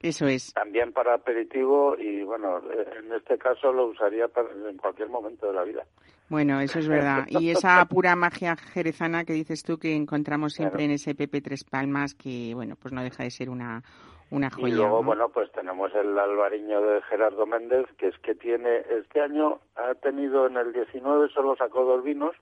Eso 0.00 0.26
es. 0.26 0.52
También 0.54 0.92
para 0.92 1.14
aperitivo 1.14 1.96
y, 1.96 2.22
bueno, 2.24 2.60
en 2.98 3.12
este 3.12 3.38
caso 3.38 3.72
lo 3.72 3.86
usaría 3.86 4.26
para- 4.28 4.48
en 4.68 4.76
cualquier 4.76 5.08
momento 5.08 5.46
de 5.46 5.52
la 5.52 5.62
vida. 5.64 5.84
Bueno, 6.28 6.60
eso 6.60 6.78
es 6.80 6.88
verdad. 6.88 7.26
Y 7.28 7.50
esa 7.50 7.84
pura 7.86 8.16
magia 8.16 8.56
jerezana 8.56 9.24
que 9.24 9.32
dices 9.34 9.62
tú 9.62 9.78
que 9.78 9.94
encontramos 9.94 10.52
siempre 10.54 10.84
en 10.84 10.90
ese 10.90 11.14
Pepe 11.14 11.40
Tres 11.40 11.64
Palmas, 11.64 12.14
que, 12.14 12.52
bueno, 12.54 12.74
pues 12.76 12.92
no 12.92 13.02
deja 13.02 13.22
de 13.22 13.30
ser 13.30 13.50
una, 13.50 13.82
una 14.30 14.50
joya. 14.50 14.68
Y 14.68 14.72
luego, 14.72 14.98
¿no? 14.98 15.02
bueno, 15.04 15.28
pues 15.30 15.50
tenemos 15.52 15.94
el 15.94 16.18
albariño 16.18 16.80
de 16.82 17.02
Gerardo 17.02 17.46
Méndez, 17.46 17.86
que 17.98 18.08
es 18.08 18.18
que 18.18 18.34
tiene, 18.34 18.84
este 18.90 19.20
año 19.20 19.60
ha 19.76 19.94
tenido 19.94 20.46
en 20.46 20.56
el 20.56 20.72
19, 20.72 21.28
solo 21.30 21.56
sacó 21.56 21.84
dos 21.84 22.04
vinos, 22.04 22.34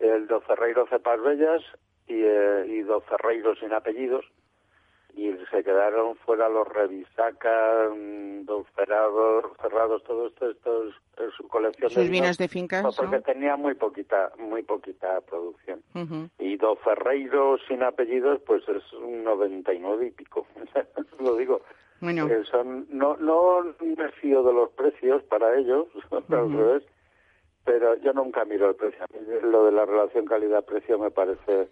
el 0.00 0.26
do 0.26 0.40
Ferreiro 0.40 0.86
Cepas 0.88 1.20
Bellas 1.22 1.62
y, 2.06 2.20
eh, 2.22 2.66
y 2.68 2.80
do 2.82 3.00
Ferreiro 3.00 3.54
sin 3.56 3.72
apellidos, 3.72 4.24
y 5.16 5.34
se 5.50 5.64
quedaron 5.64 6.14
fuera 6.16 6.46
los 6.50 6.68
Revisaca, 6.68 7.88
mm, 7.90 8.44
dos 8.44 8.66
Ferrados, 8.74 9.46
Cerrados, 9.62 10.04
todo 10.04 10.26
esto, 10.26 10.50
esto 10.50 10.84
es, 10.84 10.94
es 11.18 11.34
su 11.34 11.48
colección 11.48 11.88
Sus 11.88 12.04
de 12.04 12.10
vinos 12.10 12.36
de 12.36 12.48
finca, 12.48 12.82
pues 12.82 12.96
porque 12.96 13.16
¿no? 13.16 13.22
tenía 13.22 13.56
muy 13.56 13.74
poquita, 13.74 14.30
muy 14.38 14.62
poquita 14.62 15.22
producción. 15.22 15.82
Y 16.38 16.56
Do 16.58 16.76
Ferreiro 16.76 17.56
sin 17.66 17.82
apellidos, 17.82 18.40
pues 18.46 18.62
es 18.68 18.92
un 18.92 19.24
99 19.24 20.06
y 20.06 20.10
pico. 20.10 20.46
Lo 21.18 21.34
digo. 21.36 21.62
Bueno, 22.02 22.28
Eh, 22.28 22.44
son, 22.50 22.86
no, 22.90 23.16
no 23.16 23.62
me 23.80 24.08
fío 24.20 24.42
de 24.42 24.52
los 24.52 24.68
precios 24.72 25.22
para 25.24 25.56
ellos, 25.56 25.86
al 26.28 26.52
revés, 26.52 26.82
pero 27.64 27.96
yo 27.96 28.12
nunca 28.12 28.44
miro 28.44 28.68
el 28.68 28.74
precio. 28.74 29.02
Lo 29.42 29.64
de 29.64 29.72
la 29.72 29.86
relación 29.86 30.26
calidad-precio 30.26 30.98
me 30.98 31.10
parece 31.10 31.68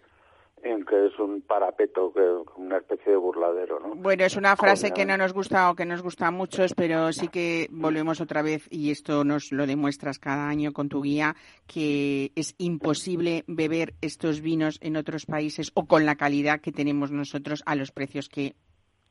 en 0.63 0.83
que 0.85 1.07
es 1.07 1.19
un 1.19 1.41
parapeto, 1.41 2.11
que 2.11 2.21
una 2.59 2.77
especie 2.77 3.11
de 3.11 3.17
burladero, 3.17 3.79
¿no? 3.79 3.95
Bueno, 3.95 4.23
es 4.23 4.35
una 4.35 4.55
frase 4.55 4.91
que 4.91 5.05
no 5.05 5.15
nos 5.17 5.33
gusta 5.33 5.69
o 5.69 5.75
que 5.75 5.85
nos 5.85 6.01
gusta 6.01 6.27
a 6.27 6.31
muchos, 6.31 6.73
pero 6.73 7.11
sí 7.13 7.27
que 7.27 7.67
volvemos 7.69 8.19
otra 8.21 8.41
vez, 8.41 8.67
y 8.71 8.91
esto 8.91 9.23
nos 9.23 9.51
lo 9.51 9.67
demuestras 9.67 10.17
cada 10.17 10.47
año 10.47 10.73
con 10.73 10.89
tu 10.89 11.01
guía, 11.01 11.35
que 11.67 12.31
es 12.35 12.55
imposible 12.57 13.43
beber 13.47 13.93
estos 14.01 14.41
vinos 14.41 14.79
en 14.81 14.97
otros 14.97 15.25
países 15.25 15.71
o 15.75 15.85
con 15.85 16.05
la 16.05 16.15
calidad 16.15 16.61
que 16.61 16.71
tenemos 16.71 17.11
nosotros 17.11 17.61
a 17.65 17.75
los 17.75 17.91
precios 17.91 18.29
que 18.29 18.55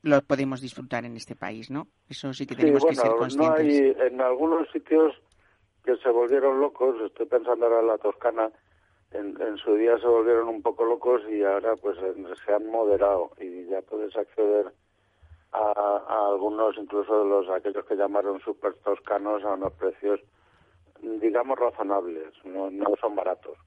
los 0.03 0.23
podemos 0.23 0.61
disfrutar 0.61 1.05
en 1.05 1.17
este 1.17 1.35
país, 1.35 1.71
¿no? 1.71 1.89
Eso 2.09 2.33
sí 2.33 2.47
que 2.47 2.57
tenemos 2.57 2.83
sí, 2.83 2.89
que 2.89 2.95
ser 2.95 3.11
bueno, 3.13 3.15
no 3.15 3.21
conscientes. 3.21 3.97
hay 4.01 4.07
en 4.09 4.21
algunos 4.21 4.71
sitios 4.71 5.15
que 5.85 5.97
se 5.97 6.11
volvieron 6.11 6.61
locos, 6.61 6.97
estoy 7.07 7.27
pensando 7.27 7.67
ahora 7.67 7.81
en 7.81 7.87
la 7.87 7.99
Toscana, 7.99 8.51
en, 9.15 9.41
en 9.41 9.57
su 9.59 9.75
día 9.75 9.99
se 9.99 10.07
volvieron 10.07 10.49
un 10.49 10.63
poco 10.63 10.85
locos 10.85 11.23
y 11.29 11.43
ahora 11.43 11.75
pues 11.77 11.97
se 12.45 12.53
han 12.53 12.71
moderado 12.71 13.31
y 13.41 13.67
ya 13.67 13.81
puedes 13.83 14.15
acceder 14.17 14.73
a, 15.53 15.59
a 16.09 16.29
algunos, 16.29 16.77
incluso 16.77 17.23
de 17.23 17.29
los 17.29 17.49
aquellos 17.49 17.85
que 17.87 17.97
llamaron 17.97 18.41
super 18.41 18.75
toscanos, 18.75 19.43
a 19.45 19.55
unos 19.55 19.73
precios 19.75 20.21
digamos 21.21 21.59
razonables, 21.59 22.33
no, 22.45 22.71
no 22.71 22.95
son 23.01 23.15
baratos. 23.15 23.59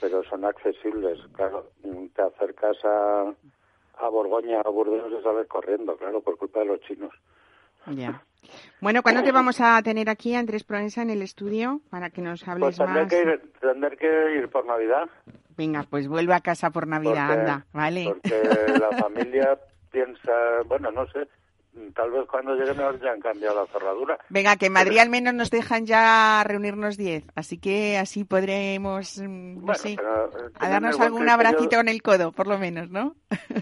Pero 0.00 0.22
son 0.24 0.44
accesibles. 0.44 1.18
Claro, 1.32 1.70
te 2.14 2.22
acercas 2.22 2.76
a, 2.84 3.32
a 3.98 4.08
Borgoña, 4.08 4.60
a 4.60 4.68
Burdeos 4.68 5.12
y 5.18 5.22
sales 5.22 5.48
corriendo, 5.48 5.96
claro, 5.96 6.20
por 6.20 6.36
culpa 6.36 6.60
de 6.60 6.66
los 6.66 6.80
chinos. 6.82 7.12
Ya. 7.86 8.22
Bueno, 8.80 9.02
¿cuándo 9.02 9.22
te 9.22 9.32
vamos 9.32 9.60
a 9.60 9.80
tener 9.82 10.08
aquí, 10.10 10.34
Andrés 10.34 10.64
Proensa, 10.64 11.02
en 11.02 11.10
el 11.10 11.22
estudio 11.22 11.80
para 11.90 12.10
que 12.10 12.20
nos 12.22 12.46
hables 12.46 12.76
Pues 12.76 12.78
tendré 12.78 13.02
más? 13.02 13.10
que, 13.12 13.20
ir, 13.22 13.42
tendré 13.60 13.96
que 13.96 14.38
ir 14.38 14.48
por 14.48 14.66
Navidad. 14.66 15.08
Venga, 15.56 15.84
pues 15.88 16.08
vuelve 16.08 16.34
a 16.34 16.40
casa 16.40 16.70
por 16.70 16.86
Navidad, 16.86 17.26
porque, 17.28 17.40
anda, 17.40 17.66
¿vale? 17.72 18.04
Porque 18.06 18.78
la 18.78 18.90
familia 18.98 19.58
piensa, 19.90 20.32
bueno, 20.66 20.90
no 20.90 21.06
sé, 21.08 21.26
tal 21.94 22.10
vez 22.10 22.26
cuando 22.28 22.54
lleguemos 22.54 23.00
ya 23.00 23.12
han 23.12 23.20
cambiado 23.20 23.60
la 23.60 23.66
cerradura. 23.72 24.18
Venga, 24.28 24.56
que 24.56 24.66
en 24.66 24.72
Madrid 24.72 24.98
al 24.98 25.10
menos 25.10 25.34
nos 25.34 25.50
dejan 25.50 25.86
ya 25.86 26.42
reunirnos 26.44 26.96
10, 26.96 27.24
así 27.34 27.58
que 27.58 27.98
así 27.98 28.24
podremos, 28.24 29.18
mm, 29.18 29.54
no 29.56 29.60
Bueno, 29.60 29.74
sé, 29.74 29.94
pero, 29.96 30.26
eh, 30.26 30.50
a 30.58 30.68
darnos 30.68 30.98
algún 31.00 31.28
abracito 31.28 31.78
en 31.80 31.88
el 31.88 32.02
codo, 32.02 32.32
por 32.32 32.46
lo 32.46 32.58
menos, 32.58 32.90
¿no? 32.90 33.14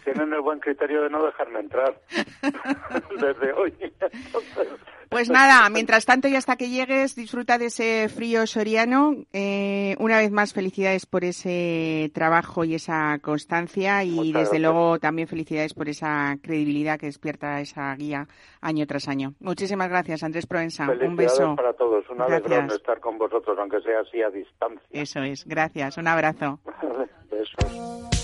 Tienen 0.04 0.32
el 0.32 0.40
buen 0.40 0.60
criterio 0.60 1.02
de 1.02 1.10
no 1.10 1.24
dejarme 1.24 1.60
entrar 1.60 2.00
desde 3.20 3.52
hoy. 3.52 3.74
Entonces, 3.80 4.68
Pues 5.14 5.30
nada, 5.30 5.70
mientras 5.70 6.06
tanto 6.06 6.26
y 6.26 6.34
hasta 6.34 6.56
que 6.56 6.70
llegues, 6.70 7.14
disfruta 7.14 7.56
de 7.56 7.66
ese 7.66 8.08
frío 8.08 8.48
soriano. 8.48 9.14
Eh, 9.32 9.94
una 10.00 10.18
vez 10.18 10.32
más, 10.32 10.52
felicidades 10.52 11.06
por 11.06 11.22
ese 11.22 12.10
trabajo 12.12 12.64
y 12.64 12.74
esa 12.74 13.20
constancia 13.22 14.02
y 14.02 14.10
Muchas 14.10 14.24
desde 14.24 14.40
gracias. 14.40 14.62
luego 14.62 14.98
también 14.98 15.28
felicidades 15.28 15.72
por 15.72 15.88
esa 15.88 16.36
credibilidad 16.42 16.98
que 16.98 17.06
despierta 17.06 17.60
esa 17.60 17.94
guía 17.94 18.26
año 18.60 18.88
tras 18.88 19.06
año. 19.06 19.34
Muchísimas 19.38 19.88
gracias, 19.88 20.24
Andrés 20.24 20.46
Proensa. 20.48 20.88
Un 20.90 21.14
beso. 21.14 21.54
para 21.54 21.74
todos. 21.74 22.10
Un 22.10 22.16
Gracias. 22.16 22.72
estar 22.72 22.98
con 22.98 23.16
vosotros, 23.16 23.56
aunque 23.56 23.80
sea 23.82 24.00
así 24.00 24.20
a 24.20 24.30
distancia. 24.30 24.82
Eso 24.90 25.20
es, 25.22 25.44
gracias. 25.46 25.96
Un 25.96 26.08
abrazo. 26.08 26.58
Besos. 27.30 28.23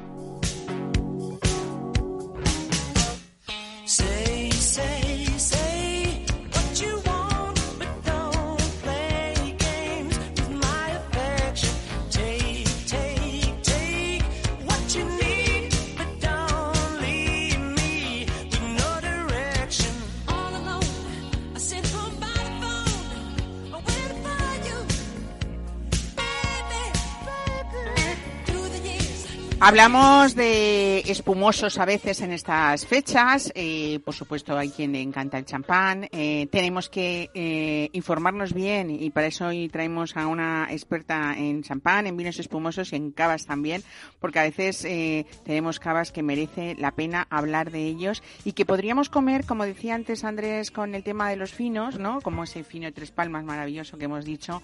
Hablamos 29.71 30.35
de 30.35 30.80
espumosos 31.11 31.77
a 31.77 31.85
veces 31.85 32.21
en 32.21 32.31
estas 32.31 32.85
fechas. 32.85 33.51
eh, 33.53 33.99
por 34.03 34.15
supuesto, 34.15 34.57
hay 34.57 34.69
quien 34.69 34.93
le 34.93 35.01
encanta 35.01 35.37
el 35.37 35.45
champán. 35.45 36.07
eh, 36.11 36.47
tenemos 36.49 36.89
que 36.89 37.29
eh, 37.33 37.89
informarnos 37.91 38.53
bien 38.53 38.89
y 38.89 39.09
para 39.09 39.27
eso 39.27 39.47
hoy 39.47 39.67
traemos 39.67 40.15
a 40.15 40.27
una 40.27 40.67
experta 40.71 41.35
en 41.37 41.63
champán, 41.63 42.07
en 42.07 42.15
vinos 42.15 42.39
espumosos 42.39 42.93
y 42.93 42.95
en 42.95 43.11
cavas 43.11 43.45
también, 43.45 43.83
porque 44.19 44.39
a 44.39 44.43
veces 44.43 44.87
tenemos 45.43 45.79
cavas 45.79 46.11
que 46.11 46.23
merece 46.23 46.75
la 46.79 46.91
pena 46.91 47.27
hablar 47.29 47.71
de 47.71 47.85
ellos 47.85 48.23
y 48.45 48.53
que 48.53 48.65
podríamos 48.65 49.09
comer, 49.09 49.45
como 49.45 49.65
decía 49.65 49.95
antes 49.95 50.23
Andrés, 50.23 50.71
con 50.71 50.95
el 50.95 51.03
tema 51.03 51.29
de 51.29 51.35
los 51.35 51.51
finos, 51.51 51.99
¿no? 51.99 52.21
Como 52.21 52.43
ese 52.43 52.63
fino 52.63 52.85
de 52.85 52.91
tres 52.93 53.11
palmas 53.11 53.43
maravilloso 53.43 53.97
que 53.97 54.05
hemos 54.05 54.23
dicho, 54.25 54.61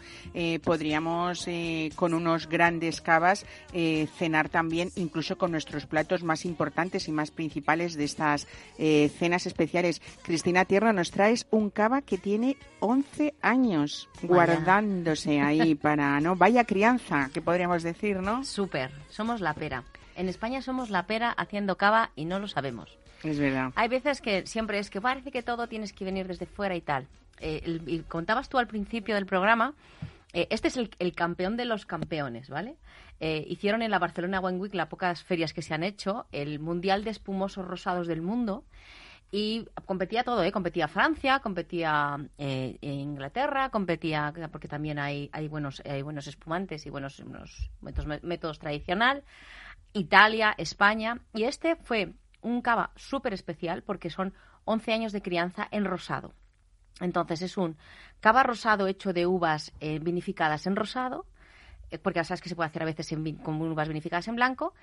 podríamos 0.64 1.48
con 1.96 2.14
unos 2.14 2.48
grandes 2.48 3.02
cavas 3.02 3.46
cenar 4.18 4.50
también, 4.50 4.92
incluso 4.96 5.38
con 5.38 5.52
nuestros 5.52 5.86
platos 5.86 6.24
más 6.24 6.37
importantes 6.46 7.08
y 7.08 7.12
más 7.12 7.32
principales 7.32 7.96
de 7.96 8.04
estas 8.04 8.48
eh, 8.78 9.10
cenas 9.18 9.46
especiales. 9.48 10.02
Cristina 10.24 10.66
Tierra, 10.66 10.94
nos 10.94 11.12
traes 11.12 11.48
un 11.52 11.70
cava 11.70 12.02
que 12.02 12.18
tiene 12.18 12.58
11 12.80 13.34
años 13.42 14.10
Vaya. 14.22 14.28
guardándose 14.28 15.40
ahí 15.42 15.76
para, 15.82 16.20
¿no? 16.20 16.36
Vaya 16.36 16.64
crianza, 16.64 17.30
que 17.34 17.42
podríamos 17.42 17.84
decir, 17.84 18.18
¿no? 18.18 18.44
Súper, 18.44 18.92
somos 19.10 19.42
la 19.42 19.54
pera. 19.54 19.84
En 20.16 20.30
España 20.30 20.62
somos 20.62 20.90
la 20.90 21.06
pera 21.08 21.30
haciendo 21.32 21.78
cava 21.78 22.12
y 22.16 22.26
no 22.26 22.40
lo 22.40 22.48
sabemos. 22.48 22.98
Es 23.24 23.40
verdad. 23.40 23.72
Hay 23.76 23.88
veces 23.88 24.22
que 24.22 24.46
siempre 24.46 24.80
es 24.80 24.90
que 24.90 25.02
parece 25.02 25.32
que 25.32 25.44
todo 25.44 25.68
tienes 25.68 25.94
que 25.94 26.06
venir 26.06 26.28
desde 26.28 26.46
fuera 26.46 26.76
y 26.76 26.82
tal. 26.82 27.08
Eh, 27.40 27.62
el- 27.66 27.84
y 27.88 28.00
contabas 28.00 28.50
tú 28.50 28.58
al 28.58 28.68
principio 28.68 29.16
del 29.16 29.26
programa, 29.26 29.74
eh, 30.34 30.48
este 30.50 30.68
es 30.70 30.78
el, 30.78 30.90
el 31.00 31.14
campeón 31.14 31.56
de 31.58 31.66
los 31.66 31.86
campeones, 31.86 32.50
¿vale? 32.50 32.76
Eh, 33.20 33.46
hicieron 33.48 33.82
en 33.82 33.92
la 33.92 34.00
Barcelona 34.00 34.40
Wine 34.40 34.60
Week, 34.60 34.74
las 34.74 34.88
pocas 34.88 35.24
ferias 35.24 35.54
que 35.54 35.62
se 35.62 35.74
han 35.74 35.84
hecho, 35.84 36.28
el 36.32 36.60
Mundial 36.60 37.04
de 37.04 37.12
Espumosos 37.12 37.66
Rosados 37.66 38.08
del 38.08 38.22
Mundo. 38.22 38.66
Y 39.30 39.68
competía 39.86 40.24
todo, 40.24 40.42
¿eh? 40.44 40.52
Competía 40.54 40.88
Francia, 40.88 41.40
competía 41.40 42.18
eh, 42.38 42.78
Inglaterra, 42.80 43.70
competía, 43.70 44.34
porque 44.52 44.70
también 44.70 45.00
hay, 45.00 45.30
buenos, 45.50 45.82
hay 45.86 46.02
buenos 46.02 46.28
espumantes 46.28 46.86
y 46.86 46.90
buenos 46.90 47.22
métodos, 48.22 48.60
tradicional. 48.60 49.24
Italia, 49.92 50.54
España. 50.58 51.20
Y 51.34 51.44
este 51.44 51.76
fue 51.76 52.14
un 52.42 52.62
cava 52.62 52.92
súper 52.96 53.34
especial 53.34 53.84
porque 53.84 54.10
son 54.10 54.34
11 54.64 54.94
años 54.94 55.12
de 55.12 55.22
crianza 55.22 55.68
en 55.72 55.84
rosado. 55.84 56.34
Entonces 57.02 57.42
es 57.42 57.58
un 57.58 57.78
cava 58.22 58.44
rosado 58.44 58.88
hecho 58.88 59.12
de 59.12 59.28
uvas 59.28 59.74
eh, 59.82 60.00
vinificadas 60.00 60.68
en 60.68 60.76
rosado, 60.76 61.26
porque 62.02 62.20
ya 62.20 62.24
sabes 62.24 62.42
que 62.42 62.50
se 62.50 62.56
puede 62.56 62.68
hacer 62.68 62.82
a 62.82 62.86
veces 62.86 63.12
en 63.12 63.36
con 63.38 63.62
uvas 63.62 63.88
vinificadas 63.88 64.28
en 64.28 64.36
blanco, 64.36 64.74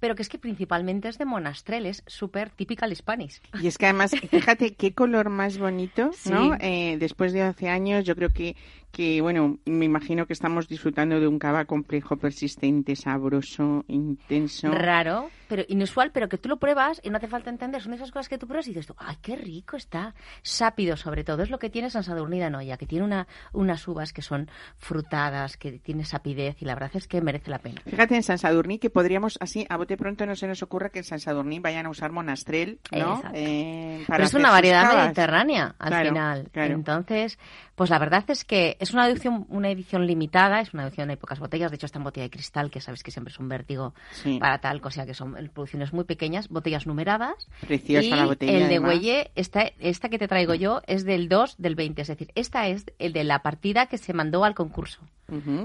pero 0.00 0.14
que 0.16 0.22
es 0.22 0.28
que 0.28 0.38
principalmente 0.38 1.08
es 1.08 1.16
de 1.16 1.24
monastrell, 1.24 1.86
es 1.86 2.02
súper 2.06 2.50
typical 2.50 2.94
Spanish. 2.94 3.40
Y 3.60 3.68
es 3.68 3.78
que 3.78 3.86
además, 3.86 4.10
fíjate 4.30 4.74
qué 4.74 4.94
color 4.94 5.30
más 5.30 5.58
bonito, 5.58 6.10
¿no? 6.28 6.54
Sí. 6.54 6.58
Eh, 6.60 6.96
después 6.98 7.32
de 7.32 7.44
11 7.44 7.68
años, 7.68 8.04
yo 8.04 8.16
creo 8.16 8.30
que, 8.30 8.56
que, 8.92 9.20
bueno, 9.22 9.58
me 9.64 9.86
imagino 9.86 10.26
que 10.26 10.34
estamos 10.34 10.68
disfrutando 10.68 11.18
de 11.18 11.26
un 11.26 11.38
cava 11.38 11.64
complejo, 11.64 12.16
persistente, 12.16 12.94
sabroso, 12.94 13.84
intenso. 13.88 14.70
Raro, 14.70 15.30
pero 15.48 15.62
inusual, 15.68 16.10
pero 16.12 16.28
que 16.28 16.38
tú 16.38 16.48
lo 16.48 16.58
pruebas 16.58 17.00
y 17.02 17.10
no 17.10 17.16
hace 17.16 17.26
falta 17.26 17.50
entender. 17.50 17.80
Son 17.82 17.94
esas 17.94 18.10
cosas 18.12 18.28
que 18.28 18.38
tú 18.38 18.46
pruebas 18.46 18.66
y 18.66 18.70
dices 18.70 18.86
tú, 18.86 18.94
¡ay, 18.98 19.16
qué 19.22 19.34
rico 19.36 19.76
está! 19.76 20.14
Sápido, 20.42 20.96
sobre 20.96 21.24
todo. 21.24 21.42
Es 21.42 21.50
lo 21.50 21.58
que 21.58 21.70
tiene 21.70 21.88
San 21.90 22.04
Sadurní 22.04 22.38
de 22.38 22.44
Anoia, 22.44 22.76
que 22.76 22.86
tiene 22.86 23.04
una, 23.04 23.26
unas 23.52 23.86
uvas 23.88 24.12
que 24.12 24.20
son 24.22 24.48
frutadas, 24.76 25.56
que 25.56 25.78
tiene 25.78 26.04
sapidez 26.04 26.60
y 26.60 26.64
la 26.66 26.74
verdad 26.74 26.90
es 26.94 27.08
que 27.08 27.20
merece 27.22 27.50
la 27.50 27.58
pena. 27.58 27.80
Fíjate 27.86 28.14
en 28.14 28.22
San 28.22 28.38
Sadurní 28.38 28.78
que 28.78 28.90
podríamos, 28.90 29.38
así, 29.40 29.66
a 29.70 29.76
bote 29.78 29.96
pronto 29.96 30.26
no 30.26 30.36
se 30.36 30.46
nos 30.46 30.62
ocurra 30.62 30.90
que 30.90 30.98
en 30.98 31.04
San 31.04 31.18
Sadurní 31.18 31.60
vayan 31.60 31.86
a 31.86 31.90
usar 31.90 32.12
monastrell, 32.12 32.78
¿no? 32.92 33.22
Eh, 33.32 34.04
para 34.06 34.18
Pero 34.18 34.26
es 34.26 34.34
una 34.34 34.50
variedad 34.50 34.94
mediterránea 35.04 35.74
al 35.78 35.88
Claro, 35.88 36.08
final. 36.10 36.48
claro. 36.52 36.74
Entonces, 36.74 37.38
pues 37.74 37.88
la 37.88 37.98
verdad 37.98 38.24
es 38.28 38.44
que 38.44 38.76
es 38.82 38.92
una 38.92 39.06
edición, 39.08 39.46
una 39.48 39.70
edición 39.70 40.04
limitada, 40.08 40.60
es 40.60 40.74
una 40.74 40.88
edición 40.88 41.06
de 41.06 41.16
pocas 41.16 41.38
botellas. 41.38 41.70
De 41.70 41.76
hecho, 41.76 41.86
está 41.86 41.98
en 41.98 42.04
botella 42.04 42.24
de 42.24 42.30
cristal, 42.30 42.68
que 42.68 42.80
sabes 42.80 43.04
que 43.04 43.12
siempre 43.12 43.32
es 43.32 43.38
un 43.38 43.48
vértigo 43.48 43.94
Sí. 44.10 44.38
para 44.40 44.58
tal 44.58 44.80
cosa, 44.80 45.06
que 45.06 45.14
son 45.14 45.34
producciones 45.54 45.92
muy 45.92 46.02
pequeñas, 46.02 46.48
botellas 46.48 46.84
numeradas. 46.84 47.46
Preciosa 47.60 48.04
y 48.04 48.10
la 48.10 48.26
botella, 48.26 48.52
El 48.52 48.58
de 48.58 48.64
además. 48.64 48.90
Güelle, 48.90 49.30
esta, 49.36 49.62
esta 49.78 50.08
que 50.08 50.18
te 50.18 50.26
traigo 50.26 50.54
yo, 50.54 50.82
es 50.88 51.04
del 51.04 51.28
2 51.28 51.58
del 51.58 51.76
20. 51.76 52.02
Es 52.02 52.08
decir, 52.08 52.32
esta 52.34 52.66
es 52.66 52.86
el 52.98 53.12
de 53.12 53.22
la 53.22 53.38
partida 53.38 53.86
que 53.86 53.98
se 53.98 54.12
mandó 54.14 54.42
al 54.44 54.56
concurso. 54.56 55.00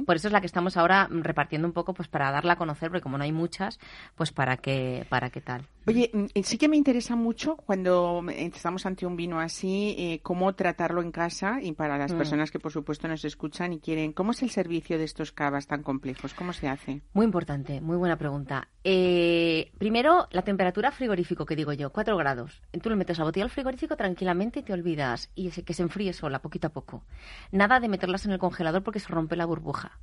Por 0.06 0.16
eso 0.16 0.28
es 0.28 0.32
la 0.32 0.40
que 0.40 0.48
estamos 0.48 0.78
ahora 0.78 1.08
repartiendo 1.12 1.68
un 1.68 1.74
poco, 1.74 1.94
pues 1.94 2.08
para 2.08 2.32
darla 2.32 2.54
a 2.54 2.56
conocer, 2.56 2.90
porque 2.90 3.02
como 3.02 3.18
no 3.18 3.24
hay 3.24 3.32
muchas, 3.32 3.80
pues 4.16 4.32
para 4.32 4.58
que, 4.58 5.06
para 5.10 5.30
qué 5.30 5.42
tal. 5.42 5.66
Oye, 5.88 6.10
mm, 6.14 6.26
sí 6.44 6.58
que 6.58 6.68
me 6.68 6.78
interesa 6.78 7.16
mucho 7.16 7.56
cuando 7.58 8.24
estamos 8.30 8.86
ante 8.86 9.06
un 9.06 9.16
vino 9.16 9.40
así, 9.40 9.96
eh, 9.98 10.20
cómo 10.22 10.54
tratarlo 10.54 11.02
en 11.02 11.12
casa 11.12 11.60
y 11.62 11.72
para 11.74 11.98
las 11.98 12.14
Mm. 12.14 12.18
personas 12.18 12.52
que 12.52 12.60
por 12.60 12.72
supuesto 12.72 13.08
nos 13.08 13.24
escuchan 13.26 13.74
y 13.74 13.80
quieren, 13.80 14.14
¿cómo 14.14 14.32
es 14.32 14.42
el 14.44 14.50
servicio 14.50 14.98
de 14.98 15.04
estos 15.06 15.32
cavas 15.32 15.68
tan 15.68 15.84
complejos? 15.84 16.34
¿Cómo 16.34 16.54
se 16.54 16.68
hace? 16.68 17.02
Muy 17.14 17.26
importante, 17.26 17.82
muy 17.82 17.98
buena 17.98 18.18
pregunta. 18.18 18.68
Eh, 18.90 19.74
primero, 19.78 20.30
la 20.32 20.44
temperatura 20.44 20.94
frigorífico, 20.94 21.46
que 21.46 21.58
digo 21.58 21.74
yo, 21.74 21.90
4 21.90 22.16
grados. 22.16 22.62
Tú 22.82 22.90
lo 22.90 22.96
metes 22.96 23.18
la 23.18 23.26
botella 23.26 23.44
al 23.44 23.50
frigorífico 23.50 23.98
tranquilamente 23.98 24.62
y 24.62 24.64
te 24.64 24.72
olvidas. 24.72 25.30
Y 25.36 25.50
que 25.50 25.74
se 25.74 25.84
enfríe 25.84 26.14
sola, 26.14 26.40
poquito 26.40 26.68
a 26.68 26.70
poco. 26.70 27.04
Nada 27.52 27.82
de 27.82 27.90
meterlas 27.90 28.26
en 28.26 28.32
el 28.32 28.40
congelador 28.40 28.84
porque 28.84 29.02
se 29.02 29.10
rompe 29.10 29.36
la 29.36 29.46
burbuja. 29.46 30.00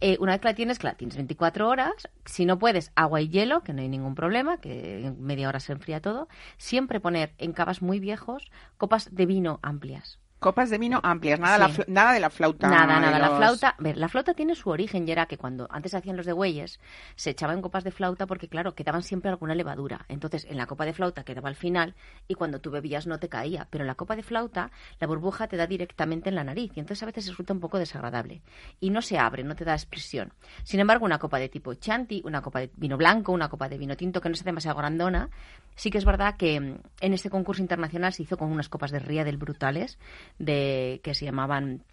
Eh, 0.00 0.16
una 0.20 0.30
vez 0.30 0.40
que 0.42 0.46
la 0.46 0.54
tienes, 0.54 0.78
que 0.78 0.86
la 0.86 0.94
tienes 0.94 1.16
24 1.16 1.68
horas, 1.68 2.08
si 2.24 2.46
no 2.46 2.56
puedes, 2.56 2.92
agua 2.94 3.20
y 3.20 3.30
hielo, 3.30 3.64
que 3.64 3.72
no 3.72 3.82
hay 3.82 3.88
ningún 3.88 4.14
problema, 4.14 4.58
que 4.60 5.06
en 5.06 5.20
media 5.20 5.48
hora 5.48 5.58
se 5.58 5.72
enfría 5.72 6.00
todo. 6.00 6.28
Siempre 6.56 7.00
poner 7.00 7.34
en 7.38 7.52
cavas 7.52 7.82
muy 7.82 7.98
viejos 7.98 8.52
copas 8.78 9.12
de 9.12 9.26
vino 9.26 9.58
amplias. 9.60 10.20
Copas 10.40 10.70
de 10.70 10.78
vino 10.78 11.00
amplias, 11.02 11.38
nada, 11.38 11.58
la, 11.58 11.68
Sí. 11.68 11.82
nada 11.86 12.14
de 12.14 12.20
la 12.20 12.30
flauta. 12.30 12.66
Nada, 12.66 12.94
de 12.94 13.00
nada. 13.02 13.18
La 13.18 13.36
flauta, 13.36 13.68
a 13.78 13.82
ver, 13.82 13.98
la 13.98 14.08
flauta 14.08 14.32
tiene 14.32 14.54
su 14.54 14.70
origen 14.70 15.06
y 15.06 15.12
era 15.12 15.26
que 15.26 15.36
cuando 15.36 15.66
antes 15.70 15.92
hacían 15.92 16.16
los 16.16 16.24
de 16.24 16.32
bueyes, 16.32 16.80
se 17.14 17.28
echaban 17.28 17.60
copas 17.60 17.84
de 17.84 17.90
flauta 17.90 18.26
porque, 18.26 18.48
claro, 18.48 18.74
quedaban 18.74 19.02
siempre 19.02 19.30
alguna 19.30 19.54
levadura. 19.54 20.06
Entonces, 20.08 20.46
en 20.48 20.56
la 20.56 20.64
copa 20.64 20.86
de 20.86 20.94
flauta 20.94 21.24
quedaba 21.24 21.50
al 21.50 21.56
final 21.56 21.94
y 22.26 22.36
cuando 22.36 22.58
tú 22.58 22.70
bebías 22.70 23.06
no 23.06 23.18
te 23.18 23.28
caía. 23.28 23.68
Pero 23.68 23.84
en 23.84 23.88
la 23.88 23.96
copa 23.96 24.16
de 24.16 24.22
flauta, 24.22 24.70
la 24.98 25.06
burbuja 25.06 25.46
te 25.46 25.58
da 25.58 25.66
directamente 25.66 26.30
en 26.30 26.36
la 26.36 26.44
nariz 26.44 26.72
y 26.74 26.80
entonces 26.80 27.02
a 27.02 27.06
veces 27.06 27.26
resulta 27.26 27.52
un 27.52 27.60
poco 27.60 27.78
desagradable. 27.78 28.40
Y 28.80 28.88
no 28.88 29.02
se 29.02 29.18
abre, 29.18 29.44
no 29.44 29.54
te 29.54 29.66
da 29.66 29.74
expresión. 29.74 30.32
Sin 30.62 30.80
embargo, 30.80 31.04
una 31.04 31.18
copa 31.18 31.38
de 31.38 31.50
tipo 31.50 31.74
Chianti, 31.74 32.22
una 32.24 32.40
copa 32.40 32.60
de 32.60 32.70
vino 32.76 32.96
blanco, 32.96 33.32
una 33.32 33.50
copa 33.50 33.68
de 33.68 33.76
vino 33.76 33.94
tinto 33.94 34.22
que 34.22 34.30
no 34.30 34.34
es 34.34 34.42
demasiado 34.42 34.78
grandona, 34.78 35.28
sí 35.74 35.90
que 35.90 35.98
es 35.98 36.06
verdad 36.06 36.36
que 36.38 36.58
mm, 36.60 36.78
en 37.00 37.12
este 37.12 37.28
concurso 37.28 37.60
internacional 37.60 38.14
se 38.14 38.22
hizo 38.22 38.38
con 38.38 38.50
unas 38.50 38.70
copas 38.70 38.90
de 38.90 39.00
Riedel 39.00 39.36
brutales 39.36 39.98
de 40.38 41.00
que 41.02 41.14
se 41.14 41.24
llamaban 41.24 41.84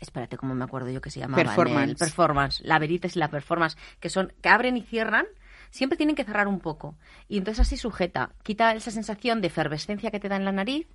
espérate 0.00 0.36
cómo 0.36 0.54
me 0.54 0.64
acuerdo 0.64 0.90
yo 0.90 1.00
que 1.00 1.10
se 1.10 1.20
llamaban 1.20 1.46
Performance. 1.46 1.90
el 1.90 1.96
performance 1.96 2.60
la 2.64 2.78
veritas 2.78 3.16
y 3.16 3.18
la 3.18 3.28
performance 3.28 3.76
que 4.00 4.08
son 4.08 4.32
que 4.42 4.48
abren 4.48 4.76
y 4.76 4.82
cierran 4.82 5.26
siempre 5.70 5.96
tienen 5.96 6.16
que 6.16 6.24
cerrar 6.24 6.48
un 6.48 6.60
poco. 6.60 6.96
Y 7.28 7.38
entonces 7.38 7.66
así 7.66 7.76
sujeta 7.76 8.30
quita 8.42 8.74
esa 8.74 8.90
sensación 8.90 9.40
de 9.40 9.48
efervescencia 9.48 10.10
que 10.10 10.20
te 10.20 10.28
da 10.28 10.36
en 10.36 10.44
la 10.44 10.52
nariz 10.52 10.86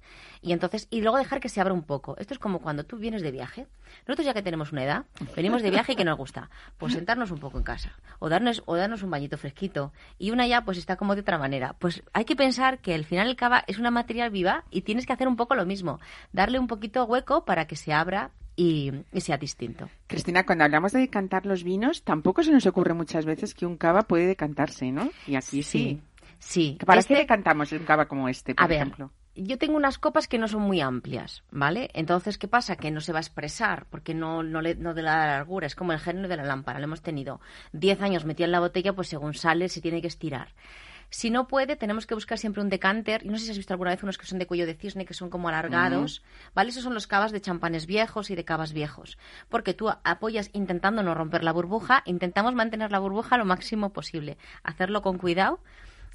y 0.41 0.53
entonces 0.53 0.87
y 0.89 1.01
luego 1.01 1.17
dejar 1.17 1.39
que 1.39 1.49
se 1.49 1.61
abra 1.61 1.73
un 1.73 1.83
poco. 1.83 2.15
Esto 2.17 2.33
es 2.33 2.39
como 2.39 2.59
cuando 2.59 2.83
tú 2.83 2.97
vienes 2.97 3.21
de 3.21 3.31
viaje. 3.31 3.67
Nosotros 4.07 4.25
ya 4.25 4.33
que 4.33 4.41
tenemos 4.41 4.71
una 4.71 4.83
edad 4.83 5.05
venimos 5.35 5.61
de 5.61 5.71
viaje 5.71 5.93
y 5.93 5.95
que 5.95 6.05
nos 6.05 6.17
gusta 6.17 6.49
pues 6.77 6.93
sentarnos 6.93 7.31
un 7.31 7.39
poco 7.39 7.57
en 7.57 7.63
casa 7.63 7.93
o 8.19 8.29
darnos 8.29 8.63
o 8.65 8.75
darnos 8.75 9.03
un 9.03 9.11
bañito 9.11 9.37
fresquito 9.37 9.93
y 10.17 10.31
una 10.31 10.47
ya 10.47 10.63
pues 10.63 10.77
está 10.77 10.95
como 10.95 11.15
de 11.15 11.21
otra 11.21 11.37
manera. 11.37 11.75
Pues 11.79 12.03
hay 12.13 12.25
que 12.25 12.35
pensar 12.35 12.79
que 12.79 12.93
al 12.93 13.05
final 13.05 13.27
el 13.27 13.35
cava 13.35 13.63
es 13.67 13.77
una 13.77 13.91
material 13.91 14.29
viva 14.29 14.63
y 14.71 14.81
tienes 14.81 15.05
que 15.05 15.13
hacer 15.13 15.27
un 15.27 15.35
poco 15.35 15.55
lo 15.55 15.65
mismo 15.65 15.99
darle 16.31 16.59
un 16.59 16.67
poquito 16.67 17.05
hueco 17.05 17.45
para 17.45 17.67
que 17.67 17.75
se 17.75 17.93
abra 17.93 18.31
y, 18.61 18.91
y 19.11 19.21
sea 19.21 19.37
distinto. 19.37 19.89
Cristina, 20.07 20.45
cuando 20.45 20.63
hablamos 20.65 20.91
de 20.91 20.99
decantar 20.99 21.45
los 21.45 21.63
vinos, 21.63 22.03
tampoco 22.03 22.43
se 22.43 22.51
nos 22.51 22.65
ocurre 22.67 22.93
muchas 22.93 23.25
veces 23.25 23.53
que 23.55 23.65
un 23.65 23.77
cava 23.77 24.03
puede 24.03 24.27
decantarse, 24.27 24.91
¿no? 24.91 25.09
Y 25.27 25.35
aquí 25.35 25.63
sí. 25.63 25.99
Sí. 26.39 26.77
¿Para 26.85 26.99
Este- 26.99 27.13
qué 27.15 27.19
decantamos 27.21 27.71
un 27.71 27.79
cava 27.85 28.07
como 28.07 28.29
este, 28.29 28.53
por 28.55 28.63
a 28.63 28.67
ver, 28.67 28.77
ejemplo? 28.77 29.11
yo 29.35 29.57
tengo 29.57 29.75
unas 29.77 29.97
copas 29.97 30.27
que 30.27 30.37
no 30.37 30.47
son 30.47 30.61
muy 30.63 30.81
amplias, 30.81 31.43
¿vale? 31.51 31.89
Entonces, 31.93 32.37
¿qué 32.37 32.47
pasa? 32.47 32.75
Que 32.75 32.91
no 32.91 32.99
se 33.01 33.13
va 33.13 33.19
a 33.19 33.21
expresar 33.21 33.85
porque 33.89 34.13
no, 34.13 34.43
no, 34.43 34.61
le, 34.61 34.75
no 34.75 34.93
de 34.93 35.01
la 35.03 35.25
largura. 35.27 35.65
Es 35.67 35.75
como 35.75 35.91
el 35.93 35.99
género 35.99 36.27
de 36.27 36.37
la 36.37 36.43
lámpara. 36.43 36.79
Lo 36.79 36.85
hemos 36.85 37.01
tenido 37.01 37.39
10 37.73 38.01
años 38.01 38.25
metida 38.25 38.45
en 38.45 38.51
la 38.51 38.59
botella, 38.59 38.93
pues 38.93 39.07
según 39.07 39.33
sale 39.33 39.69
se 39.69 39.81
tiene 39.81 40.01
que 40.01 40.07
estirar. 40.07 40.49
Si 41.13 41.29
no 41.29 41.47
puede, 41.47 41.75
tenemos 41.75 42.07
que 42.07 42.15
buscar 42.15 42.37
siempre 42.39 42.61
un 42.63 42.69
decanter. 42.69 43.23
Y 43.25 43.29
no 43.29 43.37
sé 43.37 43.45
si 43.45 43.51
has 43.51 43.57
visto 43.57 43.73
alguna 43.73 43.91
vez 43.91 44.01
unos 44.01 44.17
que 44.17 44.25
son 44.25 44.39
de 44.39 44.47
cuello 44.47 44.65
de 44.65 44.73
cisne, 44.73 45.05
que 45.05 45.13
son 45.13 45.29
como 45.29 45.49
alargados. 45.49 46.23
¿Vale? 46.55 46.69
Esos 46.71 46.83
son 46.83 46.93
los 46.93 47.05
cavas 47.05 47.31
de 47.31 47.41
champanes 47.41 47.85
viejos 47.85 48.29
y 48.31 48.35
de 48.35 48.45
cavas 48.45 48.71
viejos. 48.73 49.17
Porque 49.49 49.73
tú 49.73 49.89
apoyas 50.03 50.49
intentando 50.53 51.03
no 51.03 51.13
romper 51.13 51.43
la 51.43 51.51
burbuja. 51.51 52.01
Intentamos 52.05 52.55
mantener 52.55 52.91
la 52.91 52.99
burbuja 52.99 53.37
lo 53.37 53.45
máximo 53.45 53.91
posible. 53.91 54.37
Hacerlo 54.63 55.01
con 55.01 55.17
cuidado. 55.17 55.59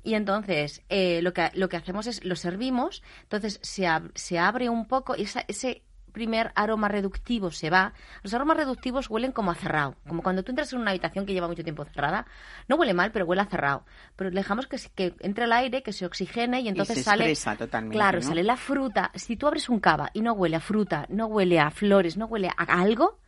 Y 0.03 0.15
entonces 0.15 0.83
eh, 0.89 1.21
lo, 1.21 1.33
que, 1.35 1.51
lo 1.55 1.69
que 1.69 1.77
hacemos 1.77 2.07
es 2.07 2.25
lo 2.25 2.37
servimos, 2.37 3.03
entonces 3.25 3.59
se, 3.63 3.83
ab- 3.85 4.13
se 4.15 4.39
abre 4.39 4.69
un 4.69 4.87
poco 4.87 5.17
y 5.17 5.23
esa- 5.23 5.45
ese 5.49 5.83
primer 6.17 6.51
aroma 6.55 6.89
reductivo 6.89 7.51
se 7.51 7.69
va. 7.69 7.93
Los 8.23 8.33
aromas 8.33 8.57
reductivos 8.57 9.11
huelen 9.11 9.33
como 9.33 9.51
a 9.51 9.55
cerrado, 9.55 9.97
como 10.09 10.23
cuando 10.23 10.43
tú 10.43 10.51
entras 10.51 10.73
en 10.73 10.79
una 10.79 10.93
habitación 10.93 11.27
que 11.27 11.35
lleva 11.35 11.47
mucho 11.47 11.63
tiempo 11.63 11.85
cerrada. 11.85 12.25
No 12.69 12.77
huele 12.77 12.95
mal, 12.95 13.13
pero 13.13 13.27
huele 13.27 13.43
a 13.43 13.45
cerrado. 13.45 13.85
Pero 14.17 14.31
dejamos 14.31 14.67
que, 14.67 14.79
se- 14.79 14.89
que 14.89 15.15
entre 15.21 15.45
el 15.45 15.53
aire, 15.53 15.83
que 15.83 15.93
se 15.93 16.07
oxigene 16.07 16.61
y 16.63 16.69
entonces 16.69 16.95
se 16.97 17.05
sale... 17.05 17.25
totalmente, 17.67 17.93
Claro, 17.99 18.19
¿no? 18.21 18.23
sale 18.29 18.43
la 18.45 18.57
fruta. 18.57 19.11
Si 19.15 19.37
tú 19.37 19.47
abres 19.47 19.69
un 19.69 19.79
cava 19.79 20.09
y 20.15 20.23
no 20.23 20.33
huele 20.33 20.57
a 20.57 20.61
fruta, 20.61 21.05
no 21.11 21.27
huele 21.27 21.61
a 21.61 21.71
flores, 21.71 22.17
no 22.17 22.25
huele 22.25 22.49
a 22.49 22.63
algo, 22.63 23.19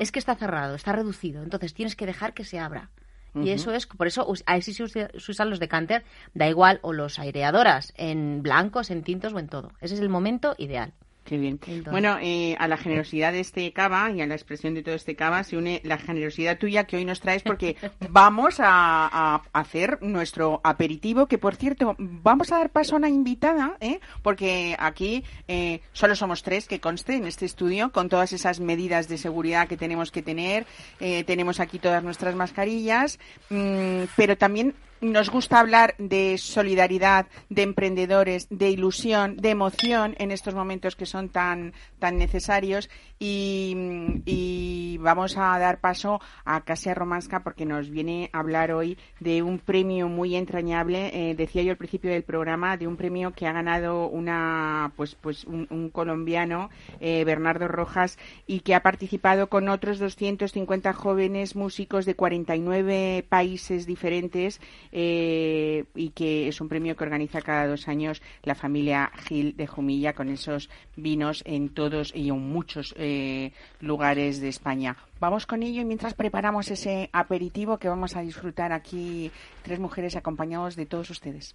es 0.00 0.10
que 0.10 0.18
está 0.18 0.34
cerrado, 0.34 0.74
está 0.74 0.92
reducido. 0.92 1.42
Entonces 1.42 1.74
tienes 1.74 1.96
que 1.96 2.06
dejar 2.06 2.32
que 2.32 2.44
se 2.44 2.58
abra. 2.58 2.88
Y 3.34 3.50
eso 3.50 3.72
es, 3.72 3.86
por 3.86 4.06
eso 4.06 4.26
us- 4.26 4.42
ahí 4.46 4.62
sí 4.62 4.72
se 4.72 4.84
usa- 4.84 5.10
se 5.16 5.30
usan 5.30 5.50
los 5.50 5.60
decanter, 5.60 6.02
da 6.32 6.48
igual, 6.48 6.80
o 6.82 6.94
los 6.94 7.18
aireadoras, 7.18 7.92
en 7.98 8.42
blancos, 8.42 8.90
en 8.90 9.02
tintos 9.02 9.34
o 9.34 9.38
en 9.38 9.48
todo. 9.48 9.70
Ese 9.82 9.94
es 9.94 10.00
el 10.00 10.08
momento 10.08 10.54
ideal. 10.56 10.94
Qué 11.28 11.36
bien. 11.36 11.60
Entonces- 11.66 11.90
Bueno, 11.90 12.16
eh, 12.22 12.56
a 12.58 12.66
la 12.68 12.78
generosidad 12.78 13.32
de 13.32 13.40
este 13.40 13.70
cava 13.72 14.10
y 14.10 14.22
a 14.22 14.26
la 14.26 14.34
expresión 14.34 14.72
de 14.72 14.82
todo 14.82 14.94
este 14.94 15.14
cava 15.14 15.44
se 15.44 15.58
une 15.58 15.82
la 15.84 15.98
generosidad 15.98 16.56
tuya 16.58 16.84
que 16.84 16.96
hoy 16.96 17.04
nos 17.04 17.20
traes 17.20 17.42
porque 17.42 17.76
vamos 18.08 18.60
a, 18.60 19.34
a 19.34 19.42
hacer 19.52 19.98
nuestro 20.00 20.60
aperitivo, 20.64 21.26
que 21.26 21.36
por 21.36 21.54
cierto, 21.56 21.94
vamos 21.98 22.50
a 22.50 22.56
dar 22.58 22.70
paso 22.70 22.94
a 22.94 22.98
una 22.98 23.10
invitada, 23.10 23.76
¿eh? 23.80 24.00
porque 24.22 24.74
aquí 24.78 25.22
eh, 25.48 25.80
solo 25.92 26.16
somos 26.16 26.42
tres 26.42 26.66
que 26.66 26.80
conste 26.80 27.16
en 27.16 27.26
este 27.26 27.44
estudio 27.44 27.92
con 27.92 28.08
todas 28.08 28.32
esas 28.32 28.58
medidas 28.60 29.06
de 29.08 29.18
seguridad 29.18 29.68
que 29.68 29.76
tenemos 29.76 30.10
que 30.10 30.22
tener. 30.22 30.64
Eh, 31.00 31.24
tenemos 31.24 31.60
aquí 31.60 31.78
todas 31.78 32.02
nuestras 32.02 32.34
mascarillas, 32.34 33.18
mm, 33.50 34.04
pero 34.16 34.36
también 34.38 34.74
nos 35.00 35.30
gusta 35.30 35.60
hablar 35.60 35.94
de 35.98 36.38
solidaridad, 36.38 37.26
de 37.48 37.62
emprendedores, 37.62 38.48
de 38.50 38.70
ilusión, 38.70 39.36
de 39.36 39.50
emoción 39.50 40.14
en 40.18 40.30
estos 40.30 40.54
momentos 40.54 40.96
que 40.96 41.06
son 41.06 41.28
tan, 41.28 41.72
tan 41.98 42.18
necesarios. 42.18 42.88
Y, 43.20 44.96
vamos 45.00 45.36
a 45.36 45.58
dar 45.58 45.80
paso 45.80 46.20
a 46.44 46.60
Casia 46.62 46.94
Romanska 46.94 47.42
porque 47.42 47.64
nos 47.64 47.88
viene 47.88 48.30
a 48.32 48.40
hablar 48.40 48.72
hoy 48.72 48.98
de 49.20 49.42
un 49.42 49.58
premio 49.58 50.08
muy 50.08 50.36
entrañable. 50.36 51.30
eh, 51.30 51.34
decía 51.34 51.62
yo 51.62 51.70
al 51.70 51.76
principio 51.76 52.10
del 52.10 52.24
programa, 52.24 52.76
de 52.76 52.86
un 52.86 52.96
premio 52.96 53.32
que 53.32 53.46
ha 53.46 53.52
ganado 53.52 54.06
una, 54.06 54.92
pues, 54.96 55.14
pues 55.14 55.44
un, 55.44 55.66
un 55.70 55.90
colombiano, 55.90 56.70
eh, 57.00 57.24
Bernardo 57.24 57.68
Rojas, 57.68 58.18
y 58.46 58.60
que 58.60 58.74
ha 58.74 58.82
participado 58.82 59.48
con 59.48 59.68
otros 59.68 59.98
250 59.98 60.92
jóvenes 60.92 61.56
músicos 61.56 62.04
de 62.06 62.14
49 62.14 63.24
países 63.28 63.86
diferentes 63.86 64.60
eh, 64.92 65.84
y 65.94 66.10
que 66.10 66.48
es 66.48 66.60
un 66.60 66.68
premio 66.68 66.96
que 66.96 67.04
organiza 67.04 67.40
cada 67.40 67.66
dos 67.66 67.88
años 67.88 68.22
la 68.42 68.54
familia 68.54 69.10
Gil 69.26 69.56
de 69.56 69.66
Jumilla 69.66 70.12
con 70.12 70.28
esos 70.28 70.70
vinos 70.96 71.42
en 71.46 71.70
todos 71.70 72.12
y 72.14 72.28
en 72.28 72.40
muchos 72.40 72.94
eh, 72.96 73.52
lugares 73.80 74.40
de 74.40 74.48
España. 74.48 74.96
Vamos 75.20 75.46
con 75.46 75.62
ello 75.62 75.82
y 75.82 75.84
mientras 75.84 76.14
preparamos 76.14 76.70
ese 76.70 77.10
aperitivo 77.12 77.78
que 77.78 77.88
vamos 77.88 78.16
a 78.16 78.20
disfrutar 78.20 78.72
aquí 78.72 79.30
tres 79.62 79.78
mujeres 79.80 80.16
acompañados 80.16 80.76
de 80.76 80.86
todos 80.86 81.10
ustedes. 81.10 81.54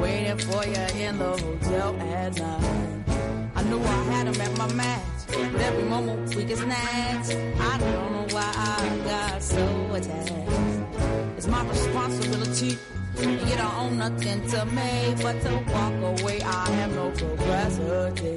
Waiting 0.00 0.38
for 0.38 0.64
you 0.64 1.06
in 1.06 1.18
the 1.18 1.24
hotel 1.24 1.96
at 2.00 2.38
night. 2.38 3.04
I 3.56 3.62
knew 3.64 3.80
I 3.80 4.02
had 4.12 4.26
him 4.28 4.40
at 4.40 4.58
my 4.58 4.72
match, 4.74 5.02
but 5.26 5.60
every 5.60 5.84
moment 5.84 6.34
we 6.34 6.44
get 6.44 6.58
snatched. 6.58 7.30
I 7.60 7.78
don't 7.78 8.12
know 8.12 8.26
why 8.30 8.52
I 8.56 8.98
got 9.04 9.42
so 9.42 9.64
attached. 9.94 10.32
It's 11.36 11.46
my 11.46 11.66
responsibility. 11.68 12.78
You 13.20 13.56
don't 13.56 13.74
own 13.78 13.98
nothing 13.98 14.46
to 14.48 14.64
me 14.66 15.14
but 15.22 15.40
to 15.42 15.52
walk 15.72 16.20
away. 16.20 16.40
I 16.42 16.70
have 16.70 16.94
no 16.94 17.10
capacity. 17.10 18.36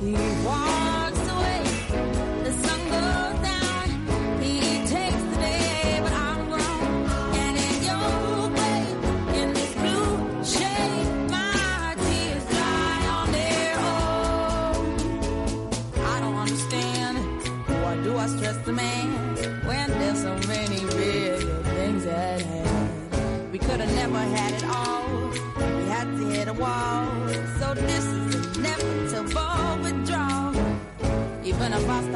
He 0.00 0.12
walks 0.44 1.05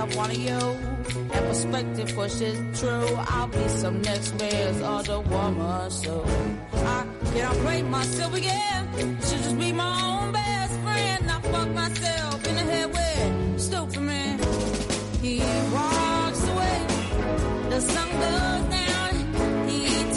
Even 0.01 0.13
if 0.13 0.17
I 0.17 0.17
stop 0.17 0.17
wanting 0.17 0.41
you 0.41 1.31
and 1.33 1.47
perspective 1.47 2.15
pushes 2.15 2.81
true, 2.81 3.17
I'll 3.19 3.49
be 3.49 3.69
some 3.69 4.01
next 4.03 4.39
man's 4.39 4.81
other 4.83 5.21
woman. 5.21 5.91
So 5.91 6.25
I 6.75 7.07
cannot 7.33 7.57
break 7.59 7.85
myself 7.85 8.35
again. 8.35 9.19
Should 9.21 9.43
just 9.43 9.59
be 9.59 9.73
my 9.73 10.01
own 10.03 10.33
best 10.33 10.40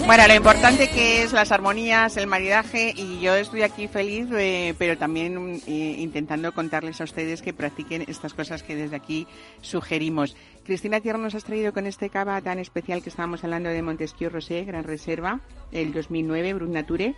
Bueno, 0.05 0.27
lo 0.27 0.35
importante 0.35 0.89
que 0.89 1.23
es 1.23 1.31
las 1.31 1.53
armonías, 1.53 2.17
el 2.17 2.27
maridaje 2.27 2.93
y 2.95 3.21
yo 3.21 3.35
estoy 3.35 3.61
aquí 3.61 3.87
feliz, 3.87 4.27
eh, 4.33 4.75
pero 4.77 4.97
también 4.97 5.61
eh, 5.65 5.95
intentando 5.97 6.51
contarles 6.51 6.99
a 6.99 7.05
ustedes 7.05 7.41
que 7.41 7.53
practiquen 7.53 8.03
estas 8.07 8.33
cosas 8.33 8.63
que 8.63 8.75
desde 8.75 8.97
aquí 8.97 9.27
sugerimos. 9.61 10.35
Cristina 10.65 10.99
Tierra 10.99 11.19
nos 11.19 11.35
has 11.35 11.45
traído 11.45 11.71
con 11.71 11.87
este 11.87 12.09
cava 12.09 12.41
tan 12.41 12.59
especial 12.59 13.01
que 13.01 13.09
estábamos 13.09 13.45
hablando 13.45 13.69
de 13.69 13.81
Montesquieu 13.81 14.29
Rosé, 14.29 14.65
Gran 14.65 14.83
Reserva, 14.83 15.39
el 15.71 15.93
2009, 15.93 16.53
Brut 16.53 16.69
Nature. 16.69 17.15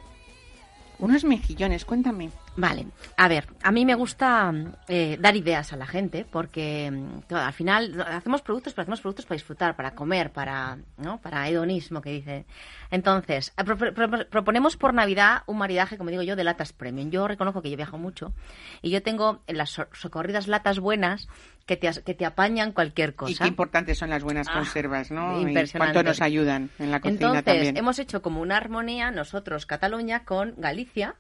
Unos 1.00 1.24
mejillones, 1.24 1.84
cuéntame. 1.86 2.30
Vale, 2.58 2.88
a 3.18 3.28
ver, 3.28 3.48
a 3.64 3.72
mí 3.72 3.84
me 3.84 3.96
gusta 3.96 4.54
eh, 4.88 5.18
dar 5.20 5.36
ideas 5.36 5.74
a 5.74 5.76
la 5.76 5.86
gente 5.86 6.26
porque 6.30 6.90
al 7.30 7.52
final 7.54 8.00
hacemos 8.10 8.42
productos, 8.42 8.74
pero 8.74 8.84
hacemos 8.84 9.02
productos 9.02 9.26
para 9.26 9.36
disfrutar, 9.36 9.76
para 9.76 9.94
comer, 9.94 10.32
para, 10.32 10.78
¿no? 10.98 11.20
para 11.20 11.50
hedonismo 11.50 12.02
que 12.02 12.12
dice. 12.12 12.46
Entonces, 12.92 13.54
eh, 13.58 13.64
pro- 13.66 13.78
pro- 13.78 14.30
proponemos 14.30 14.78
por 14.78 14.94
Navidad 14.94 15.44
un 15.48 15.58
maridaje, 15.58 15.98
como 15.98 16.12
digo 16.12 16.22
yo, 16.24 16.38
de 16.38 16.46
latas 16.46 16.72
premium. 16.72 17.10
Yo 17.10 17.28
reconozco 17.28 17.62
que 17.62 17.70
yo 17.72 17.76
viajo 17.78 17.98
mucho 17.98 18.34
y 18.82 18.90
yo 18.90 19.04
tengo 19.04 19.42
las 19.48 19.72
so- 19.72 19.88
socorridas 19.92 20.48
latas 20.48 20.80
buenas 20.80 21.28
que 21.66 21.78
te, 21.78 21.90
que 22.04 22.14
te 22.14 22.26
apañan 22.26 22.72
cualquier 22.74 23.16
cosa. 23.16 23.32
Y 23.32 23.36
qué 23.36 23.48
importantes 23.48 23.98
son 23.98 24.12
las 24.12 24.24
buenas 24.24 24.48
Ah, 24.48 24.54
conservas, 24.54 25.10
¿no? 25.10 25.42
Y 25.42 25.54
cuánto 25.76 26.04
nos 26.04 26.22
ayudan 26.22 26.70
en 26.78 26.92
la 26.92 27.00
cocina 27.00 27.16
Entonces, 27.28 27.44
también. 27.44 27.78
hemos 27.78 27.98
hecho 27.98 28.22
como 28.22 28.42
una 28.42 28.58
armonía 28.58 29.10
nosotros, 29.10 29.66
Cataluña, 29.66 30.24
con 30.26 30.54
Galicia, 30.58 31.16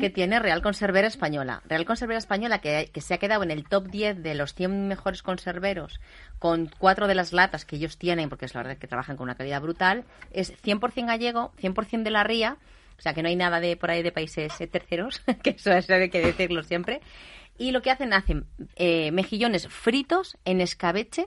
que 0.00 0.08
tiene 0.08 0.38
Real 0.38 0.62
Conservera 0.62 1.06
Española. 1.06 1.62
Real 1.68 1.84
Conservera 1.84 2.18
Española, 2.18 2.60
que, 2.60 2.88
que 2.92 3.00
se 3.02 3.14
ha 3.14 3.18
quedado 3.18 3.42
en 3.42 3.50
el 3.50 3.64
top 3.64 3.88
10 3.88 4.22
de 4.22 4.34
los 4.34 4.54
100 4.54 4.88
mejores 4.88 5.22
conserveros, 5.22 6.00
con 6.38 6.70
cuatro 6.78 7.06
de 7.06 7.14
las 7.14 7.32
latas 7.34 7.66
que 7.66 7.76
ellos 7.76 7.98
tienen, 7.98 8.30
porque 8.30 8.46
es 8.46 8.54
la 8.54 8.62
verdad 8.62 8.78
que 8.78 8.86
trabajan 8.86 9.16
con 9.18 9.24
una 9.24 9.34
calidad 9.34 9.60
brutal, 9.60 10.04
es 10.32 10.54
100% 10.62 11.06
gallego, 11.06 11.52
100% 11.60 12.02
de 12.04 12.10
la 12.10 12.24
ría, 12.24 12.56
o 12.98 13.02
sea 13.02 13.12
que 13.12 13.22
no 13.22 13.28
hay 13.28 13.36
nada 13.36 13.60
de 13.60 13.76
por 13.76 13.90
ahí 13.90 14.02
de 14.02 14.12
países 14.12 14.58
eh, 14.60 14.66
terceros, 14.66 15.20
que 15.42 15.50
eso, 15.50 15.72
eso 15.72 15.92
hay 15.94 16.08
que 16.08 16.20
decirlo 16.20 16.62
siempre. 16.62 17.00
Y 17.60 17.72
lo 17.72 17.82
que 17.82 17.90
hacen, 17.90 18.14
hacen 18.14 18.46
eh, 18.76 19.12
mejillones 19.12 19.68
fritos 19.68 20.38
en 20.46 20.62
escabeche 20.62 21.26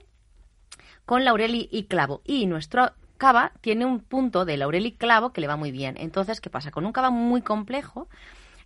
con 1.06 1.24
laurel 1.24 1.68
y, 1.70 1.84
clavo. 1.84 2.22
Y 2.24 2.46
nuestro 2.46 2.90
cava 3.18 3.52
tiene 3.60 3.86
un 3.86 4.00
punto 4.00 4.44
de 4.44 4.56
laurel 4.56 4.84
y 4.84 4.96
clavo 4.96 5.32
que 5.32 5.40
le 5.40 5.46
va 5.46 5.54
muy 5.54 5.70
bien. 5.70 5.94
Entonces, 5.96 6.40
¿qué 6.40 6.50
pasa? 6.50 6.72
Con 6.72 6.86
un 6.86 6.92
cava 6.92 7.10
muy 7.10 7.42
complejo, 7.42 8.08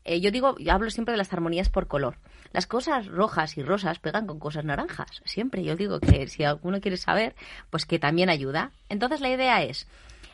eh, 0.06 0.18
yo 0.22 0.30
digo, 0.30 0.56
yo 0.56 0.72
hablo 0.72 0.88
siempre 0.88 1.12
de 1.12 1.18
las 1.18 1.30
armonías 1.34 1.68
por 1.68 1.88
color. 1.88 2.16
Las 2.52 2.66
cosas 2.66 3.06
rojas 3.06 3.58
y 3.58 3.62
rosas 3.62 3.98
pegan 3.98 4.26
con 4.26 4.38
cosas 4.38 4.64
naranjas. 4.64 5.20
Siempre 5.26 5.62
yo 5.62 5.76
digo 5.76 6.00
que 6.00 6.26
si 6.26 6.44
alguno 6.44 6.80
quiere 6.80 6.96
saber, 6.96 7.34
pues 7.68 7.84
que 7.84 7.98
también 7.98 8.30
ayuda. 8.30 8.72
Entonces 8.88 9.20
la 9.20 9.28
idea 9.28 9.62
es, 9.62 9.86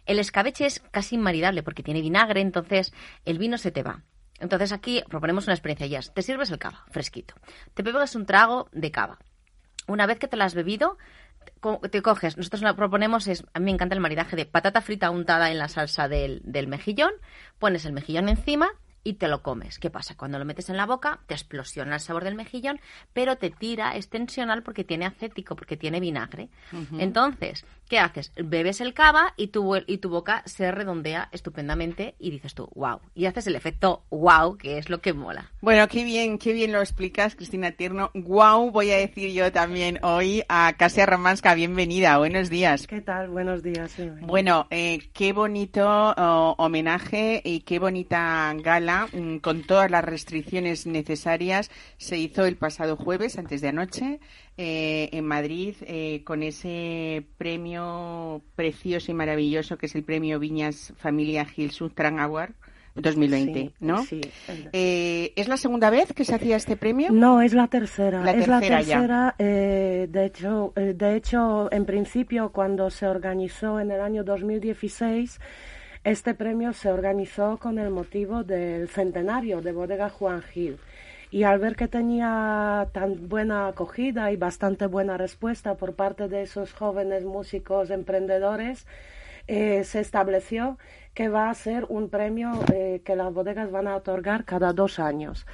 el 0.07 0.21
escabeche 0.21 0.67
es 0.67 0.79
casi 0.93 1.17
inmaridable 1.17 1.65
porque 1.65 1.83
tiene 1.83 2.01
vinagre, 2.01 2.43
entonces 2.43 2.95
el 3.25 3.39
vino 3.39 3.59
se 3.59 3.73
te 3.73 3.83
va. 3.83 4.05
Entonces 4.41 4.73
aquí 4.73 5.03
proponemos 5.09 5.47
una 5.47 5.55
experiencia 5.55 5.87
ya. 5.87 6.01
Te 6.13 6.23
sirves 6.23 6.51
el 6.51 6.59
cava, 6.59 6.85
fresquito. 6.91 7.35
Te 7.75 7.83
bebes 7.83 8.15
un 8.15 8.27
trago 8.27 8.69
de 8.73 8.91
cava. 8.91 9.19
Una 9.87 10.07
vez 10.07 10.19
que 10.19 10.29
te 10.29 10.37
la 10.37 10.47
has 10.47 10.55
bebido, 10.55 10.99
te 11.91 12.03
coges, 12.03 12.37
nosotros 12.37 12.63
lo 12.63 12.69
que 12.71 12.79
proponemos 12.79 13.27
es, 13.27 13.45
a 13.53 13.59
mí 13.59 13.67
me 13.67 13.71
encanta 13.73 13.95
el 13.95 14.01
maridaje 14.01 14.37
de 14.37 14.47
patata 14.47 14.81
frita 14.81 15.11
untada 15.11 15.51
en 15.51 15.59
la 15.59 15.69
salsa 15.69 16.09
del, 16.09 16.41
del 16.45 16.69
mejillón, 16.69 17.13
pones 17.59 17.85
el 17.85 17.93
mejillón 17.93 18.29
encima 18.29 18.71
y 19.05 19.15
te 19.15 19.29
lo 19.29 19.43
comes. 19.43 19.79
¿Qué 19.79 19.91
pasa? 19.91 20.17
Cuando 20.17 20.39
lo 20.39 20.47
metes 20.47 20.71
en 20.71 20.79
la 20.79 20.87
boca, 20.87 21.21
te 21.27 21.35
explosiona 21.35 21.95
el 21.95 22.01
sabor 22.01 22.25
del 22.25 22.35
mejillón, 22.35 22.81
pero 23.13 23.37
te 23.37 23.51
tira, 23.51 23.95
es 23.95 24.09
tensional 24.09 24.63
porque 24.63 24.83
tiene 24.83 25.05
acético, 25.05 25.55
porque 25.55 25.77
tiene 25.77 26.01
vinagre. 26.01 26.49
Entonces, 26.99 27.67
¿qué 27.89 27.99
haces? 27.99 28.33
Bebes 28.37 28.81
el 28.81 28.95
cava 28.95 29.35
y 29.37 29.49
tu, 29.49 29.77
y 29.87 29.99
tu 29.99 30.09
boca 30.09 30.43
se 30.47 30.73
redondea 30.73 31.29
estupendamente 31.33 32.15
y 32.19 32.31
dices 32.31 32.55
tú, 32.55 32.69
wow. 32.75 33.01
Y 33.15 33.27
haces 33.27 33.47
el 33.47 33.57
efecto 33.57 34.05
wow, 34.11 34.57
que 34.57 34.79
es 34.79 34.89
lo 34.89 35.01
que 35.01 35.13
mola. 35.13 35.53
Bueno, 35.61 35.87
qué 35.89 36.03
bien, 36.05 36.39
qué 36.39 36.55
bien 36.55 36.73
lo 36.73 36.81
explicas, 36.81 37.37
Cristina 37.37 37.73
Tierno. 37.73 38.11
Guau, 38.15 38.71
voy 38.71 38.91
a 38.91 38.97
decir 38.97 39.33
yo 39.33 39.53
también 39.53 39.99
hoy 40.03 40.43
a 40.49 40.73
Casia 40.79 41.05
Romanska, 41.05 41.55
bienvenida, 41.55 42.17
buenos 42.17 42.49
días. 42.49 42.87
¿Qué 42.87 43.03
tal? 43.03 43.29
Buenos 43.29 43.63
días. 43.63 43.95
Bueno, 44.23 44.67
eh, 44.71 45.11
qué 45.13 45.35
bonito 45.35 46.15
oh, 46.17 46.55
homenaje 46.57 47.43
y 47.45 47.61
qué 47.61 47.79
bonita 47.79 48.55
gala 48.63 48.94
mm, 49.13 49.37
con 49.39 49.63
todas 49.63 49.91
las 49.91 50.05
restricciones 50.05 50.87
necesarias 50.87 51.71
se 51.99 52.17
hizo 52.19 52.45
el 52.47 52.57
pasado 52.57 52.97
jueves, 52.97 53.39
antes 53.39 53.61
de 53.61 53.69
anoche, 53.69 54.21
eh, 54.57 55.09
en 55.13 55.25
Madrid, 55.27 55.75
eh, 55.83 56.23
con 56.25 56.43
ese 56.43 57.25
premio 57.39 58.43
precioso 58.57 59.11
y 59.11 59.15
maravilloso 59.15 59.77
que 59.79 59.87
es 59.87 59.95
el 59.95 60.05
premio 60.05 60.39
Viñas 60.39 60.93
Familia 60.97 61.45
Gil 61.45 61.71
Sutran 61.71 62.19
Award 62.21 62.53
2020, 62.97 63.61
Sí, 63.61 63.73
¿no? 63.81 64.05
sí. 64.05 64.21
Eh, 64.73 65.33
¿Es 65.35 65.49
la 65.49 65.57
segunda 65.57 65.91
vez 65.91 66.13
que 66.13 66.25
se 66.25 66.33
hacía 66.37 66.55
este 66.55 66.77
premio? 66.77 67.11
No, 67.11 67.43
es 67.43 67.53
la 67.53 67.67
tercera. 67.67 68.23
La 68.23 68.31
es 68.31 68.47
la 68.47 68.61
tercera 68.61 68.83
ya. 68.83 68.95
tercera. 69.01 69.35
eh, 69.41 70.07
de, 70.09 70.25
hecho, 70.27 70.73
eh, 70.77 70.95
de 70.97 71.17
hecho, 71.17 71.69
en 71.73 71.87
principio, 71.87 72.51
cuando 72.53 72.91
se 72.91 73.09
organizó 73.09 73.81
en 73.81 73.91
el 73.91 74.01
año 74.01 74.23
2016, 74.23 75.41
este 76.05 76.35
premio 76.35 76.75
se 76.75 76.91
organizó 76.91 77.57
con 77.59 77.79
el 77.79 77.91
motivo 77.91 78.45
del 78.45 78.89
centenario 78.89 79.63
de 79.63 79.73
Bodega 79.73 80.11
Juan 80.11 80.43
Gil. 80.43 80.79
Y 81.31 81.45
al 81.45 81.59
ver 81.59 81.77
que 81.77 81.89
tenía 81.89 82.89
tan 82.93 83.29
buena 83.29 83.69
acogida 83.69 84.31
y 84.31 84.37
bastante 84.37 84.87
buena 84.87 85.17
respuesta 85.17 85.77
por 85.77 85.95
parte 85.95 86.29
de 86.29 86.43
esos 86.43 86.75
jóvenes 86.75 87.25
músicos 87.25 87.91
emprendedores, 87.91 88.87
eh, 89.47 89.83
se 89.85 90.01
estableció 90.01 90.79
que 91.15 91.29
va 91.29 91.49
a 91.49 91.55
ser 91.55 91.87
un 91.89 92.11
premio 92.11 92.53
eh, 92.73 93.01
que 93.05 93.17
las 93.17 93.33
bodegas 93.33 93.71
van 93.71 93.89
a 93.89 93.97
otorgar 93.97 94.45
cada 94.45 94.73
dos 94.75 94.99
años. 94.99 95.47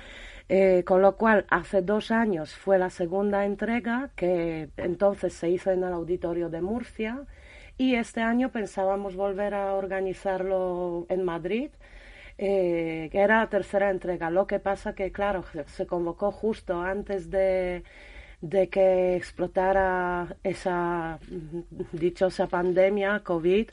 Eh, 0.48 0.82
con 0.84 1.00
lo 1.00 1.16
cual, 1.16 1.46
hace 1.48 1.80
dos 1.80 2.10
años 2.10 2.52
fue 2.56 2.76
la 2.76 2.90
segunda 2.90 3.44
entrega 3.44 4.10
que 4.16 4.68
entonces 4.76 5.32
se 5.32 5.48
hizo 5.48 5.70
en 5.70 5.84
el 5.84 5.92
auditorio 5.92 6.48
de 6.50 6.60
Murcia 6.60 7.24
y 7.78 7.94
este 7.96 8.20
año 8.22 8.50
pensábamos 8.52 9.16
volver 9.16 9.54
a 9.54 9.74
organizarlo 9.74 11.06
en 11.08 11.24
Madrid, 11.24 11.70
eh, 12.38 13.08
que 13.12 13.20
era 13.20 13.38
la 13.40 13.48
tercera 13.48 13.90
entrega. 13.90 14.30
Lo 14.30 14.46
que 14.46 14.58
pasa 14.60 14.94
que, 14.94 15.12
claro, 15.12 15.44
se- 15.52 15.64
se 15.68 15.86
convocó 15.86 16.32
justo 16.32 16.80
antes 16.82 17.30
de, 17.30 17.84
de 18.40 18.68
que 18.68 19.16
explotara 19.16 20.36
esa 20.42 21.18
mm, 21.28 21.60
dichosa 21.92 22.46
pandemia 22.46 23.20
COVID. 23.20 23.68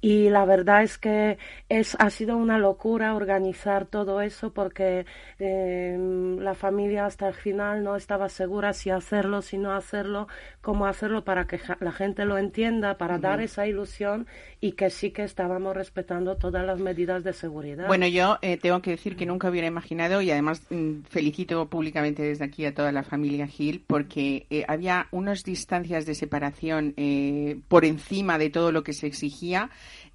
Y 0.00 0.30
la 0.30 0.44
verdad 0.44 0.84
es 0.84 0.96
que 0.96 1.38
es 1.68 1.96
ha 1.98 2.10
sido 2.10 2.36
una 2.36 2.56
locura 2.58 3.16
organizar 3.16 3.84
todo 3.86 4.20
eso 4.20 4.52
porque 4.52 5.06
eh, 5.40 6.36
la 6.38 6.54
familia 6.54 7.04
hasta 7.06 7.26
el 7.26 7.34
final 7.34 7.82
no 7.82 7.96
estaba 7.96 8.28
segura 8.28 8.74
si 8.74 8.90
hacerlo 8.90 9.42
si 9.42 9.58
no 9.58 9.72
hacerlo 9.72 10.28
cómo 10.60 10.86
hacerlo 10.86 11.24
para 11.24 11.48
que 11.48 11.58
la 11.80 11.90
gente 11.90 12.24
lo 12.26 12.38
entienda 12.38 12.96
para 12.96 13.18
dar 13.18 13.40
esa 13.40 13.66
ilusión 13.66 14.28
y 14.60 14.72
que 14.72 14.90
sí 14.90 15.10
que 15.10 15.24
estábamos 15.24 15.76
respetando 15.76 16.36
todas 16.36 16.64
las 16.64 16.78
medidas 16.78 17.24
de 17.24 17.32
seguridad. 17.32 17.88
Bueno, 17.88 18.06
yo 18.06 18.38
eh, 18.42 18.56
tengo 18.56 18.80
que 18.82 18.90
decir 18.90 19.16
que 19.16 19.26
nunca 19.26 19.50
hubiera 19.50 19.66
imaginado 19.66 20.20
y 20.22 20.30
además 20.30 20.62
mm, 20.70 21.02
felicito 21.08 21.66
públicamente 21.68 22.22
desde 22.22 22.44
aquí 22.44 22.64
a 22.66 22.74
toda 22.74 22.92
la 22.92 23.02
familia 23.02 23.48
Gil 23.48 23.84
porque 23.98 24.46
eh, 24.48 24.64
había 24.68 25.08
unas 25.10 25.42
distancias 25.42 26.06
de 26.06 26.14
separación 26.14 26.94
eh, 26.96 27.58
por 27.66 27.84
encima 27.84 28.38
de 28.38 28.48
todo 28.48 28.70
lo 28.70 28.84
que 28.84 28.92
se 28.92 29.08
exigía. 29.08 29.70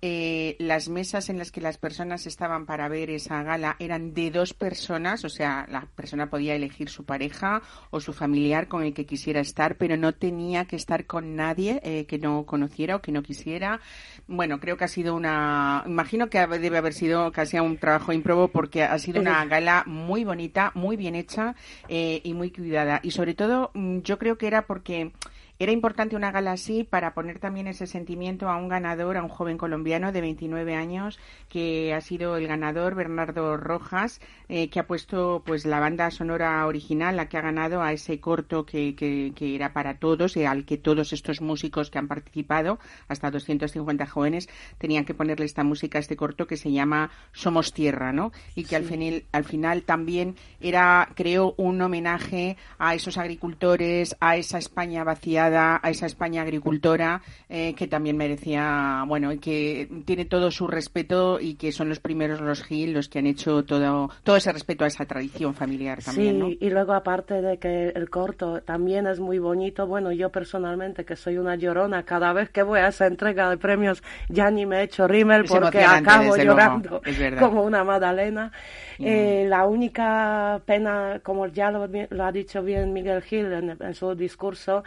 Eh, 0.05 0.57
las 0.59 0.89
mesas 0.89 1.29
en 1.29 1.37
las 1.37 1.49
que 1.49 1.61
las 1.61 1.77
personas 1.77 2.27
estaban 2.27 2.65
para 2.65 2.89
ver 2.89 3.09
esa 3.09 3.41
gala 3.41 3.77
eran 3.79 4.13
de 4.13 4.31
dos 4.31 4.53
personas, 4.53 5.23
o 5.23 5.29
sea, 5.29 5.65
la 5.69 5.87
persona 5.95 6.29
podía 6.29 6.55
elegir 6.55 6.89
su 6.89 7.05
pareja 7.05 7.61
o 7.89 8.01
su 8.01 8.11
familiar 8.11 8.67
con 8.67 8.83
el 8.83 8.93
que 8.93 9.05
quisiera 9.05 9.39
estar, 9.39 9.77
pero 9.77 9.95
no 9.95 10.11
tenía 10.11 10.65
que 10.65 10.75
estar 10.75 11.05
con 11.05 11.37
nadie 11.37 11.79
eh, 11.85 12.05
que 12.05 12.19
no 12.19 12.45
conociera 12.45 12.97
o 12.97 13.01
que 13.01 13.13
no 13.13 13.23
quisiera. 13.23 13.79
Bueno, 14.27 14.59
creo 14.59 14.75
que 14.75 14.83
ha 14.83 14.89
sido 14.89 15.15
una. 15.15 15.85
Imagino 15.87 16.29
que 16.29 16.45
debe 16.47 16.79
haber 16.79 16.93
sido 16.93 17.31
casi 17.31 17.57
un 17.59 17.77
trabajo 17.77 18.11
improbo 18.11 18.49
porque 18.49 18.83
ha 18.83 18.99
sido 18.99 19.21
una 19.21 19.45
gala 19.45 19.85
muy 19.85 20.25
bonita, 20.25 20.73
muy 20.75 20.97
bien 20.97 21.15
hecha 21.15 21.55
eh, 21.87 22.19
y 22.25 22.33
muy 22.33 22.51
cuidada. 22.51 22.99
Y 23.03 23.11
sobre 23.11 23.35
todo, 23.35 23.71
mm, 23.73 23.99
yo 23.99 24.19
creo 24.19 24.37
que 24.37 24.47
era 24.47 24.67
porque. 24.67 25.13
Era 25.59 25.71
importante 25.71 26.15
una 26.15 26.31
gala 26.31 26.53
así 26.53 26.83
para 26.83 27.13
poner 27.13 27.37
también 27.37 27.67
ese 27.67 27.85
sentimiento 27.85 28.49
a 28.49 28.57
un 28.57 28.69
ganador, 28.69 29.17
a 29.17 29.23
un 29.23 29.29
joven 29.29 29.59
colombiano 29.59 30.11
de 30.11 30.19
29 30.19 30.75
años 30.75 31.19
que 31.47 31.93
ha 31.93 32.01
sido 32.01 32.37
el 32.37 32.47
ganador, 32.47 32.95
Bernardo 32.95 33.55
Rojas, 33.55 34.19
eh, 34.49 34.69
que 34.69 34.79
ha 34.79 34.87
puesto 34.87 35.43
pues 35.45 35.65
la 35.65 35.79
banda 35.79 36.09
sonora 36.09 36.65
original, 36.65 37.15
la 37.15 37.29
que 37.29 37.37
ha 37.37 37.41
ganado 37.41 37.83
a 37.83 37.93
ese 37.93 38.19
corto 38.19 38.65
que, 38.65 38.95
que, 38.95 39.31
que 39.35 39.53
era 39.53 39.73
para 39.73 39.99
todos 39.99 40.35
y 40.37 40.43
al 40.45 40.65
que 40.65 40.77
todos 40.77 41.13
estos 41.13 41.39
músicos 41.39 41.91
que 41.91 41.99
han 41.99 42.07
participado, 42.07 42.79
hasta 43.07 43.29
250 43.29 44.07
jóvenes, 44.07 44.49
tenían 44.79 45.05
que 45.05 45.13
ponerle 45.13 45.45
esta 45.45 45.63
música 45.63 45.99
a 45.99 46.01
este 46.01 46.15
corto 46.15 46.47
que 46.47 46.57
se 46.57 46.71
llama 46.71 47.11
Somos 47.31 47.73
Tierra, 47.73 48.11
¿no? 48.11 48.31
Y 48.55 48.63
que 48.63 48.75
al, 48.75 48.85
final, 48.85 49.23
al 49.31 49.43
final 49.43 49.83
también 49.83 50.35
era, 50.59 51.09
creo, 51.13 51.53
un 51.57 51.79
homenaje 51.79 52.57
a 52.79 52.95
esos 52.95 53.19
agricultores, 53.19 54.15
a 54.19 54.35
esa 54.35 54.57
España 54.57 55.03
vaciada 55.03 55.42
a 55.51 55.89
esa 55.89 56.05
España 56.05 56.41
agricultora 56.41 57.21
eh, 57.49 57.73
que 57.75 57.87
también 57.87 58.17
merecía, 58.17 59.03
bueno, 59.07 59.31
y 59.31 59.39
que 59.39 59.89
tiene 60.05 60.25
todo 60.25 60.51
su 60.51 60.67
respeto 60.67 61.39
y 61.39 61.55
que 61.55 61.71
son 61.71 61.89
los 61.89 61.99
primeros 61.99 62.41
los 62.41 62.63
Gil 62.63 62.93
los 62.93 63.09
que 63.09 63.19
han 63.19 63.27
hecho 63.27 63.63
todo, 63.63 64.09
todo 64.23 64.35
ese 64.35 64.51
respeto 64.51 64.83
a 64.83 64.87
esa 64.87 65.05
tradición 65.05 65.53
familiar 65.53 66.01
también, 66.03 66.33
sí, 66.33 66.39
¿no? 66.39 66.49
y 66.49 66.69
luego 66.69 66.93
aparte 66.93 67.41
de 67.41 67.57
que 67.57 67.89
el 67.89 68.09
corto 68.09 68.61
también 68.61 69.07
es 69.07 69.19
muy 69.19 69.39
bonito, 69.39 69.87
bueno, 69.87 70.11
yo 70.11 70.29
personalmente 70.29 71.05
que 71.05 71.15
soy 71.15 71.37
una 71.37 71.55
llorona, 71.55 72.03
cada 72.03 72.33
vez 72.33 72.49
que 72.49 72.63
voy 72.63 72.79
a 72.79 72.87
esa 72.87 73.07
entrega 73.07 73.49
de 73.49 73.57
premios 73.57 74.03
ya 74.29 74.49
ni 74.49 74.65
me 74.65 74.83
echo 74.83 75.07
rímel 75.07 75.45
Es 75.45 75.51
porque 75.51 75.83
acabo 75.83 76.35
luego, 76.35 76.43
llorando 76.43 77.01
es 77.05 77.39
como 77.39 77.63
una 77.63 77.83
magdalena. 77.83 78.51
Eh, 78.99 79.45
la 79.47 79.65
única 79.65 80.61
pena, 80.65 81.19
como 81.23 81.47
ya 81.47 81.71
lo, 81.71 81.87
lo 81.87 82.23
ha 82.23 82.31
dicho 82.31 82.61
bien 82.61 82.93
Miguel 82.93 83.21
Gil 83.21 83.51
en, 83.51 83.77
en 83.79 83.93
su 83.95 84.13
discurso, 84.15 84.83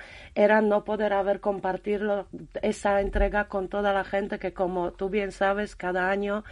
era 0.47 0.61
no 0.63 0.85
poder 0.85 1.13
haber 1.13 1.41
compartido 1.41 2.27
esa 2.63 3.01
entrega 3.01 3.49
con 3.49 3.69
toda 3.69 3.93
la 3.93 4.05
gente 4.05 4.39
que, 4.39 4.53
como 4.53 4.93
tú 4.93 5.11
bien 5.11 5.31
sabes, 5.33 5.77
cada 5.77 6.09
año 6.11 6.45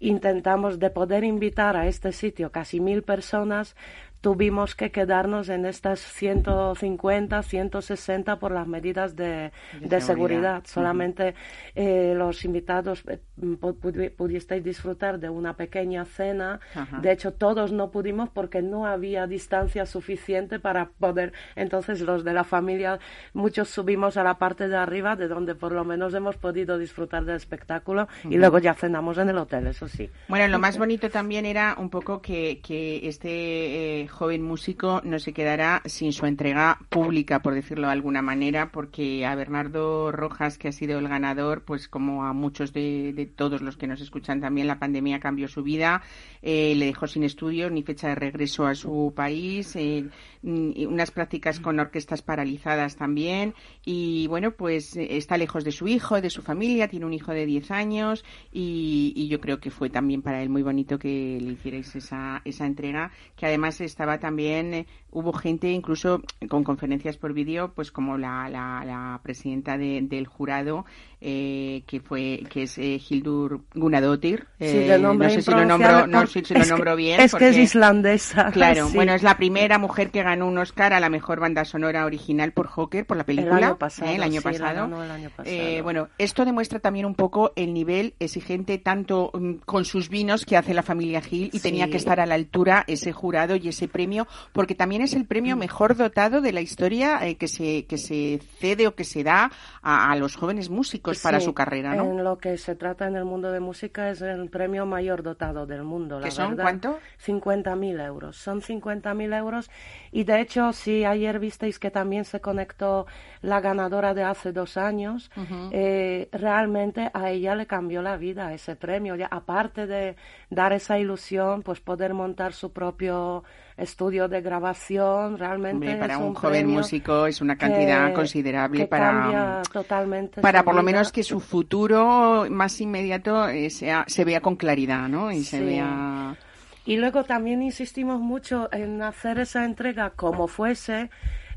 intentamos 0.00 0.78
de 0.78 0.90
poder 0.90 1.22
invitar 1.22 1.76
a 1.76 1.86
este 1.86 2.12
sitio 2.12 2.50
casi 2.50 2.80
mil 2.80 3.02
personas 3.02 3.76
tuvimos 4.22 4.74
que 4.74 4.90
quedarnos 4.90 5.50
en 5.50 5.66
estas 5.66 6.00
150, 6.00 7.42
160 7.42 8.38
por 8.38 8.52
las 8.52 8.66
medidas 8.66 9.16
de, 9.16 9.24
De 9.24 9.50
de 9.80 10.00
seguridad. 10.00 10.02
seguridad. 10.02 10.62
Solamente 10.66 11.34
eh, 11.74 12.14
los 12.16 12.44
invitados 12.44 13.02
eh, 13.08 13.18
pu- 13.38 13.74
pudi- 13.78 14.10
pudisteis 14.14 14.62
disfrutar 14.64 15.18
de 15.18 15.28
una 15.28 15.54
pequeña 15.56 16.04
cena. 16.04 16.60
De 17.02 17.10
hecho, 17.12 17.32
todos 17.32 17.72
no 17.72 17.90
pudimos 17.90 18.28
porque 18.30 18.62
no 18.62 18.86
había 18.86 19.26
distancia 19.26 19.84
suficiente 19.86 20.58
para 20.58 20.86
poder. 20.98 21.32
Entonces, 21.56 22.00
los 22.00 22.24
de 22.24 22.32
la 22.32 22.44
familia, 22.44 22.98
muchos 23.34 23.68
subimos 23.68 24.16
a 24.16 24.22
la 24.22 24.38
parte 24.38 24.68
de 24.68 24.76
arriba, 24.76 25.16
de 25.16 25.28
donde 25.28 25.54
por 25.54 25.72
lo 25.72 25.84
menos 25.84 26.14
hemos 26.14 26.36
podido 26.36 26.78
disfrutar 26.78 27.24
del 27.24 27.36
espectáculo, 27.36 28.06
y 28.24 28.36
luego 28.36 28.58
ya 28.60 28.74
cenamos 28.74 29.18
en 29.18 29.28
el 29.30 29.38
hotel, 29.38 29.66
eso 29.66 29.88
sí. 29.88 30.08
Bueno, 30.28 30.46
lo 30.48 30.58
más 30.60 30.78
bonito 30.78 31.10
también 31.10 31.44
era 31.44 31.74
un 31.76 31.90
poco 31.90 32.22
que, 32.22 32.60
que 32.62 33.08
este 33.08 34.02
eh, 34.02 34.08
joven 34.12 34.42
músico 34.42 35.00
no 35.04 35.18
se 35.18 35.32
quedara 35.32 35.82
sin 35.86 36.12
su 36.12 36.26
entrega 36.26 36.78
pública, 36.88 37.42
por 37.42 37.54
decirlo 37.54 37.88
de 37.88 37.94
alguna 37.94 38.22
manera, 38.22 38.70
porque 38.70 39.26
a 39.26 39.34
Bernardo 39.34 40.12
Rojas, 40.12 40.58
que 40.58 40.68
ha 40.68 40.72
sido 40.72 40.98
el 40.98 41.08
ganador, 41.08 41.64
pues 41.64 41.88
como 41.88 42.24
a 42.24 42.32
muchos 42.32 42.72
de, 42.72 43.32
todos 43.34 43.62
los 43.62 43.76
que 43.76 43.86
nos 43.86 44.00
escuchan 44.00 44.40
también, 44.40 44.66
la 44.66 44.78
pandemia 44.78 45.18
cambió 45.18 45.48
su 45.48 45.62
vida, 45.62 46.02
eh, 46.42 46.74
le 46.76 46.86
dejó 46.86 47.06
sin 47.06 47.24
estudios 47.24 47.72
ni 47.72 47.82
fecha 47.82 48.08
de 48.08 48.14
regreso 48.14 48.66
a 48.66 48.74
su 48.74 49.12
país, 49.16 49.74
eh, 49.76 50.08
unas 50.42 51.10
prácticas 51.10 51.60
con 51.60 51.80
orquestas 51.80 52.22
paralizadas 52.22 52.96
también, 52.96 53.54
y 53.84 54.26
bueno, 54.28 54.52
pues 54.52 54.96
está 54.96 55.36
lejos 55.36 55.64
de 55.64 55.72
su 55.72 55.88
hijo, 55.88 56.20
de 56.20 56.30
su 56.30 56.42
familia, 56.42 56.88
tiene 56.88 57.06
un 57.06 57.14
hijo 57.14 57.32
de 57.32 57.46
10 57.46 57.70
años, 57.70 58.24
y, 58.52 59.12
y 59.16 59.28
yo 59.28 59.40
creo 59.40 59.58
que 59.58 59.70
fue 59.70 59.90
también 59.90 60.22
para 60.22 60.42
él 60.42 60.48
muy 60.48 60.62
bonito 60.62 60.98
que 60.98 61.38
le 61.40 61.52
hicierais 61.52 61.94
esa, 61.96 62.42
esa 62.44 62.66
entrega, 62.66 63.10
que 63.36 63.46
además 63.46 63.80
estaba 64.02 64.18
también, 64.18 64.74
eh, 64.74 64.86
hubo 65.12 65.32
gente 65.32 65.70
incluso 65.70 66.20
con 66.48 66.64
conferencias 66.64 67.16
por 67.16 67.32
vídeo, 67.32 67.72
pues 67.74 67.92
como 67.92 68.18
la, 68.18 68.48
la, 68.48 68.82
la 68.84 69.20
presidenta 69.22 69.78
de- 69.78 70.00
del 70.02 70.26
jurado, 70.26 70.84
eh, 71.20 71.82
que 71.86 72.00
fue, 72.00 72.42
que 72.50 72.64
es 72.64 72.78
eh, 72.78 73.00
Hildur 73.08 73.60
Gunnadóttir, 73.74 74.46
Sí, 74.58 74.66
eh, 74.66 74.98
nombre 74.98 75.28
no 75.28 75.34
sé 75.34 75.42
si 75.42 75.50
lo 75.50 75.64
nombro, 75.64 76.06
no 76.06 76.26
sé 76.26 76.44
si 76.44 76.54
lo 76.54 76.64
nombro 76.64 76.96
bien. 76.96 77.20
Es 77.20 77.34
que 77.34 77.48
es 77.50 77.56
islandesa. 77.58 78.50
Claro, 78.52 78.88
sí. 78.88 78.94
bueno, 78.96 79.12
es 79.14 79.22
la 79.22 79.36
primera 79.36 79.78
mujer 79.78 80.10
que 80.10 80.22
ganó 80.22 80.46
un 80.48 80.58
Oscar 80.58 80.92
a 80.92 81.00
la 81.00 81.08
mejor 81.10 81.40
banda 81.40 81.64
sonora 81.64 82.04
original 82.06 82.52
por 82.52 82.66
Joker, 82.66 83.06
por 83.06 83.16
la 83.16 83.24
película. 83.24 83.56
año 83.68 83.78
pasado, 83.78 84.10
¿eh? 84.10 84.16
el 84.16 84.22
año 84.22 84.40
sí, 84.40 84.46
la 84.46 84.52
pasado. 84.52 84.74
ganó 84.88 85.04
el 85.04 85.10
año 85.10 85.30
pasado. 85.30 85.48
Eh, 85.56 85.80
bueno, 85.82 86.08
esto 86.18 86.44
demuestra 86.44 86.78
también 86.80 87.06
un 87.06 87.14
poco 87.14 87.52
el 87.56 87.72
nivel 87.74 88.14
exigente 88.18 88.78
tanto 88.78 89.30
mm, 89.34 89.54
con 89.64 89.84
sus 89.84 90.08
vinos 90.08 90.44
que 90.46 90.56
hace 90.56 90.74
la 90.74 90.82
familia 90.82 91.20
Gil 91.20 91.50
y 91.52 91.58
Sí. 91.58 91.62
tenía 91.62 91.88
que 91.90 91.96
estar 91.98 92.18
a 92.20 92.26
la 92.26 92.34
altura 92.34 92.84
ese 92.86 93.12
jurado 93.12 93.56
y 93.56 93.68
ese 93.68 93.88
premio, 93.88 94.26
porque 94.52 94.74
también 94.74 95.01
es 95.02 95.14
el 95.14 95.22
Mm. 95.22 95.26
premio 95.26 95.56
mejor 95.56 95.96
dotado 95.96 96.40
de 96.40 96.52
la 96.52 96.60
historia 96.60 97.26
eh, 97.26 97.36
que 97.36 97.48
se 97.48 97.84
que 97.86 97.98
se 97.98 98.40
cede 98.58 98.86
o 98.86 98.94
que 98.94 99.04
se 99.04 99.22
da 99.24 99.50
a, 99.82 100.10
a 100.10 100.16
los 100.16 100.36
jóvenes 100.36 100.70
músicos 100.70 101.20
para 101.20 101.38
Sí, 101.40 101.46
su 101.46 101.54
carrera, 101.54 101.94
¿no? 101.94 102.04
En 102.04 102.24
lo 102.24 102.38
que 102.38 102.56
se 102.58 102.74
trata 102.74 103.06
en 103.06 103.16
el 103.16 103.24
mundo 103.24 103.50
de 103.52 103.60
música 103.60 104.10
es 104.10 104.20
el 104.22 104.48
premio 104.50 104.86
mayor 104.86 105.22
dotado 105.22 105.66
del 105.66 105.82
mundo. 105.82 106.18
la 106.18 106.24
¿Que 106.26 106.30
son 106.30 106.50
verdad. 106.50 106.64
cuánto? 106.64 106.98
50.000 107.24 108.00
euros. 108.00 108.36
Son 108.36 108.60
50.000 108.60 109.32
euros. 109.36 109.70
Y 110.10 110.24
de 110.24 110.40
hecho, 110.40 110.72
si 110.72 111.04
ayer 111.04 111.38
visteis 111.38 111.78
que 111.78 111.90
también 111.90 112.24
se 112.24 112.40
conectó 112.40 113.06
la 113.40 113.60
ganadora 113.60 114.14
de 114.14 114.22
hace 114.24 114.52
dos 114.52 114.76
años, 114.76 115.30
Ujú. 115.36 115.70
eh, 115.72 116.28
realmente 116.32 117.10
a 117.14 117.30
ella 117.30 117.54
le 117.54 117.66
cambió 117.66 118.02
la 118.02 118.16
vida 118.16 118.52
ese 118.52 118.76
premio. 118.76 119.16
Ya, 119.16 119.26
aparte 119.26 119.86
de 119.86 120.16
dar 120.50 120.72
esa 120.72 120.98
ilusión, 120.98 121.62
pues 121.62 121.80
poder 121.80 122.14
montar 122.14 122.52
su 122.52 122.72
propio 122.72 123.44
estudio 123.82 124.28
de 124.28 124.40
grabación, 124.40 125.38
realmente 125.38 125.74
Hombre, 125.86 125.96
para 125.96 126.14
es 126.14 126.20
un, 126.20 126.34
joven 126.34 126.66
músico 126.68 127.26
es 127.26 127.40
una 127.40 127.56
cantidad 127.56 128.08
que- 128.08 128.14
considerable 128.14 128.78
que 128.80 128.86
para 128.86 129.62
totalmente 129.72 130.40
para 130.40 130.62
por 130.64 130.74
lo 130.74 130.82
menos 130.82 131.12
que 131.12 131.22
su 131.22 131.40
futuro 131.40 132.46
más 132.50 132.80
inmediato 132.80 133.48
eh, 133.48 133.70
sea, 133.70 134.04
se 134.06 134.24
vea 134.24 134.40
con 134.40 134.56
claridad, 134.56 135.08
¿no? 135.08 135.30
Y 135.32 135.44
se 135.44 135.58
Sí. 135.58 135.64
vea 135.64 136.36
Y 136.84 136.96
luego 136.96 137.22
también 137.24 137.62
insistimos 137.62 138.20
mucho 138.20 138.68
en 138.72 139.02
hacer 139.02 139.38
esa 139.38 139.64
entrega 139.64 140.10
como 140.10 140.48
fuese, 140.48 141.10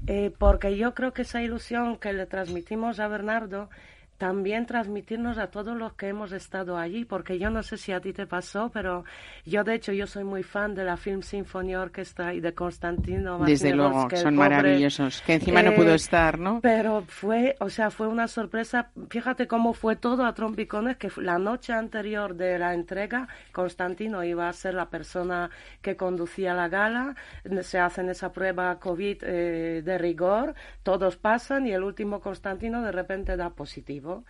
eh, 0.05 0.31
porque 0.37 0.77
yo 0.77 0.93
creo 0.93 1.13
que 1.13 1.23
esa 1.23 1.41
ilusión 1.41 1.97
que 1.97 2.13
le 2.13 2.27
transmitimos 2.27 2.99
a 2.99 3.07
Bernardo, 3.07 3.69
también 4.17 4.65
transmitirnos 4.65 5.37
a 5.37 5.47
todos 5.47 5.75
los 5.75 5.93
que 5.93 6.07
hemos 6.07 6.31
estado 6.31 6.77
allí, 6.77 7.05
porque 7.05 7.37
yo 7.37 7.49
no 7.49 7.63
sé 7.63 7.77
si 7.77 7.91
a 7.91 7.99
ti 7.99 8.13
te 8.13 8.25
pasó, 8.25 8.69
pero 8.73 9.03
yo 9.45 9.63
de 9.63 9.75
hecho 9.75 9.91
yo 9.91 10.07
soy 10.07 10.23
muy 10.23 10.43
fan 10.43 10.73
de 10.73 10.85
la 10.85 10.95
Film 10.95 11.21
Symphony 11.21 11.75
Orchestra 11.75 12.33
y 12.33 12.39
de 12.39 12.53
Constantino 12.53 13.39
desde 13.39 13.75
luego, 13.75 14.07
que 14.07 14.17
son 14.17 14.35
pobre, 14.35 14.49
maravillosos. 14.49 15.21
Que 15.25 15.33
encima 15.33 15.61
no 15.61 15.73
pudo 15.73 15.91
eh, 15.91 15.95
estar, 15.95 16.39
¿no? 16.39 16.61
Pero 16.61 17.03
fue, 17.07 17.55
o 17.59 17.69
sea, 17.69 17.91
fue 17.91 18.07
una 18.07 18.27
sorpresa. 18.27 18.89
Fíjate 19.09 19.47
cómo 19.47 19.73
fue 19.73 19.95
todo 19.95 20.25
a 20.25 20.33
trompicones, 20.33 20.97
que 20.97 21.09
la 21.17 21.37
noche 21.37 21.73
anterior 21.73 22.35
de 22.35 22.57
la 22.57 22.73
entrega, 22.73 23.27
Constantino 23.51 24.23
iba 24.23 24.47
a 24.47 24.53
ser 24.53 24.75
la 24.75 24.89
persona 24.89 25.49
que 25.81 25.95
conducía 25.95 26.53
la 26.53 26.69
gala. 26.69 27.15
Se 27.61 27.79
hacen 27.79 28.09
esa 28.09 28.31
prueba 28.31 28.79
COVID 28.79 29.23
eh, 29.23 29.81
de 29.83 29.97
rigor, 29.97 30.55
todos 30.83 31.17
pasan 31.17 31.67
y 31.67 31.73
el 31.73 31.83
último 31.83 32.21
Constantino 32.21 32.81
de 32.81 32.91
repente 32.91 33.35
da 33.35 33.49
positivo 33.49 34.04
vivo 34.05 34.23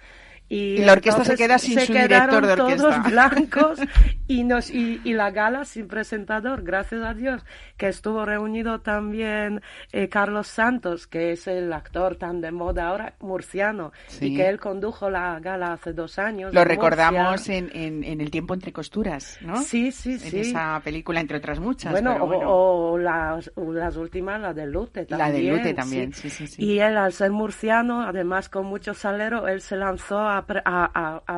y 0.48 0.78
la 0.78 0.94
orquesta 0.94 1.26
se 1.26 1.36
queda 1.36 1.58
sin 1.58 1.80
se 1.80 1.88
su 1.88 1.94
director 1.94 2.46
de 2.46 2.54
orquesta. 2.54 2.78
todos 3.02 3.04
blancos 3.12 3.80
y, 4.28 4.44
nos, 4.44 4.70
y, 4.70 5.02
y 5.04 5.14
la 5.14 5.32
gala 5.32 5.66
sin 5.66 5.88
presentador, 5.88 6.62
gracias 6.64 7.02
a 7.04 7.14
Dios, 7.16 7.44
que 7.78 7.88
estuvo 7.88 8.24
reunido 8.26 8.80
también 8.82 9.62
eh, 9.92 10.08
Carlos 10.08 10.48
Santos, 10.48 11.08
que 11.08 11.32
es 11.32 11.48
el 11.48 11.74
actor 11.74 12.16
tan 12.18 12.42
de 12.42 12.52
moda 12.52 12.90
ahora, 12.90 13.16
murciano, 13.22 13.92
Sí. 14.08 14.28
y 14.28 14.36
que 14.36 14.48
él 14.48 14.60
condujo 14.60 15.10
la 15.10 15.40
gala 15.40 15.74
hace 15.74 15.94
dos 15.94 16.20
años. 16.20 16.54
Lo 16.54 16.64
recordamos 16.64 17.50
en, 17.50 17.72
en, 17.74 18.04
en 18.04 18.22
El 18.22 18.30
tiempo 18.30 18.54
entre 18.54 18.72
costuras, 18.72 19.40
¿no? 19.42 19.58
Sí, 19.64 19.92
sí, 19.92 20.14
En 20.14 20.20
sí. 20.20 20.40
esa 20.42 20.80
película, 20.84 21.20
entre 21.22 21.38
otras 21.38 21.60
muchas. 21.60 21.92
Bueno, 21.92 22.12
pero 22.14 22.24
o- 22.24 22.28
bueno. 22.28 22.50
O, 22.52 22.98
las, 23.00 23.52
o 23.56 23.74
las 23.74 23.96
últimas, 23.98 24.40
la 24.40 24.54
de 24.54 24.68
Lute 24.68 25.08
La 25.10 25.18
también. 25.18 25.46
de 25.46 25.52
Lute 25.58 25.74
también, 25.74 26.14
sí, 26.14 26.30
sí, 26.30 26.46
sí. 26.48 26.64
Y 26.64 26.80
él, 26.80 26.96
al 26.98 27.14
ser 27.14 27.32
murciano, 27.32 28.02
además 28.04 28.48
con 28.50 28.66
mucho 28.68 28.94
salero, 28.94 29.48
él 29.48 29.62
se 29.62 29.76
lanzó 29.76 30.20
a, 30.20 30.35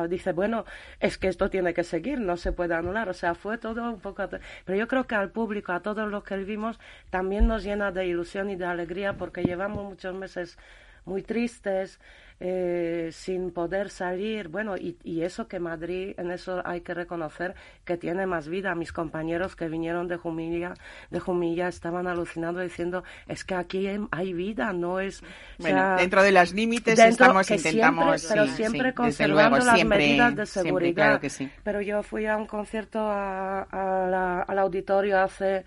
dice, 0.08 0.32
bueno, 0.32 0.64
es 1.00 1.18
que 1.18 1.28
esto 1.28 1.50
tiene 1.50 1.74
que 1.74 1.84
seguir, 1.84 2.20
no 2.20 2.36
se 2.36 2.52
puede 2.52 2.74
anular. 2.74 3.08
O 3.08 3.14
sea, 3.14 3.34
fue 3.34 3.58
todo 3.58 3.90
un 3.90 4.00
poco... 4.00 4.28
Pero 4.64 4.78
yo 4.78 4.88
creo 4.88 5.06
que 5.06 5.14
al 5.14 5.30
público, 5.30 5.72
a 5.72 5.80
todos 5.80 6.10
los 6.10 6.24
que 6.24 6.36
vimos, 6.38 6.78
también 7.10 7.46
nos 7.46 7.64
llena 7.64 7.92
de 7.92 8.06
ilusión 8.06 8.50
y 8.50 8.56
de 8.56 8.64
alegría 8.64 9.14
porque 9.14 9.42
llevamos 9.42 9.84
muchos 9.84 10.14
meses 10.14 10.58
muy 11.04 11.22
tristes, 11.22 12.00
eh, 12.40 13.10
sin 13.12 13.50
poder 13.50 13.90
salir. 13.90 14.48
Bueno, 14.48 14.76
y, 14.76 14.96
y 15.02 15.22
eso 15.22 15.48
que 15.48 15.58
Madrid, 15.58 16.14
en 16.18 16.30
eso 16.30 16.62
hay 16.64 16.80
que 16.82 16.94
reconocer 16.94 17.54
que 17.84 17.96
tiene 17.96 18.26
más 18.26 18.48
vida. 18.48 18.74
Mis 18.74 18.92
compañeros 18.92 19.56
que 19.56 19.68
vinieron 19.68 20.08
de 20.08 20.16
Jumilla, 20.16 20.74
de 21.10 21.20
Jumilla 21.20 21.68
estaban 21.68 22.06
alucinando 22.06 22.60
diciendo, 22.60 23.02
es 23.26 23.44
que 23.44 23.54
aquí 23.54 23.86
hay, 23.86 24.00
hay 24.10 24.32
vida, 24.32 24.72
no 24.72 25.00
es... 25.00 25.22
o 25.22 25.26
Bueno, 25.58 25.78
sea, 25.78 25.96
dentro 25.96 26.22
de 26.22 26.32
los 26.32 26.52
límites 26.54 26.98
estamos, 26.98 27.46
que 27.46 27.54
intentamos... 27.56 28.20
siempre, 28.20 28.28
pero 28.28 28.46
sí, 28.46 28.56
siempre 28.56 28.88
sí, 28.90 28.94
conservando 28.94 29.50
luego, 29.50 29.64
las 29.64 29.74
siempre, 29.76 29.98
medidas 29.98 30.36
de 30.36 30.46
siempre, 30.46 30.68
seguridad. 30.68 30.94
claro 30.94 31.20
que 31.20 31.30
sí. 31.30 31.50
Pero 31.64 31.80
yo 31.80 32.02
fui 32.02 32.26
a 32.26 32.36
un 32.36 32.46
concierto 32.46 33.00
a- 33.00 33.62
a 33.62 34.08
la- 34.08 34.42
al 34.42 34.58
auditorio 34.58 35.18
hace 35.20 35.64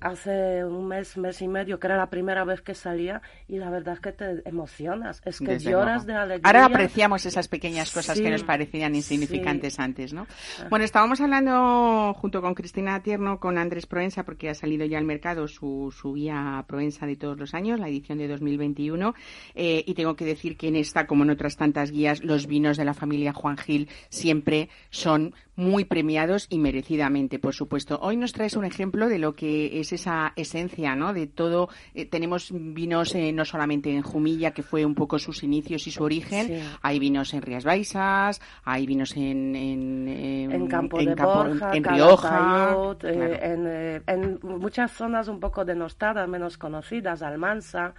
hace 0.00 0.64
un 0.64 0.86
mes, 0.88 1.16
mes 1.16 1.40
y 1.42 1.48
medio, 1.48 1.78
que 1.78 1.86
era 1.86 1.96
la 1.96 2.10
primera 2.10 2.44
vez 2.44 2.62
que 2.62 2.74
salía, 2.74 3.22
y 3.48 3.58
la 3.58 3.70
verdad 3.70 3.94
es 3.94 4.00
que 4.00 4.12
te 4.12 4.42
emocionas, 4.48 5.22
es 5.24 5.38
que 5.38 5.46
Desde 5.54 5.70
lloras 5.70 6.04
luego. 6.04 6.18
de 6.18 6.24
alegría. 6.24 6.42
Ahora 6.44 6.64
apreciamos 6.66 7.26
esas 7.26 7.48
pequeñas 7.48 7.90
cosas 7.92 8.16
Sí, 8.16 8.22
que 8.22 8.30
nos 8.30 8.44
parecían 8.44 8.94
insignificantes 8.94 9.74
sí. 9.74 9.82
antes, 9.82 10.12
¿no? 10.12 10.26
Bueno, 10.70 10.84
estábamos 10.84 11.20
hablando 11.20 12.14
junto 12.14 12.42
con 12.42 12.54
Cristina 12.54 13.02
Tierno, 13.02 13.38
con 13.40 13.58
Andrés 13.58 13.86
Proensa, 13.86 14.24
porque 14.24 14.50
ha 14.50 14.54
salido 14.54 14.84
ya 14.86 14.98
al 14.98 15.04
mercado 15.04 15.48
su, 15.48 15.94
su 15.96 16.14
guía 16.14 16.64
Proensa 16.66 17.06
de 17.06 17.16
todos 17.16 17.38
los 17.38 17.54
años, 17.54 17.80
la 17.80 17.88
edición 17.88 18.18
de 18.18 18.28
2021, 18.28 19.14
eh, 19.54 19.84
y 19.86 19.94
tengo 19.94 20.16
que 20.16 20.24
decir 20.24 20.56
que 20.56 20.68
en 20.68 20.76
esta, 20.76 21.06
como 21.06 21.24
en 21.24 21.30
otras 21.30 21.56
tantas 21.56 21.90
guías, 21.90 22.22
los 22.22 22.46
vinos 22.46 22.76
de 22.76 22.84
la 22.84 22.94
familia 22.94 23.32
Juan 23.32 23.56
Gil 23.56 23.88
siempre 24.08 24.68
son 24.90 25.34
muy 25.56 25.84
premiados 25.86 26.46
y 26.50 26.58
merecidamente, 26.58 27.38
por 27.38 27.54
supuesto. 27.54 27.98
Hoy 28.02 28.16
nos 28.16 28.32
traes 28.32 28.56
un 28.56 28.64
ejemplo 28.64 29.08
de 29.08 29.18
lo 29.18 29.32
que 29.34 29.80
es 29.80 29.92
esa 29.92 30.32
esencia, 30.36 30.94
¿no? 30.94 31.12
De 31.12 31.26
todo. 31.26 31.68
eh, 31.94 32.04
tenemos 32.06 32.50
vinos 32.52 33.14
eh, 33.14 33.32
no 33.32 33.44
solamente 33.44 33.90
en 33.94 34.02
Jumilla, 34.02 34.50
que 34.52 34.62
fue 34.62 34.84
un 34.84 34.94
poco 34.94 35.18
sus 35.18 35.42
inicios 35.42 35.86
y 35.86 35.90
su 35.90 36.04
origen. 36.04 36.46
Sí. 36.46 36.60
Hay 36.82 36.98
vinos 36.98 37.32
en 37.34 37.42
Rías 37.42 37.64
Baixas, 37.64 38.40
hay 38.64 38.86
vinos 38.86 39.16
en 39.16 39.56
en, 39.56 40.08
em, 40.08 40.52
en 40.52 40.66
Campo 40.68 41.00
en 41.00 41.06
de 41.06 41.14
Campo- 41.14 41.44
Borja, 41.44 41.70
en 41.74 41.84
Rioja, 41.84 42.28
eh, 42.28 42.38
claro. 42.38 42.98
en, 43.02 43.66
eh, 43.66 44.02
en 44.06 44.38
muchas 44.42 44.92
zonas 44.92 45.28
un 45.28 45.40
poco 45.40 45.64
denostadas, 45.64 46.28
menos 46.28 46.58
conocidas, 46.58 47.22
Almansa, 47.22 47.94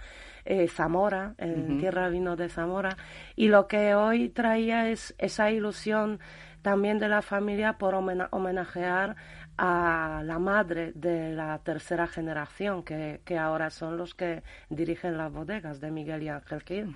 Zamora, 0.68 1.34
en 1.36 1.72
Ujú. 1.72 1.78
Tierra 1.80 2.08
Vino 2.08 2.34
de 2.36 2.48
Zamora. 2.48 2.96
Y 3.36 3.48
lo 3.48 3.66
que 3.66 3.94
hoy 3.94 4.30
traía 4.30 4.88
es 4.88 5.14
esa 5.18 5.50
ilusión 5.50 6.20
también 6.68 6.98
de 6.98 7.08
la 7.08 7.22
familia 7.22 7.78
por 7.78 7.94
homena- 7.94 8.28
homenajear 8.30 9.16
a 9.56 10.20
la 10.24 10.38
madre 10.38 10.92
de 10.94 11.32
la 11.32 11.58
tercera 11.60 12.06
generación, 12.06 12.82
que, 12.82 13.20
que 13.24 13.38
ahora 13.38 13.70
son 13.70 13.96
los 13.96 14.14
que 14.14 14.42
dirigen 14.68 15.16
las 15.16 15.32
bodegas 15.32 15.80
de 15.80 15.90
Miguel 15.90 16.22
y 16.24 16.28
Ángel 16.28 16.62
Gil, 16.62 16.94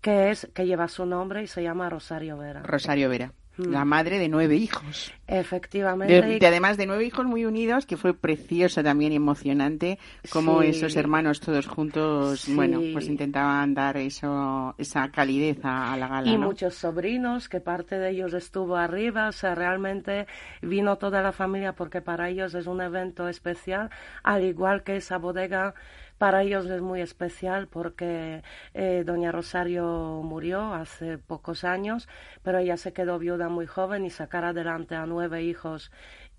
que 0.00 0.30
es 0.30 0.48
que 0.54 0.66
lleva 0.66 0.86
su 0.86 1.04
nombre 1.04 1.42
y 1.42 1.46
se 1.48 1.62
llama 1.64 1.90
Rosario 1.90 2.38
Vera. 2.38 2.62
Rosario 2.62 3.08
Vera. 3.08 3.32
La 3.58 3.84
madre 3.84 4.18
de 4.18 4.28
nueve 4.28 4.56
hijos. 4.56 5.12
Efectivamente. 5.26 6.38
De, 6.38 6.46
además 6.46 6.76
de 6.76 6.86
nueve 6.86 7.04
hijos 7.04 7.26
muy 7.26 7.44
unidos, 7.44 7.84
que 7.86 7.96
fue 7.96 8.14
precioso 8.14 8.82
también 8.82 9.12
y 9.12 9.16
emocionante, 9.16 9.98
como 10.30 10.62
Sí. 10.62 10.68
esos 10.68 10.96
hermanos 10.96 11.40
todos 11.40 11.66
juntos, 11.66 12.40
Sí. 12.42 12.54
bueno, 12.54 12.80
pues 12.92 13.08
intentaban 13.08 13.74
dar 13.74 13.96
eso, 13.96 14.74
esa 14.78 15.10
calidez 15.10 15.58
a, 15.64 15.92
a 15.92 15.96
la 15.96 16.08
gala. 16.08 16.30
y 16.30 16.38
¿no? 16.38 16.46
muchos 16.46 16.74
sobrinos, 16.74 17.48
que 17.48 17.60
parte 17.60 17.98
de 17.98 18.10
ellos 18.10 18.32
estuvo 18.34 18.76
arriba, 18.76 19.28
o 19.28 19.32
sea, 19.32 19.54
realmente 19.54 20.26
vino 20.62 20.96
toda 20.96 21.20
la 21.22 21.32
familia 21.32 21.72
porque 21.74 22.00
para 22.00 22.28
ellos 22.30 22.54
es 22.54 22.66
un 22.66 22.80
evento 22.80 23.28
especial, 23.28 23.90
al 24.22 24.44
igual 24.44 24.82
que 24.82 24.96
esa 24.96 25.18
bodega 25.18 25.74
para 26.18 26.42
ellos 26.42 26.66
es 26.66 26.82
muy 26.82 27.00
especial 27.00 27.68
porque 27.68 28.42
eh, 28.74 29.04
doña 29.06 29.32
Rosario 29.32 30.20
murió 30.24 30.74
hace 30.74 31.16
pocos 31.18 31.64
años, 31.64 32.08
pero 32.42 32.58
ella 32.58 32.76
se 32.76 32.92
quedó 32.92 33.18
viuda 33.18 33.48
muy 33.48 33.66
joven 33.66 34.04
y 34.04 34.10
sacar 34.10 34.44
adelante 34.44 34.96
a 34.96 35.06
nueve 35.06 35.42
hijos 35.42 35.90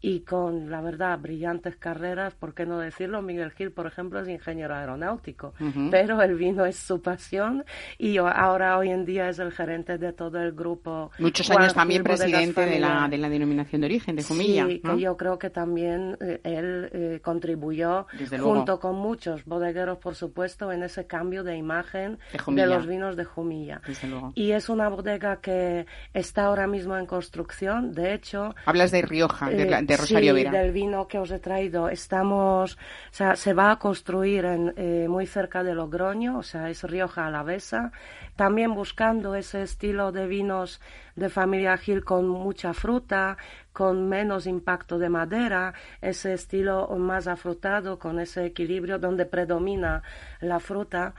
y 0.01 0.21
con, 0.21 0.69
la 0.71 0.81
verdad, 0.81 1.19
brillantes 1.19 1.75
carreras, 1.75 2.33
¿por 2.35 2.53
qué 2.53 2.65
no 2.65 2.79
decirlo? 2.79 3.21
Miguel 3.21 3.51
Gil, 3.51 3.71
por 3.71 3.85
ejemplo, 3.87 4.19
es 4.21 4.27
ingeniero 4.29 4.73
aeronáutico, 4.75 5.53
Ujú. 5.59 5.89
pero 5.91 6.21
el 6.21 6.35
vino 6.35 6.65
es 6.65 6.77
su 6.77 7.01
pasión 7.01 7.65
y 7.97 8.17
ahora 8.17 8.77
hoy 8.77 8.89
en 8.91 9.05
día 9.05 9.29
es 9.29 9.39
el 9.39 9.51
gerente 9.51 9.97
de 9.97 10.13
todo 10.13 10.39
el 10.39 10.53
grupo. 10.53 11.11
Muchos 11.19 11.47
Juan 11.47 11.61
años 11.63 11.73
también 11.73 12.03
Gil 12.03 12.15
presidente 12.15 12.65
de 12.65 12.79
la, 12.79 13.07
de 13.09 13.17
la 13.17 13.29
denominación 13.29 13.81
de 13.81 13.87
origen, 13.87 14.15
de 14.15 14.23
Jumilla. 14.23 14.65
Sí, 14.67 14.81
¿no? 14.83 14.95
que 14.95 15.01
yo 15.01 15.17
creo 15.17 15.37
que 15.37 15.49
también 15.49 16.17
eh, 16.21 16.39
él 16.43 16.89
eh, 16.93 17.19
contribuyó, 17.23 18.07
junto 18.39 18.79
con 18.79 18.95
muchos 18.95 19.43
bodegueros, 19.45 19.97
por 19.97 20.15
supuesto, 20.15 20.71
en 20.71 20.83
ese 20.83 21.07
cambio 21.07 21.43
de 21.43 21.57
imagen 21.57 22.19
De 22.31 22.39
Jumilla. 22.39 22.65
los 22.67 22.87
vinos 22.87 23.15
de 23.15 23.25
Jumilla. 23.25 23.81
Desde 23.87 24.07
luego. 24.07 24.31
Y 24.35 24.51
es 24.51 24.69
una 24.69 24.87
bodega 24.89 25.41
que 25.41 25.85
está 26.13 26.45
ahora 26.45 26.67
mismo 26.67 26.95
en 26.97 27.05
construcción. 27.05 27.93
De 27.93 28.13
hecho, 28.13 28.55
Hablas 28.65 28.91
de 28.91 29.01
Rioja, 29.01 29.49
de, 29.49 29.65
la- 29.69 29.81
Rosario 29.97 30.35
sí, 30.35 30.43
Vera. 30.43 30.51
del 30.51 30.71
vino 30.71 31.07
que 31.07 31.19
os 31.19 31.31
he 31.31 31.39
traído. 31.39 31.89
Estamos, 31.89 32.75
o 32.75 33.13
sea, 33.13 33.35
se 33.35 33.53
va 33.53 33.71
a 33.71 33.79
construir 33.79 34.45
en, 34.45 34.73
eh, 34.77 35.07
muy 35.09 35.25
cerca 35.25 35.63
de 35.63 35.73
Logroño, 35.73 36.37
o 36.37 36.43
sea, 36.43 36.69
es 36.69 36.83
Rioja 36.83 37.27
Alavesa. 37.27 37.91
También 38.35 38.73
buscando 38.73 39.35
ese 39.35 39.61
estilo 39.61 40.11
de 40.11 40.27
vinos 40.27 40.79
de 41.15 41.29
familia 41.29 41.77
Gil 41.77 42.03
con 42.03 42.27
mucha 42.27 42.73
fruta, 42.73 43.37
con 43.73 44.07
menos 44.07 44.47
impacto 44.47 44.97
de 44.97 45.09
madera, 45.09 45.73
ese 46.01 46.33
estilo 46.33 46.87
más 46.97 47.27
afrutado, 47.27 47.99
con 47.99 48.19
ese 48.19 48.45
equilibrio 48.45 48.99
donde 48.99 49.25
predomina 49.25 50.03
la 50.41 50.59
fruta. 50.59 51.13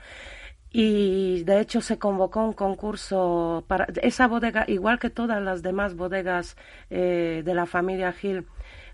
Y 0.73 1.43
de 1.43 1.59
hecho 1.59 1.81
se 1.81 1.99
convocó 1.99 2.45
un 2.45 2.53
concurso 2.53 3.65
para 3.67 3.87
esa 4.01 4.27
bodega, 4.27 4.63
igual 4.67 4.99
que 4.99 5.09
todas 5.09 5.41
las 5.41 5.61
demás 5.61 5.95
bodegas 5.95 6.55
eh, 6.89 7.41
de 7.43 7.53
la 7.53 7.65
familia 7.65 8.13
Gil, 8.13 8.45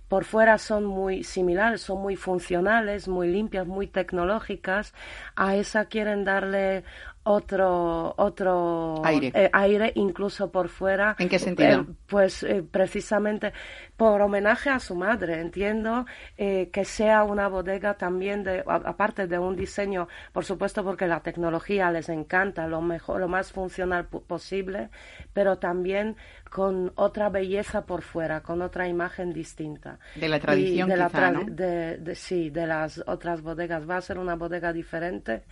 por 0.07 0.23
fuera 0.23 0.57
son 0.57 0.85
muy 0.85 1.23
similares, 1.23 1.81
son 1.81 2.01
muy 2.01 2.15
funcionales, 2.15 3.07
muy 3.07 3.27
limpias, 3.27 3.67
muy 3.67 3.87
tecnológicas. 3.87 4.93
A 5.35 5.55
esa 5.55 5.85
quieren 5.85 6.23
darle 6.23 6.83
otro 7.29 8.13
otro 8.17 9.01
Aire. 9.03 9.31
eh, 9.33 9.49
aire 9.53 9.91
incluso 9.95 10.51
por 10.51 10.69
fuera. 10.69 11.15
¿En 11.19 11.29
qué 11.29 11.39
sentido? 11.39 11.81
Eh, 11.81 11.85
pues 12.07 12.43
eh, 12.43 12.63
precisamente 12.69 13.53
por 13.95 14.21
homenaje 14.21 14.69
a 14.69 14.79
su 14.79 14.95
madre, 14.95 15.39
entiendo 15.41 16.05
que 16.37 16.85
sea 16.85 17.23
una 17.23 17.47
bodega 17.47 17.95
también 17.95 18.43
de, 18.43 18.63
a- 18.67 18.75
aparte 18.75 19.27
de 19.27 19.39
un 19.39 19.55
diseño, 19.55 20.07
por 20.31 20.45
supuesto 20.45 20.83
porque 20.83 21.07
la 21.07 21.19
tecnología 21.21 21.89
les 21.91 22.09
encanta, 22.09 22.67
lo 22.67 22.81
mejor, 22.81 23.19
lo 23.19 23.27
más 23.27 23.51
funcional 23.51 24.05
posible, 24.05 24.89
pero 25.33 25.57
también 25.57 26.15
con 26.51 26.91
otra 26.95 27.29
belleza 27.29 27.85
por 27.85 28.01
fuera, 28.03 28.41
con 28.41 28.61
otra 28.61 28.87
imagen 28.87 29.33
distinta. 29.33 29.99
De 30.15 30.29
la 30.29 30.37
Y 30.37 30.39
tradición, 30.39 30.89
de 30.89 30.97
la 30.97 31.07
quizá, 31.07 31.31
tra- 31.31 31.33
¿no? 31.33 31.55
de, 31.55 31.97
de- 31.97 32.15
sí, 32.15 32.49
de 32.51 32.67
las 32.67 33.03
otras 33.07 33.41
bodegas. 33.41 33.89
Va 33.89 33.97
a 33.97 34.01
ser 34.01 34.17
una 34.19 34.35
bodega 34.35 34.71
diferente. 34.71 35.43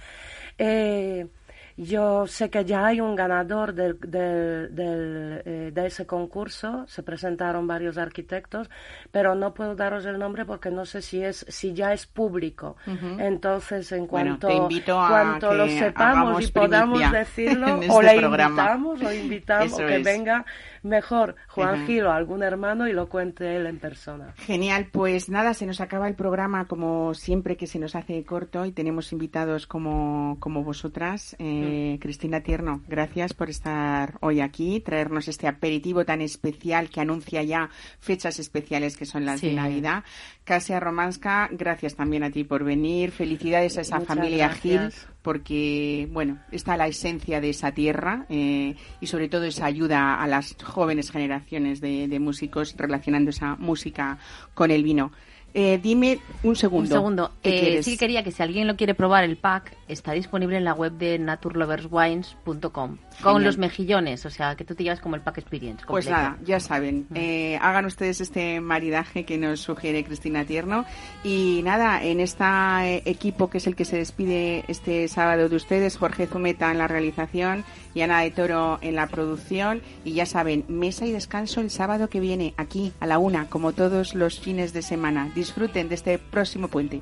Eh, 0.57 1.27
yo 1.77 2.25
sé 2.25 2.49
que 2.49 2.63
ya 2.63 2.85
hay 2.85 3.01
un 3.01 3.15
ganador 3.15 3.73
del, 3.73 3.99
del- 3.99 4.73
del, 4.73 5.41
eh, 5.45 5.71
de 5.73 5.85
ese 5.87 6.05
concurso, 6.05 6.85
se 6.87 7.03
presentaron 7.03 7.67
varios 7.67 7.97
arquitectos, 7.97 8.69
pero 9.11 9.35
no 9.35 9.53
puedo 9.53 9.75
daros 9.75 10.05
el 10.05 10.17
nombre 10.17 10.45
porque 10.45 10.71
no 10.71 10.85
sé 10.85 11.01
si 11.01 11.21
es 11.23 11.45
si 11.49 11.73
ya 11.73 11.91
es 11.91 12.05
público. 12.05 12.77
Entonces, 13.19 13.91
en 13.91 14.07
cuanto, 14.07 14.47
cuanto 14.85 15.53
lo 15.53 15.67
sepamos 15.67 16.41
y 16.47 16.51
podamos 16.51 17.11
decirlo, 17.11 17.75
o 17.75 17.81
este 18.01 18.13
le 18.13 18.19
programa. 18.21 18.49
invitamos 18.75 19.01
o 19.01 19.13
invitamos 19.25 19.65
Eso 19.73 19.77
que 19.85 19.97
es. 19.97 20.03
venga 20.03 20.45
mejor 20.85 21.35
Juan. 21.47 21.85
Gil 21.85 22.05
o 22.05 22.11
algún 22.11 22.43
hermano 22.43 22.87
y 22.87 22.93
lo 22.93 23.09
cuente 23.09 23.55
él 23.55 23.65
en 23.65 23.79
persona. 23.79 24.33
Genial, 24.37 24.87
pues 24.91 25.29
nada, 25.29 25.53
se 25.53 25.65
nos 25.65 25.81
acaba 25.81 26.07
el 26.07 26.15
programa 26.15 26.67
como 26.67 27.13
siempre 27.13 27.57
que 27.57 27.67
se 27.67 27.79
nos 27.79 27.95
hace 27.95 28.23
corto 28.23 28.65
y 28.65 28.71
tenemos 28.71 29.11
invitados 29.11 29.67
como, 29.67 30.37
como 30.39 30.63
vosotras. 30.63 31.35
Eh, 31.39 31.97
Cristina 31.99 32.41
Tierno, 32.41 32.81
gracias 32.87 33.33
por 33.33 33.49
estar 33.49 34.17
hoy 34.21 34.41
aquí, 34.41 34.79
traernos 34.79 35.27
este 35.27 35.47
aperitivo 35.47 36.05
tan 36.05 36.21
especial 36.21 36.89
que 36.89 37.01
anuncia 37.01 37.43
ya 37.43 37.69
fechas 37.99 38.39
especiales 38.39 38.97
que 38.97 39.05
son 39.05 39.25
las 39.25 39.41
de. 39.41 39.53
Navidad. 39.53 40.03
Casia 40.43 40.79
Romanska, 40.79 41.49
gracias 41.51 41.95
también 41.95 42.23
a 42.23 42.29
ti 42.29 42.43
por 42.43 42.63
venir. 42.63 43.11
Felicidades 43.11 43.77
a 43.77 43.81
esa 43.81 43.99
Muchas 43.99 44.15
familia 44.15 44.49
Gil 44.49 44.79
gracias. 44.79 45.14
Porque, 45.25 46.07
bueno, 46.11 46.37
está 46.51 46.77
la 46.77 46.85
esencia 46.85 47.41
de 47.41 47.49
esa 47.49 47.71
tierra 47.71 48.27
eh, 48.29 48.75
y 49.01 49.07
sobre 49.07 49.27
todo 49.27 49.45
esa 49.45 49.65
ayuda 49.65 50.21
a 50.21 50.27
las 50.27 50.55
jóvenes 50.63 51.09
generaciones 51.09 51.81
de, 51.81 52.07
de 52.07 52.19
músicos 52.19 52.75
relacionando 52.77 53.31
esa 53.31 53.55
música 53.55 54.19
con 54.53 54.69
el 54.69 54.83
vino. 54.83 55.11
Eh, 55.57 55.79
dime 55.81 56.19
un 56.43 56.57
segundo. 56.57 56.89
Un 56.89 56.91
segundo. 56.91 57.31
¿Qué 57.41 57.77
Eh, 57.77 57.83
sí 57.83 57.91
que 57.91 57.97
quería 57.97 58.23
que 58.25 58.31
si 58.31 58.43
alguien 58.43 58.67
lo 58.67 58.75
quiere 58.75 58.93
probar, 58.93 59.23
el 59.23 59.37
pack 59.37 59.73
está 59.87 60.11
disponible 60.11 60.57
en 60.57 60.65
la 60.65 60.73
web 60.73 60.91
de 60.91 61.17
naturloverswines.com 61.17 62.97
con 63.23 63.41
los 63.41 63.57
mejillones, 63.57 64.25
o 64.25 64.29
sea, 64.29 64.57
que 64.57 64.65
tú 64.65 64.75
te 64.75 64.83
llevas 64.83 64.99
como 64.99 65.15
el 65.15 65.21
pack 65.21 65.37
experience. 65.37 65.85
Pues 65.87 66.09
nada, 66.09 66.37
ya 66.43 66.59
saben, 66.59 67.07
eh, 67.15 67.57
hagan 67.61 67.85
ustedes 67.85 68.19
este 68.19 68.59
maridaje 68.59 69.23
que 69.23 69.37
nos 69.37 69.61
sugiere 69.61 70.03
Cristina 70.03 70.43
Tierno 70.43 70.83
y 71.23 71.61
nada, 71.63 72.03
en 72.03 72.19
este 72.19 73.09
equipo 73.09 73.49
que 73.49 73.59
es 73.59 73.67
el 73.67 73.77
que 73.77 73.85
se 73.85 73.95
despide 73.95 74.65
este 74.67 75.07
sábado 75.07 75.47
de 75.47 75.55
ustedes, 75.55 75.95
Jorge 75.95 76.27
Zumeta 76.27 76.69
en 76.69 76.79
la 76.79 76.89
realización 76.89 77.63
y 77.95 78.01
Ana 78.01 78.21
de 78.21 78.29
Toro 78.29 78.77
en 78.81 78.93
la 78.93 79.07
producción 79.07 79.81
y 80.03 80.13
ya 80.13 80.27
saben, 80.27 80.65
mesa 80.67 81.07
y 81.07 81.11
descanso 81.11 81.61
el 81.61 81.71
sábado 81.71 82.09
que 82.09 82.19
viene 82.19 82.53
aquí 82.57 82.93
a 82.99 83.07
la 83.07 83.17
una, 83.17 83.49
como 83.49 83.73
todos 83.73 84.13
los 84.13 84.39
fines 84.39 84.73
de 84.73 84.83
semana. 84.83 85.31
Disfruten 85.33 85.89
de 85.89 85.95
este 85.95 86.19
próximo 86.19 86.67
puente. 86.67 87.01